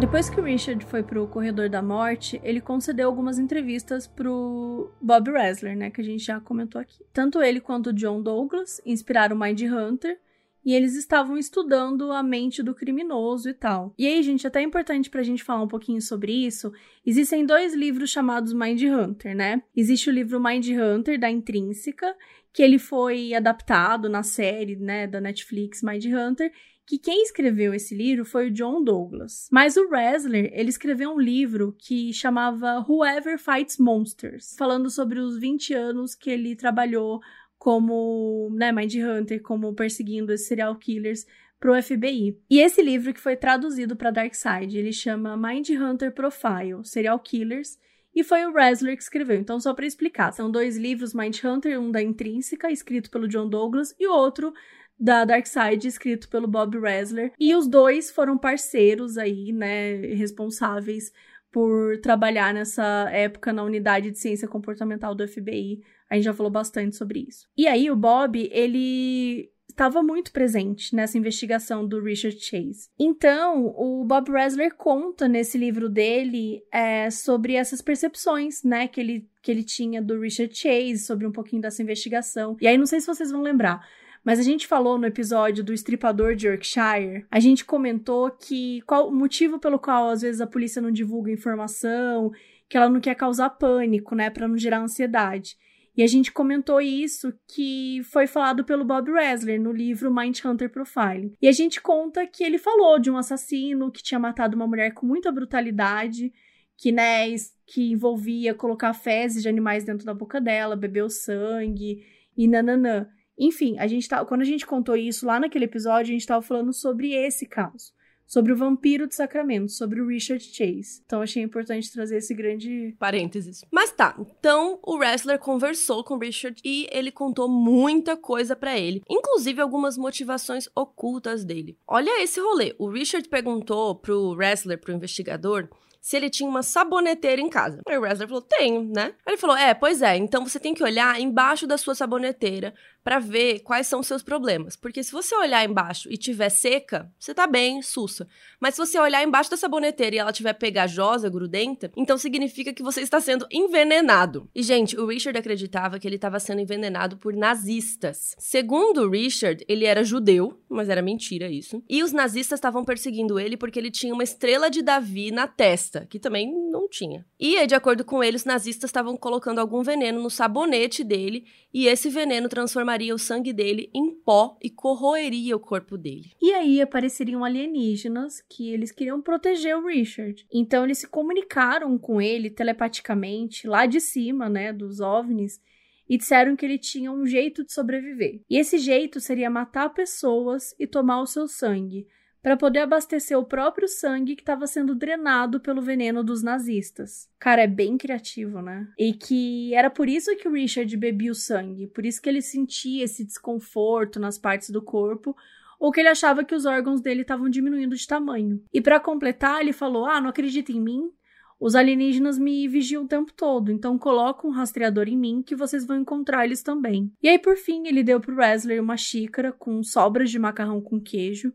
Depois 0.00 0.30
que 0.30 0.40
o 0.40 0.42
Richard 0.44 0.82
foi 0.86 1.02
pro 1.02 1.28
Corredor 1.28 1.68
da 1.68 1.82
Morte, 1.82 2.40
ele 2.42 2.58
concedeu 2.58 3.06
algumas 3.06 3.38
entrevistas 3.38 4.06
pro 4.06 4.90
Bob 4.98 5.30
Ressler, 5.30 5.76
né, 5.76 5.90
que 5.90 6.00
a 6.00 6.04
gente 6.04 6.24
já 6.24 6.40
comentou 6.40 6.80
aqui. 6.80 7.04
Tanto 7.12 7.42
ele 7.42 7.60
quanto 7.60 7.90
o 7.90 7.92
John 7.92 8.22
Douglas 8.22 8.80
inspiraram 8.86 9.36
Mind 9.36 9.60
Hunter, 9.60 10.18
e 10.64 10.74
eles 10.74 10.94
estavam 10.94 11.36
estudando 11.36 12.12
a 12.12 12.22
mente 12.22 12.62
do 12.62 12.74
criminoso 12.74 13.48
e 13.48 13.54
tal. 13.54 13.94
E 13.98 14.06
aí, 14.06 14.22
gente, 14.22 14.46
até 14.46 14.60
é 14.60 14.62
importante 14.62 15.10
pra 15.10 15.22
gente 15.22 15.42
falar 15.42 15.62
um 15.62 15.68
pouquinho 15.68 16.00
sobre 16.00 16.32
isso. 16.32 16.72
Existem 17.04 17.44
dois 17.44 17.74
livros 17.74 18.10
chamados 18.10 18.52
Mind 18.52 18.82
Hunter, 18.82 19.34
né? 19.34 19.62
Existe 19.76 20.10
o 20.10 20.12
livro 20.12 20.42
Mind 20.42 20.66
Hunter 20.68 21.18
da 21.18 21.30
Intrínseca, 21.30 22.14
que 22.52 22.62
ele 22.62 22.78
foi 22.78 23.32
adaptado 23.32 24.08
na 24.08 24.22
série, 24.22 24.76
né, 24.76 25.06
da 25.06 25.20
Netflix 25.20 25.82
Mind 25.82 26.04
Hunter, 26.06 26.52
que 26.90 26.98
quem 26.98 27.22
escreveu 27.22 27.72
esse 27.72 27.94
livro 27.94 28.24
foi 28.24 28.48
o 28.48 28.50
John 28.50 28.82
Douglas. 28.82 29.46
Mas 29.52 29.76
o 29.76 29.88
Ressler, 29.88 30.50
ele 30.52 30.70
escreveu 30.70 31.12
um 31.12 31.20
livro 31.20 31.72
que 31.78 32.12
chamava 32.12 32.84
Whoever 32.88 33.38
Fights 33.38 33.78
Monsters, 33.78 34.56
falando 34.58 34.90
sobre 34.90 35.20
os 35.20 35.38
20 35.38 35.72
anos 35.72 36.16
que 36.16 36.28
ele 36.28 36.56
trabalhou 36.56 37.20
como, 37.60 38.48
né, 38.54 38.72
Mind 38.72 38.94
Hunter, 38.94 39.42
como 39.42 39.74
perseguindo 39.74 40.32
esses 40.32 40.48
serial 40.48 40.74
killers 40.76 41.26
pro 41.60 41.80
FBI. 41.80 42.38
E 42.48 42.58
esse 42.58 42.80
livro 42.80 43.12
que 43.12 43.20
foi 43.20 43.36
traduzido 43.36 43.94
para 43.94 44.10
Dark 44.10 44.34
Side, 44.34 44.78
ele 44.78 44.94
chama 44.94 45.36
Mind 45.36 45.68
Hunter 45.68 46.10
Profile, 46.10 46.82
Serial 46.82 47.18
Killers, 47.18 47.78
e 48.14 48.24
foi 48.24 48.46
o 48.46 48.52
Ressler 48.52 48.96
que 48.96 49.02
escreveu. 49.02 49.38
Então, 49.38 49.60
só 49.60 49.74
para 49.74 49.84
explicar, 49.84 50.32
são 50.32 50.50
dois 50.50 50.78
livros 50.78 51.12
Mind 51.12 51.36
Hunter, 51.44 51.78
um 51.78 51.90
da 51.90 52.02
Intrínseca, 52.02 52.72
escrito 52.72 53.10
pelo 53.10 53.28
John 53.28 53.46
Douglas, 53.46 53.94
e 54.00 54.08
outro 54.08 54.54
da 54.98 55.26
Dark 55.26 55.46
Side, 55.46 55.86
escrito 55.86 56.30
pelo 56.30 56.48
Bob 56.48 56.78
Ressler. 56.78 57.30
E 57.38 57.54
os 57.54 57.68
dois 57.68 58.10
foram 58.10 58.38
parceiros 58.38 59.18
aí, 59.18 59.52
né, 59.52 59.96
responsáveis 60.14 61.12
por 61.52 61.98
trabalhar 61.98 62.54
nessa 62.54 63.10
época 63.10 63.52
na 63.52 63.62
unidade 63.62 64.10
de 64.10 64.18
ciência 64.18 64.48
comportamental 64.48 65.14
do 65.14 65.28
FBI. 65.28 65.82
A 66.10 66.16
gente 66.16 66.24
já 66.24 66.34
falou 66.34 66.50
bastante 66.50 66.96
sobre 66.96 67.24
isso. 67.28 67.46
E 67.56 67.68
aí 67.68 67.90
o 67.90 67.96
Bob, 67.96 68.50
ele 68.52 69.48
estava 69.68 70.02
muito 70.02 70.32
presente 70.32 70.94
nessa 70.94 71.16
investigação 71.16 71.86
do 71.86 72.02
Richard 72.02 72.38
Chase. 72.38 72.88
Então, 72.98 73.72
o 73.76 74.04
Bob 74.04 74.30
Ressler 74.30 74.74
conta 74.74 75.28
nesse 75.28 75.56
livro 75.56 75.88
dele 75.88 76.62
é, 76.72 77.08
sobre 77.10 77.54
essas 77.54 77.80
percepções, 77.80 78.62
né, 78.62 78.88
que 78.88 79.00
ele, 79.00 79.28
que 79.40 79.50
ele 79.50 79.62
tinha 79.62 80.02
do 80.02 80.20
Richard 80.20 80.54
Chase, 80.54 80.98
sobre 80.98 81.26
um 81.26 81.32
pouquinho 81.32 81.62
dessa 81.62 81.82
investigação. 81.82 82.56
E 82.60 82.66
aí, 82.66 82.76
não 82.76 82.86
sei 82.86 83.00
se 83.00 83.06
vocês 83.06 83.30
vão 83.30 83.40
lembrar, 83.40 83.86
mas 84.24 84.38
a 84.38 84.42
gente 84.42 84.66
falou 84.66 84.98
no 84.98 85.06
episódio 85.06 85.64
do 85.64 85.72
estripador 85.72 86.34
de 86.34 86.46
Yorkshire, 86.46 87.24
a 87.30 87.40
gente 87.40 87.64
comentou 87.64 88.30
que 88.30 88.82
qual 88.82 89.08
o 89.08 89.14
motivo 89.14 89.58
pelo 89.58 89.78
qual 89.78 90.10
às 90.10 90.20
vezes 90.20 90.40
a 90.40 90.46
polícia 90.46 90.82
não 90.82 90.90
divulga 90.90 91.32
informação, 91.32 92.30
que 92.68 92.76
ela 92.76 92.90
não 92.90 93.00
quer 93.00 93.14
causar 93.14 93.50
pânico, 93.50 94.14
né, 94.14 94.28
para 94.28 94.46
não 94.46 94.58
gerar 94.58 94.80
ansiedade. 94.80 95.56
E 95.96 96.02
a 96.02 96.06
gente 96.06 96.32
comentou 96.32 96.80
isso 96.80 97.32
que 97.48 98.00
foi 98.04 98.26
falado 98.26 98.64
pelo 98.64 98.84
Bob 98.84 99.10
Ressler 99.10 99.60
no 99.60 99.72
livro 99.72 100.14
Mind 100.14 100.38
Hunter 100.44 100.70
Profile. 100.70 101.34
E 101.42 101.48
a 101.48 101.52
gente 101.52 101.80
conta 101.80 102.26
que 102.26 102.44
ele 102.44 102.58
falou 102.58 102.98
de 102.98 103.10
um 103.10 103.16
assassino 103.16 103.90
que 103.90 104.02
tinha 104.02 104.18
matado 104.18 104.56
uma 104.56 104.66
mulher 104.66 104.94
com 104.94 105.04
muita 105.04 105.32
brutalidade, 105.32 106.32
que, 106.76 106.92
né, 106.92 107.26
que 107.66 107.92
envolvia 107.92 108.54
colocar 108.54 108.94
fezes 108.94 109.42
de 109.42 109.48
animais 109.48 109.84
dentro 109.84 110.06
da 110.06 110.14
boca 110.14 110.40
dela, 110.40 110.76
beber 110.76 111.04
o 111.04 111.10
sangue 111.10 112.02
e 112.36 112.48
nananã. 112.48 113.06
Enfim, 113.38 113.78
a 113.78 113.86
gente 113.86 114.08
tá, 114.08 114.24
quando 114.24 114.42
a 114.42 114.46
gente 114.46 114.66
contou 114.66 114.96
isso 114.96 115.26
lá 115.26 115.40
naquele 115.40 115.64
episódio, 115.64 116.10
a 116.10 116.12
gente 116.12 116.20
estava 116.20 116.42
falando 116.42 116.72
sobre 116.72 117.12
esse 117.12 117.46
caso. 117.46 117.92
Sobre 118.30 118.52
o 118.52 118.56
vampiro 118.56 119.08
de 119.08 119.14
Sacramento, 119.16 119.72
sobre 119.72 120.00
o 120.00 120.06
Richard 120.06 120.40
Chase. 120.44 121.02
Então 121.04 121.20
achei 121.20 121.42
importante 121.42 121.90
trazer 121.90 122.18
esse 122.18 122.32
grande. 122.32 122.94
Parênteses. 122.96 123.64
Mas 123.72 123.90
tá, 123.90 124.14
então 124.20 124.78
o 124.84 124.96
wrestler 124.96 125.40
conversou 125.40 126.04
com 126.04 126.14
o 126.14 126.18
Richard 126.18 126.62
e 126.64 126.86
ele 126.92 127.10
contou 127.10 127.48
muita 127.48 128.16
coisa 128.16 128.54
para 128.54 128.78
ele, 128.78 129.02
inclusive 129.10 129.60
algumas 129.60 129.98
motivações 129.98 130.68
ocultas 130.76 131.44
dele. 131.44 131.76
Olha 131.88 132.22
esse 132.22 132.38
rolê. 132.38 132.72
O 132.78 132.88
Richard 132.88 133.28
perguntou 133.28 133.96
pro 133.96 134.36
wrestler, 134.36 134.78
pro 134.78 134.94
investigador, 134.94 135.68
se 136.00 136.16
ele 136.16 136.30
tinha 136.30 136.48
uma 136.48 136.62
saboneteira 136.62 137.42
em 137.42 137.48
casa. 137.48 137.82
Aí 137.86 137.98
o 137.98 138.00
wrestler 138.00 138.28
falou: 138.28 138.42
tenho, 138.42 138.84
né? 138.84 139.12
Aí 139.26 139.34
ele 139.34 139.36
falou: 139.36 139.56
é, 139.56 139.74
pois 139.74 140.02
é, 140.02 140.16
então 140.16 140.46
você 140.46 140.58
tem 140.58 140.72
que 140.72 140.84
olhar 140.84 141.20
embaixo 141.20 141.66
da 141.66 141.76
sua 141.76 141.94
saboneteira 141.94 142.74
para 143.02 143.18
ver 143.18 143.60
quais 143.60 143.86
são 143.86 144.00
os 144.00 144.06
seus 144.06 144.22
problemas. 144.22 144.76
Porque 144.76 145.02
se 145.02 145.12
você 145.12 145.34
olhar 145.34 145.64
embaixo 145.64 146.10
e 146.10 146.16
tiver 146.16 146.48
seca, 146.48 147.10
você 147.18 147.34
tá 147.34 147.46
bem, 147.46 147.82
sussa. 147.82 148.28
Mas 148.60 148.74
se 148.74 148.80
você 148.80 148.98
olhar 148.98 149.22
embaixo 149.22 149.50
da 149.50 149.56
saboneteira 149.56 150.16
e 150.16 150.18
ela 150.18 150.32
tiver 150.32 150.52
pegajosa, 150.52 151.28
grudenta, 151.28 151.90
então 151.96 152.18
significa 152.18 152.72
que 152.72 152.82
você 152.82 153.00
está 153.00 153.20
sendo 153.20 153.46
envenenado. 153.50 154.48
E, 154.54 154.62
gente, 154.62 154.98
o 154.98 155.06
Richard 155.06 155.38
acreditava 155.38 155.98
que 155.98 156.06
ele 156.06 156.16
estava 156.16 156.38
sendo 156.38 156.60
envenenado 156.60 157.16
por 157.16 157.34
nazistas. 157.34 158.34
Segundo 158.38 159.02
o 159.02 159.10
Richard, 159.10 159.64
ele 159.68 159.86
era 159.86 160.04
judeu, 160.04 160.60
mas 160.68 160.88
era 160.88 161.02
mentira 161.02 161.50
isso. 161.50 161.82
E 161.88 162.02
os 162.02 162.12
nazistas 162.12 162.58
estavam 162.58 162.84
perseguindo 162.84 163.38
ele 163.38 163.56
porque 163.56 163.78
ele 163.78 163.90
tinha 163.90 164.12
uma 164.12 164.24
estrela 164.24 164.70
de 164.70 164.82
Davi 164.82 165.30
na 165.30 165.48
testa, 165.48 166.06
que 166.06 166.18
também 166.18 166.52
não 166.70 166.88
tinha. 166.88 167.24
E, 167.38 167.66
de 167.66 167.74
acordo 167.74 168.04
com 168.04 168.22
ele, 168.22 168.36
os 168.36 168.44
nazistas 168.44 168.88
estavam 168.88 169.16
colocando 169.16 169.58
algum 169.58 169.82
veneno 169.82 170.22
no 170.22 170.30
sabonete 170.30 171.02
dele 171.02 171.44
e 171.72 171.86
esse 171.86 172.08
veneno 172.08 172.48
transformaria 172.48 173.14
o 173.14 173.18
sangue 173.18 173.52
dele 173.52 173.90
em 173.94 174.10
pó 174.10 174.58
e 174.60 174.68
corroeria 174.68 175.54
o 175.56 175.60
corpo 175.60 175.96
dele. 175.96 176.32
E 176.40 176.52
aí 176.52 176.80
apareceriam 176.80 177.44
alienígenas 177.44 178.42
que 178.48 178.70
eles 178.70 178.90
queriam 178.90 179.22
proteger 179.22 179.76
o 179.76 179.86
Richard. 179.86 180.46
Então 180.52 180.84
eles 180.84 180.98
se 180.98 181.06
comunicaram 181.06 181.96
com 181.96 182.20
ele 182.20 182.50
telepaticamente 182.50 183.66
lá 183.66 183.86
de 183.86 184.00
cima, 184.00 184.48
né, 184.48 184.72
dos 184.72 185.00
OVNIs, 185.00 185.60
e 186.08 186.18
disseram 186.18 186.56
que 186.56 186.66
ele 186.66 186.78
tinha 186.78 187.12
um 187.12 187.24
jeito 187.24 187.64
de 187.64 187.72
sobreviver. 187.72 188.42
E 188.50 188.58
esse 188.58 188.78
jeito 188.78 189.20
seria 189.20 189.48
matar 189.48 189.90
pessoas 189.90 190.74
e 190.76 190.86
tomar 190.86 191.22
o 191.22 191.26
seu 191.26 191.46
sangue, 191.46 192.08
para 192.42 192.56
poder 192.56 192.80
abastecer 192.80 193.38
o 193.38 193.44
próprio 193.44 193.86
sangue 193.86 194.34
que 194.34 194.42
estava 194.42 194.66
sendo 194.66 194.94
drenado 194.94 195.60
pelo 195.60 195.82
veneno 195.82 196.24
dos 196.24 196.42
nazistas. 196.42 197.28
Cara, 197.38 197.62
é 197.62 197.66
bem 197.66 197.98
criativo, 197.98 198.62
né? 198.62 198.88
E 198.98 199.12
que 199.12 199.74
era 199.74 199.90
por 199.90 200.08
isso 200.08 200.34
que 200.36 200.48
o 200.48 200.52
Richard 200.52 200.94
bebia 200.96 201.32
o 201.32 201.34
sangue, 201.34 201.86
por 201.86 202.06
isso 202.06 202.20
que 202.20 202.28
ele 202.28 202.42
sentia 202.42 203.04
esse 203.04 203.24
desconforto 203.24 204.18
nas 204.18 204.38
partes 204.38 204.70
do 204.70 204.82
corpo, 204.82 205.36
ou 205.78 205.90
que 205.90 206.00
ele 206.00 206.08
achava 206.08 206.44
que 206.44 206.54
os 206.54 206.66
órgãos 206.66 207.00
dele 207.00 207.22
estavam 207.22 207.48
diminuindo 207.48 207.96
de 207.96 208.06
tamanho. 208.06 208.62
E 208.72 208.80
para 208.80 209.00
completar, 209.00 209.60
ele 209.60 209.72
falou: 209.72 210.06
"Ah, 210.06 210.20
não 210.20 210.28
acredita 210.28 210.72
em 210.72 210.80
mim? 210.80 211.10
Os 211.58 211.74
alienígenas 211.74 212.38
me 212.38 212.66
vigiam 212.66 213.04
o 213.04 213.08
tempo 213.08 213.34
todo, 213.34 213.70
então 213.70 213.98
coloca 213.98 214.46
um 214.46 214.50
rastreador 214.50 215.08
em 215.08 215.16
mim 215.16 215.42
que 215.42 215.54
vocês 215.54 215.84
vão 215.84 215.98
encontrar 215.98 216.46
eles 216.46 216.62
também. 216.62 217.12
E 217.22 217.28
aí, 217.28 217.38
por 217.38 217.54
fim, 217.54 217.86
ele 217.86 218.02
deu 218.02 218.18
pro 218.18 218.36
Wesley 218.36 218.80
uma 218.80 218.96
xícara 218.96 219.52
com 219.52 219.82
sobras 219.82 220.30
de 220.30 220.38
macarrão 220.38 220.80
com 220.80 220.98
queijo 220.98 221.52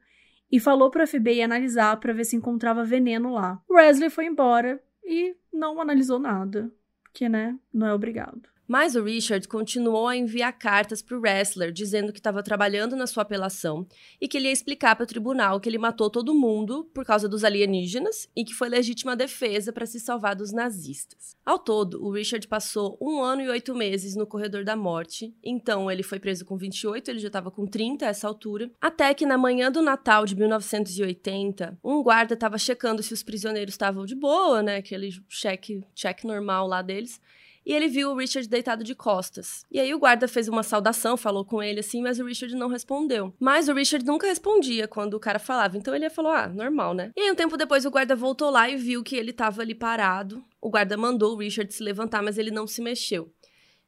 e 0.55 0.59
falou 0.59 0.89
para 0.89 1.03
a 1.03 1.07
FBI 1.07 1.41
analisar 1.41 1.97
para 1.97 2.13
ver 2.13 2.23
se 2.23 2.37
encontrava 2.37 2.85
veneno 2.85 3.33
lá. 3.33 3.61
O 3.67 3.73
Wesley 3.73 4.09
foi 4.09 4.25
embora 4.25 4.81
e 5.03 5.35
não 5.51 5.81
analisou 5.81 6.17
nada, 6.17 6.71
porque, 7.03 7.27
né, 7.27 7.59
não 7.73 7.85
é 7.85 7.93
obrigado. 7.93 8.47
Mas 8.67 8.95
o 8.95 9.03
Richard 9.03 9.47
continuou 9.47 10.07
a 10.07 10.17
enviar 10.17 10.51
cartas 10.53 11.01
para 11.01 11.17
o 11.17 11.21
wrestler 11.21 11.71
dizendo 11.71 12.11
que 12.11 12.19
estava 12.19 12.41
trabalhando 12.41 12.95
na 12.95 13.05
sua 13.05 13.23
apelação 13.23 13.87
e 14.19 14.27
que 14.27 14.37
ele 14.37 14.47
ia 14.47 14.53
explicar 14.53 14.95
para 14.95 15.03
o 15.03 15.07
tribunal 15.07 15.59
que 15.59 15.69
ele 15.69 15.77
matou 15.77 16.09
todo 16.09 16.33
mundo 16.33 16.89
por 16.93 17.05
causa 17.05 17.29
dos 17.29 17.43
alienígenas 17.43 18.27
e 18.35 18.43
que 18.43 18.53
foi 18.53 18.69
legítima 18.69 19.15
defesa 19.15 19.71
para 19.71 19.85
se 19.85 19.99
salvar 19.99 20.35
dos 20.35 20.51
nazistas. 20.51 21.35
Ao 21.45 21.59
todo, 21.59 22.03
o 22.03 22.11
Richard 22.11 22.47
passou 22.47 22.97
um 22.99 23.21
ano 23.21 23.41
e 23.41 23.49
oito 23.49 23.75
meses 23.75 24.15
no 24.15 24.25
corredor 24.25 24.63
da 24.63 24.75
morte, 24.75 25.33
então 25.43 25.91
ele 25.91 26.01
foi 26.01 26.19
preso 26.19 26.43
com 26.43 26.57
28, 26.57 27.09
ele 27.09 27.19
já 27.19 27.27
estava 27.27 27.51
com 27.51 27.67
30 27.67 28.05
a 28.05 28.09
essa 28.09 28.27
altura, 28.27 28.71
até 28.81 29.13
que 29.13 29.25
na 29.25 29.37
manhã 29.37 29.71
do 29.71 29.81
Natal 29.81 30.25
de 30.25 30.35
1980, 30.35 31.77
um 31.83 32.01
guarda 32.01 32.33
estava 32.33 32.57
checando 32.57 33.03
se 33.03 33.13
os 33.13 33.21
prisioneiros 33.21 33.73
estavam 33.73 34.05
de 34.05 34.15
boa, 34.15 34.63
né, 34.63 34.77
aquele 34.77 35.09
cheque, 35.29 35.83
cheque 35.93 36.25
normal 36.25 36.67
lá 36.67 36.81
deles, 36.81 37.21
e 37.65 37.73
ele 37.73 37.87
viu 37.87 38.11
o 38.11 38.15
Richard 38.15 38.47
deitado 38.47 38.83
de 38.83 38.93
costas. 38.93 39.65
E 39.71 39.79
aí 39.79 39.93
o 39.93 39.99
guarda 39.99 40.27
fez 40.27 40.47
uma 40.47 40.63
saudação, 40.63 41.17
falou 41.17 41.43
com 41.43 41.63
ele 41.63 41.79
assim, 41.79 42.01
mas 42.01 42.19
o 42.19 42.25
Richard 42.25 42.55
não 42.55 42.69
respondeu. 42.69 43.33
Mas 43.39 43.67
o 43.67 43.73
Richard 43.73 44.05
nunca 44.05 44.27
respondia 44.27 44.87
quando 44.87 45.15
o 45.15 45.19
cara 45.19 45.39
falava, 45.39 45.77
então 45.77 45.95
ele 45.95 46.09
falou: 46.09 46.31
"Ah, 46.31 46.47
normal, 46.47 46.93
né?". 46.93 47.11
E 47.15 47.21
aí 47.21 47.31
um 47.31 47.35
tempo 47.35 47.57
depois 47.57 47.85
o 47.85 47.91
guarda 47.91 48.15
voltou 48.15 48.49
lá 48.49 48.69
e 48.69 48.75
viu 48.75 49.03
que 49.03 49.15
ele 49.15 49.33
tava 49.33 49.61
ali 49.61 49.73
parado. 49.73 50.43
O 50.61 50.69
guarda 50.69 50.95
mandou 50.95 51.33
o 51.33 51.37
Richard 51.37 51.73
se 51.73 51.83
levantar, 51.83 52.21
mas 52.21 52.37
ele 52.37 52.51
não 52.51 52.67
se 52.67 52.81
mexeu. 52.81 53.31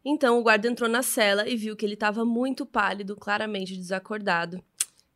Então 0.03 0.39
o 0.39 0.43
guarda 0.43 0.67
entrou 0.67 0.89
na 0.89 1.03
cela 1.03 1.47
e 1.47 1.55
viu 1.55 1.75
que 1.75 1.85
ele 1.85 1.95
estava 1.95 2.23
muito 2.23 2.65
pálido, 2.65 3.15
claramente 3.15 3.75
desacordado. 3.75 4.63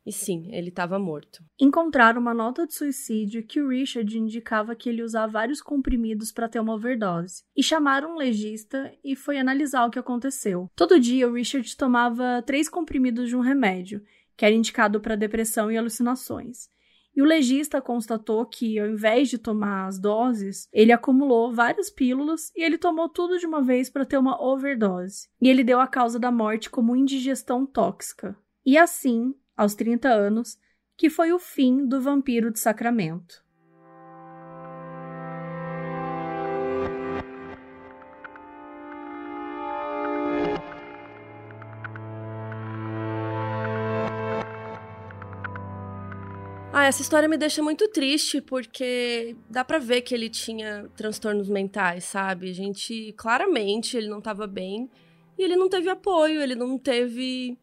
E 0.05 0.11
sim, 0.11 0.49
ele 0.51 0.69
estava 0.69 0.97
morto. 0.97 1.43
Encontraram 1.59 2.19
uma 2.19 2.33
nota 2.33 2.65
de 2.65 2.73
suicídio 2.73 3.45
que 3.45 3.61
o 3.61 3.69
Richard 3.69 4.17
indicava 4.17 4.75
que 4.75 4.89
ele 4.89 5.03
usava 5.03 5.31
vários 5.31 5.61
comprimidos 5.61 6.31
para 6.31 6.49
ter 6.49 6.59
uma 6.59 6.73
overdose. 6.73 7.43
E 7.55 7.61
chamaram 7.61 8.13
um 8.13 8.17
legista 8.17 8.91
e 9.03 9.15
foi 9.15 9.37
analisar 9.37 9.85
o 9.85 9.91
que 9.91 9.99
aconteceu. 9.99 10.69
Todo 10.75 10.99
dia 10.99 11.29
o 11.29 11.33
Richard 11.33 11.77
tomava 11.77 12.41
três 12.45 12.67
comprimidos 12.67 13.29
de 13.29 13.35
um 13.35 13.41
remédio, 13.41 14.03
que 14.35 14.43
era 14.43 14.55
indicado 14.55 14.99
para 14.99 15.15
depressão 15.15 15.71
e 15.71 15.77
alucinações. 15.77 16.67
E 17.15 17.21
o 17.21 17.25
legista 17.25 17.81
constatou 17.81 18.45
que, 18.45 18.79
ao 18.79 18.87
invés 18.87 19.29
de 19.29 19.37
tomar 19.37 19.85
as 19.85 19.99
doses, 19.99 20.67
ele 20.71 20.93
acumulou 20.93 21.53
várias 21.53 21.89
pílulas 21.89 22.51
e 22.55 22.63
ele 22.63 22.77
tomou 22.77 23.09
tudo 23.09 23.37
de 23.37 23.45
uma 23.45 23.61
vez 23.61 23.89
para 23.89 24.05
ter 24.05 24.17
uma 24.17 24.41
overdose. 24.41 25.27
E 25.41 25.49
ele 25.49 25.63
deu 25.63 25.79
a 25.79 25.87
causa 25.87 26.17
da 26.17 26.31
morte 26.31 26.69
como 26.69 26.95
indigestão 26.95 27.65
tóxica. 27.65 28.35
E 28.65 28.77
assim, 28.77 29.35
aos 29.61 29.75
30 29.75 30.09
anos, 30.09 30.57
que 30.97 31.07
foi 31.07 31.31
o 31.31 31.37
fim 31.37 31.85
do 31.87 32.01
Vampiro 32.01 32.51
de 32.51 32.59
Sacramento. 32.59 33.43
Ah, 46.73 46.85
essa 46.85 47.03
história 47.03 47.29
me 47.29 47.37
deixa 47.37 47.61
muito 47.61 47.87
triste 47.89 48.41
porque 48.41 49.35
dá 49.47 49.63
para 49.63 49.77
ver 49.77 50.01
que 50.01 50.15
ele 50.15 50.27
tinha 50.27 50.89
transtornos 50.95 51.47
mentais, 51.47 52.05
sabe? 52.05 52.49
A 52.49 52.53
gente 52.53 53.13
claramente 53.15 53.95
ele 53.95 54.07
não 54.07 54.17
estava 54.17 54.47
bem 54.47 54.89
e 55.37 55.43
ele 55.43 55.55
não 55.55 55.69
teve 55.69 55.87
apoio, 55.87 56.41
ele 56.41 56.55
não 56.55 56.79
teve 56.79 57.55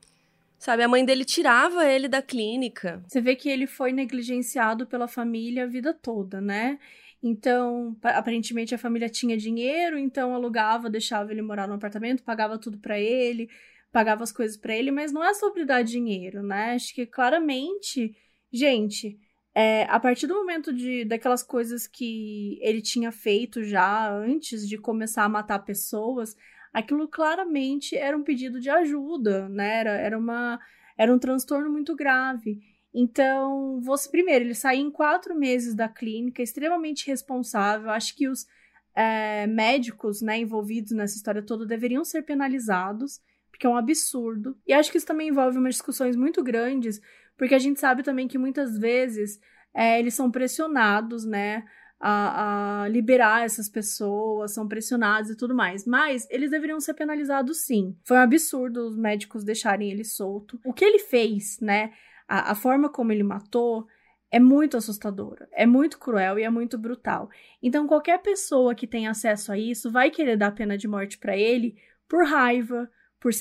Sabe, 0.59 0.83
a 0.83 0.89
mãe 0.89 1.05
dele 1.05 1.25
tirava 1.25 1.87
ele 1.87 2.09
da 2.09 2.21
clínica. 2.21 3.03
Você 3.07 3.21
vê 3.21 3.37
que 3.37 3.49
ele 3.49 3.67
foi 3.67 3.93
negligenciado 3.93 4.87
pela 4.87 5.07
família 5.07 5.65
a 5.65 5.67
vida 5.67 5.95
toda, 5.95 6.41
né? 6.41 6.79
Então, 7.23 7.97
aparentemente 8.03 8.75
a 8.75 8.79
família 8.79 9.09
tinha 9.09 9.37
dinheiro, 9.37 9.99
então 9.99 10.35
alugava, 10.35 10.91
deixava 10.91 11.33
ele 11.33 11.43
morar 11.43 11.67
no 11.67 11.75
apartamento, 11.75 12.23
pagava 12.23 12.59
tudo 12.59 12.79
para 12.79 12.99
ele, 12.99 13.49
pagava 13.93 14.23
as 14.23 14.33
coisas 14.33 14.57
para 14.57 14.77
ele, 14.77 14.91
mas 14.91 15.13
não 15.13 15.25
é 15.25 15.33
sobre 15.35 15.65
dar 15.65 15.83
dinheiro, 15.83 16.43
né? 16.43 16.75
Acho 16.75 16.95
que 16.95 17.07
claramente, 17.07 18.15
gente, 18.53 19.19
é, 19.55 19.85
a 19.85 19.99
partir 19.99 20.27
do 20.27 20.35
momento 20.35 20.73
de 20.73 21.05
daquelas 21.05 21.43
coisas 21.43 21.87
que 21.87 22.59
ele 22.63 22.81
tinha 22.81 23.11
feito 23.11 23.63
já 23.65 24.13
antes 24.13 24.69
de 24.69 24.79
começar 24.79 25.25
a 25.25 25.29
matar 25.29 25.61
pessoas, 25.61 26.37
aquilo 26.73 27.09
claramente 27.09 27.97
era 27.97 28.17
um 28.17 28.23
pedido 28.23 28.61
de 28.61 28.71
ajuda, 28.71 29.49
né? 29.49 29.81
Era, 29.81 29.91
era, 29.91 30.19
uma, 30.19 30.61
era 30.97 31.13
um 31.13 31.19
transtorno 31.19 31.71
muito 31.71 31.95
grave. 31.95 32.61
Então, 32.93 33.81
você, 33.81 34.11
primeiro, 34.11 34.45
ele 34.45 34.55
saiu 34.55 34.87
em 34.87 34.91
quatro 34.91 35.35
meses 35.35 35.75
da 35.75 35.89
clínica, 35.89 36.43
extremamente 36.43 37.07
responsável. 37.07 37.91
Acho 37.91 38.17
que 38.17 38.29
os 38.29 38.47
é, 38.95 39.47
médicos 39.47 40.21
né, 40.21 40.39
envolvidos 40.39 40.93
nessa 40.93 41.17
história 41.17 41.43
toda 41.43 41.67
deveriam 41.67 42.05
ser 42.05 42.23
penalizados, 42.23 43.21
porque 43.51 43.67
é 43.67 43.71
um 43.71 43.77
absurdo. 43.77 44.59
E 44.67 44.73
acho 44.73 44.91
que 44.91 44.99
isso 44.99 45.07
também 45.07 45.29
envolve 45.29 45.59
umas 45.59 45.75
discussões 45.75 46.17
muito 46.17 46.43
grandes, 46.43 47.01
porque 47.37 47.55
a 47.55 47.59
gente 47.59 47.79
sabe 47.79 48.03
também 48.03 48.27
que 48.27 48.39
muitas 48.39 48.77
vezes 48.79 49.39
é, 49.73 50.01
eles 50.01 50.15
são 50.15 50.31
pressionados, 50.31 51.25
né? 51.25 51.65
A, 52.01 52.83
a, 52.83 52.89
liberar 52.89 53.45
essas 53.45 53.69
pessoas, 53.69 54.55
são 54.55 54.69
pressionados 54.69 55.31
e 55.31 55.37
tudo 55.37 55.55
mais. 55.55 55.87
Mas 55.87 56.27
eles 56.31 56.51
deveriam 56.51 56.81
ser 56.81 56.95
penalizados 56.95 57.65
sim. 57.65 57.97
Foi 58.05 58.17
um 58.17 58.21
absurdo 58.21 58.87
os 58.87 58.97
médicos 58.97 59.45
deixarem 59.45 59.91
ele 59.91 60.05
solto. 60.05 60.61
O 60.65 60.73
que 60.73 60.85
ele 60.85 60.99
fez, 60.99 61.59
né? 61.61 61.93
A, 62.27 62.53
a 62.53 62.55
forma 62.55 62.89
como 62.89 63.13
ele 63.13 63.23
matou 63.23 63.87
é 64.31 64.39
muito 64.39 64.77
assustadora, 64.77 65.49
é 65.53 65.65
muito 65.65 65.99
cruel 65.99 66.39
e 66.39 66.43
é 66.43 66.51
muito 66.51 66.77
brutal. 66.77 67.31
Então, 67.63 67.87
qualquer 67.87 68.21
pessoa 68.21 68.75
que 68.75 68.87
tem 68.87 69.09
acesso 69.09 69.51
a 69.51 69.59
isso 69.59 69.91
vai 69.91 70.11
querer 70.11 70.37
dar 70.37 70.53
pena 70.53 70.77
de 70.77 70.87
morte 70.87 71.19
para 71.19 71.37
ele 71.37 71.77
por 72.07 72.27
raiva, 72.27 72.91
por 73.21 73.33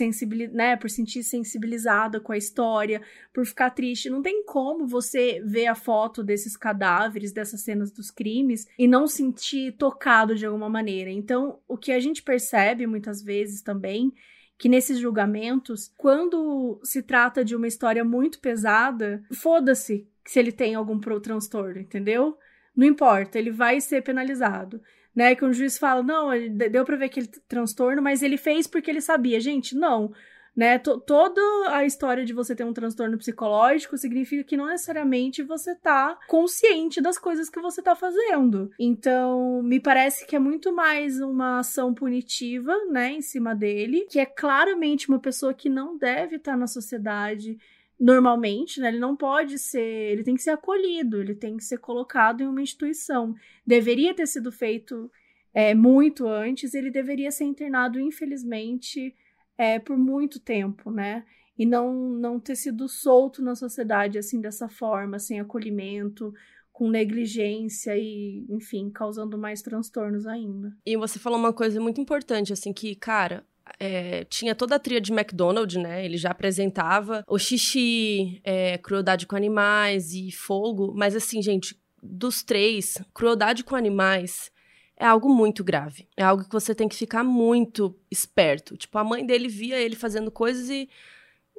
né, 0.51 0.75
por 0.75 0.89
sentir 0.89 1.23
sensibilizada 1.23 2.19
com 2.19 2.32
a 2.32 2.38
história, 2.38 3.01
por 3.34 3.45
ficar 3.45 3.69
triste. 3.69 4.09
Não 4.09 4.21
tem 4.21 4.43
como 4.43 4.88
você 4.88 5.41
ver 5.45 5.67
a 5.67 5.75
foto 5.75 6.23
desses 6.23 6.57
cadáveres, 6.57 7.32
dessas 7.32 7.61
cenas 7.61 7.91
dos 7.91 8.09
crimes 8.09 8.67
e 8.78 8.88
não 8.88 9.07
sentir 9.07 9.73
tocado 9.73 10.36
de 10.36 10.45
alguma 10.45 10.69
maneira. 10.69 11.11
Então, 11.11 11.59
o 11.67 11.78
que 11.78 11.91
a 11.91 11.99
gente 11.99 12.23
percebe 12.23 12.88
muitas 12.88 13.21
vezes 13.21 13.61
também 13.61 14.11
que 14.57 14.67
nesses 14.67 14.97
julgamentos, 14.97 15.93
quando 15.95 16.80
se 16.84 17.03
trata 17.03 17.45
de 17.45 17.55
uma 17.55 17.67
história 17.67 18.03
muito 18.03 18.39
pesada, 18.39 19.23
foda-se 19.32 20.07
se 20.25 20.39
ele 20.39 20.51
tem 20.51 20.73
algum 20.73 20.99
transtorno, 20.99 21.80
entendeu? 21.80 22.36
Não 22.75 22.86
importa, 22.86 23.38
ele 23.38 23.51
vai 23.51 23.80
ser 23.80 24.01
penalizado 24.01 24.82
né? 25.18 25.34
Que 25.34 25.43
um 25.43 25.51
juiz 25.51 25.80
fala, 25.80 26.03
não, 26.03 26.30
deu 26.70 26.86
para 26.86 26.95
ver 26.95 27.05
aquele 27.05 27.26
transtorno, 27.49 28.03
mas 28.03 28.22
ele 28.22 28.38
fez 28.38 28.68
porque 28.68 28.91
ele 28.91 29.01
sabia. 29.01 29.39
Gente, 29.39 29.76
não. 29.76 30.13
Né? 30.55 30.78
Toda 30.78 31.41
a 31.70 31.86
história 31.86 32.24
de 32.24 32.34
você 32.34 32.55
ter 32.55 32.63
um 32.63 32.74
transtorno 32.74 33.18
psicológico 33.18 33.97
significa 33.97 34.43
que 34.43 34.55
não 34.55 34.68
necessariamente 34.68 35.41
você 35.41 35.74
tá 35.74 36.18
consciente 36.28 37.01
das 37.01 37.18
coisas 37.18 37.49
que 37.49 37.59
você 37.59 37.82
tá 37.82 37.95
fazendo. 37.95 38.70
Então, 38.80 39.63
me 39.63 39.80
parece 39.80 40.26
que 40.28 40.36
é 40.36 40.39
muito 40.39 40.72
mais 40.72 41.20
uma 41.20 41.59
ação 41.59 41.95
punitiva, 41.95 42.76
né, 42.91 43.13
em 43.13 43.22
cima 43.22 43.55
dele, 43.55 44.07
que 44.11 44.20
é 44.20 44.26
claramente 44.26 45.09
uma 45.09 45.20
pessoa 45.20 45.53
que 45.53 45.70
não 45.70 45.97
deve 45.97 46.36
estar 46.36 46.51
tá 46.51 46.57
na 46.57 46.68
sociedade 46.68 47.57
normalmente, 47.99 48.79
né? 48.79 48.89
Ele 48.89 48.99
não 48.99 49.15
pode 49.15 49.57
ser, 49.57 50.11
ele 50.11 50.23
tem 50.23 50.35
que 50.35 50.41
ser 50.41 50.51
acolhido, 50.51 51.21
ele 51.21 51.35
tem 51.35 51.57
que 51.57 51.63
ser 51.63 51.77
colocado 51.79 52.41
em 52.41 52.47
uma 52.47 52.61
instituição. 52.61 53.35
Deveria 53.65 54.13
ter 54.13 54.27
sido 54.27 54.51
feito 54.51 55.11
é, 55.53 55.73
muito 55.73 56.27
antes, 56.27 56.73
ele 56.73 56.91
deveria 56.91 57.31
ser 57.31 57.45
internado, 57.45 57.99
infelizmente, 57.99 59.15
é, 59.57 59.79
por 59.79 59.97
muito 59.97 60.39
tempo, 60.39 60.91
né? 60.91 61.25
E 61.57 61.65
não, 61.65 61.91
não 62.11 62.39
ter 62.39 62.55
sido 62.55 62.87
solto 62.87 63.41
na 63.41 63.55
sociedade 63.55 64.19
assim 64.19 64.39
dessa 64.39 64.69
forma, 64.69 65.17
sem 65.17 65.39
acolhimento, 65.39 66.31
com 66.71 66.87
negligência 66.87 67.97
e, 67.97 68.45
enfim, 68.47 68.91
causando 68.91 69.35
mais 69.35 69.63
transtornos 69.63 70.27
ainda. 70.27 70.71
E 70.85 70.95
você 70.95 71.17
falou 71.17 71.39
uma 71.39 71.51
coisa 71.51 71.81
muito 71.81 71.99
importante, 71.99 72.53
assim, 72.53 72.71
que, 72.71 72.95
cara, 72.95 73.43
é, 73.80 74.24
tinha 74.26 74.55
toda 74.55 74.76
a 74.76 74.80
tria 74.80 75.01
de 75.01 75.11
McDonald's, 75.11 75.82
né? 75.82 76.03
Ele 76.03 76.18
já 76.18 76.32
apresentava 76.32 77.24
o 77.28 77.38
xixi, 77.38 78.41
é, 78.43 78.78
crueldade 78.78 79.26
com 79.26 79.36
animais 79.36 80.13
e 80.13 80.32
fogo. 80.32 80.93
Mas 80.95 81.15
assim, 81.15 81.41
gente, 81.41 81.80
dos 82.01 82.43
três, 82.43 82.97
crueldade 83.13 83.63
com 83.63 83.76
animais 83.76 84.51
é 84.95 85.05
algo 85.05 85.30
muito 85.30 85.63
grave. 85.63 86.07
É 86.18 86.24
algo 86.24 86.43
que 86.43 86.51
você 86.51 86.74
tem 86.74 86.88
que 86.88 86.95
ficar 86.95 87.24
muito 87.24 87.95
esperto. 88.09 88.76
Tipo, 88.76 88.97
a 88.97 89.03
mãe 89.03 89.26
dele 89.26 89.47
via 89.47 89.80
ele 89.80 89.95
fazendo 89.95 90.32
coisas 90.32 90.70
e 90.70 90.89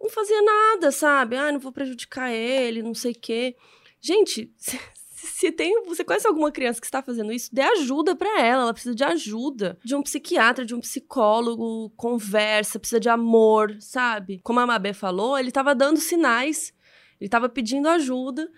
não 0.00 0.10
fazia 0.10 0.42
nada, 0.42 0.90
sabe? 0.90 1.36
Ah, 1.36 1.52
não 1.52 1.60
vou 1.60 1.72
prejudicar 1.72 2.32
ele, 2.32 2.82
não 2.82 2.94
sei 2.94 3.12
o 3.12 3.18
quê. 3.18 3.56
Gente, 4.00 4.52
se 5.26 5.50
tem, 5.50 5.82
você 5.84 6.04
conhece 6.04 6.26
alguma 6.26 6.52
criança 6.52 6.80
que 6.80 6.86
está 6.86 7.02
fazendo 7.02 7.32
isso, 7.32 7.52
dê 7.52 7.62
ajuda 7.62 8.14
para 8.14 8.40
ela, 8.40 8.62
ela 8.62 8.72
precisa 8.72 8.94
de 8.94 9.04
ajuda, 9.04 9.78
de 9.84 9.94
um 9.94 10.02
psiquiatra, 10.02 10.64
de 10.64 10.74
um 10.74 10.80
psicólogo, 10.80 11.90
conversa, 11.96 12.78
precisa 12.78 13.00
de 13.00 13.08
amor, 13.08 13.76
sabe? 13.80 14.40
Como 14.42 14.60
a 14.60 14.66
Mabê 14.66 14.92
falou, 14.92 15.38
ele 15.38 15.48
estava 15.48 15.74
dando 15.74 15.98
sinais, 15.98 16.72
ele 17.20 17.26
estava 17.26 17.48
pedindo 17.48 17.88
ajuda 17.88 18.48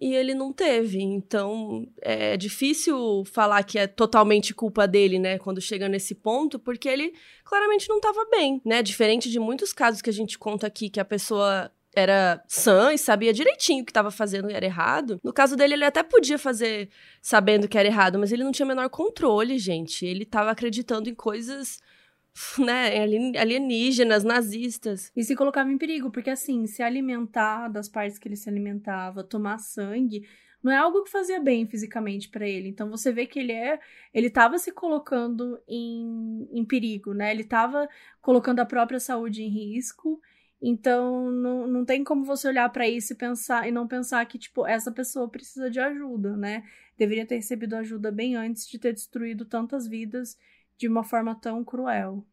e 0.00 0.14
ele 0.14 0.34
não 0.34 0.52
teve. 0.52 1.00
Então, 1.00 1.86
é 2.00 2.36
difícil 2.36 3.22
falar 3.26 3.62
que 3.62 3.78
é 3.78 3.86
totalmente 3.86 4.54
culpa 4.54 4.86
dele, 4.86 5.18
né, 5.18 5.38
quando 5.38 5.60
chega 5.60 5.88
nesse 5.88 6.14
ponto, 6.14 6.58
porque 6.58 6.88
ele 6.88 7.12
claramente 7.44 7.88
não 7.88 7.96
estava 7.96 8.26
bem, 8.30 8.60
né? 8.64 8.82
Diferente 8.82 9.30
de 9.30 9.38
muitos 9.38 9.72
casos 9.72 10.00
que 10.00 10.10
a 10.10 10.12
gente 10.12 10.38
conta 10.38 10.66
aqui 10.66 10.88
que 10.88 11.00
a 11.00 11.04
pessoa 11.04 11.70
era 11.94 12.42
sã 12.46 12.92
e 12.92 12.98
sabia 12.98 13.32
direitinho 13.32 13.82
o 13.82 13.84
que 13.84 13.90
estava 13.90 14.10
fazendo 14.10 14.50
e 14.50 14.54
era 14.54 14.64
errado. 14.64 15.20
No 15.22 15.32
caso 15.32 15.56
dele, 15.56 15.74
ele 15.74 15.84
até 15.84 16.02
podia 16.02 16.38
fazer 16.38 16.88
sabendo 17.20 17.68
que 17.68 17.76
era 17.76 17.88
errado, 17.88 18.18
mas 18.18 18.32
ele 18.32 18.44
não 18.44 18.52
tinha 18.52 18.64
o 18.64 18.68
menor 18.68 18.88
controle, 18.88 19.58
gente. 19.58 20.06
Ele 20.06 20.22
estava 20.22 20.50
acreditando 20.50 21.08
em 21.08 21.14
coisas 21.14 21.80
né, 22.58 22.92
alienígenas, 23.38 24.24
nazistas. 24.24 25.10
E 25.16 25.24
se 25.24 25.34
colocava 25.34 25.70
em 25.70 25.78
perigo, 25.78 26.10
porque 26.10 26.30
assim, 26.30 26.66
se 26.66 26.82
alimentar 26.82 27.68
das 27.68 27.88
partes 27.88 28.18
que 28.18 28.28
ele 28.28 28.36
se 28.36 28.48
alimentava, 28.48 29.24
tomar 29.24 29.58
sangue, 29.58 30.22
não 30.62 30.70
é 30.70 30.76
algo 30.76 31.02
que 31.02 31.10
fazia 31.10 31.40
bem 31.40 31.66
fisicamente 31.66 32.28
para 32.28 32.46
ele. 32.46 32.68
Então 32.68 32.90
você 32.90 33.10
vê 33.10 33.26
que 33.26 33.38
ele 33.38 33.52
é, 33.52 33.78
ele 34.12 34.26
estava 34.26 34.58
se 34.58 34.70
colocando 34.72 35.58
em, 35.66 36.48
em 36.52 36.64
perigo, 36.64 37.14
né? 37.14 37.30
Ele 37.30 37.42
estava 37.42 37.88
colocando 38.20 38.60
a 38.60 38.66
própria 38.66 39.00
saúde 39.00 39.42
em 39.42 39.48
risco. 39.48 40.20
Então 40.62 41.30
não, 41.30 41.66
não 41.66 41.84
tem 41.84 42.04
como 42.04 42.24
você 42.24 42.48
olhar 42.48 42.68
para 42.68 42.86
isso 42.86 43.12
e 43.12 43.16
pensar 43.16 43.66
e 43.66 43.72
não 43.72 43.88
pensar 43.88 44.24
que 44.26 44.38
tipo 44.38 44.66
essa 44.66 44.92
pessoa 44.92 45.28
precisa 45.28 45.70
de 45.70 45.80
ajuda, 45.80 46.36
né? 46.36 46.64
Deveria 46.98 47.24
ter 47.24 47.36
recebido 47.36 47.74
ajuda 47.74 48.12
bem 48.12 48.36
antes 48.36 48.68
de 48.68 48.78
ter 48.78 48.92
destruído 48.92 49.46
tantas 49.46 49.86
vidas 49.86 50.36
de 50.76 50.86
uma 50.86 51.02
forma 51.02 51.34
tão 51.34 51.64
cruel. 51.64 52.24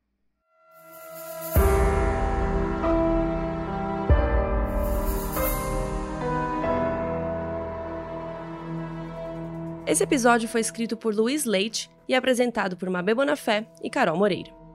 Esse 9.86 10.04
episódio 10.04 10.50
foi 10.50 10.60
escrito 10.60 10.98
por 10.98 11.16
Luiz 11.16 11.46
Leite 11.46 11.90
e 12.10 12.14
apresentado 12.14 12.76
por 12.76 12.90
Mabê 12.90 13.16
Bonafé 13.16 13.66
e 13.82 13.90
Carol 13.90 14.18
Moreira. 14.18 14.67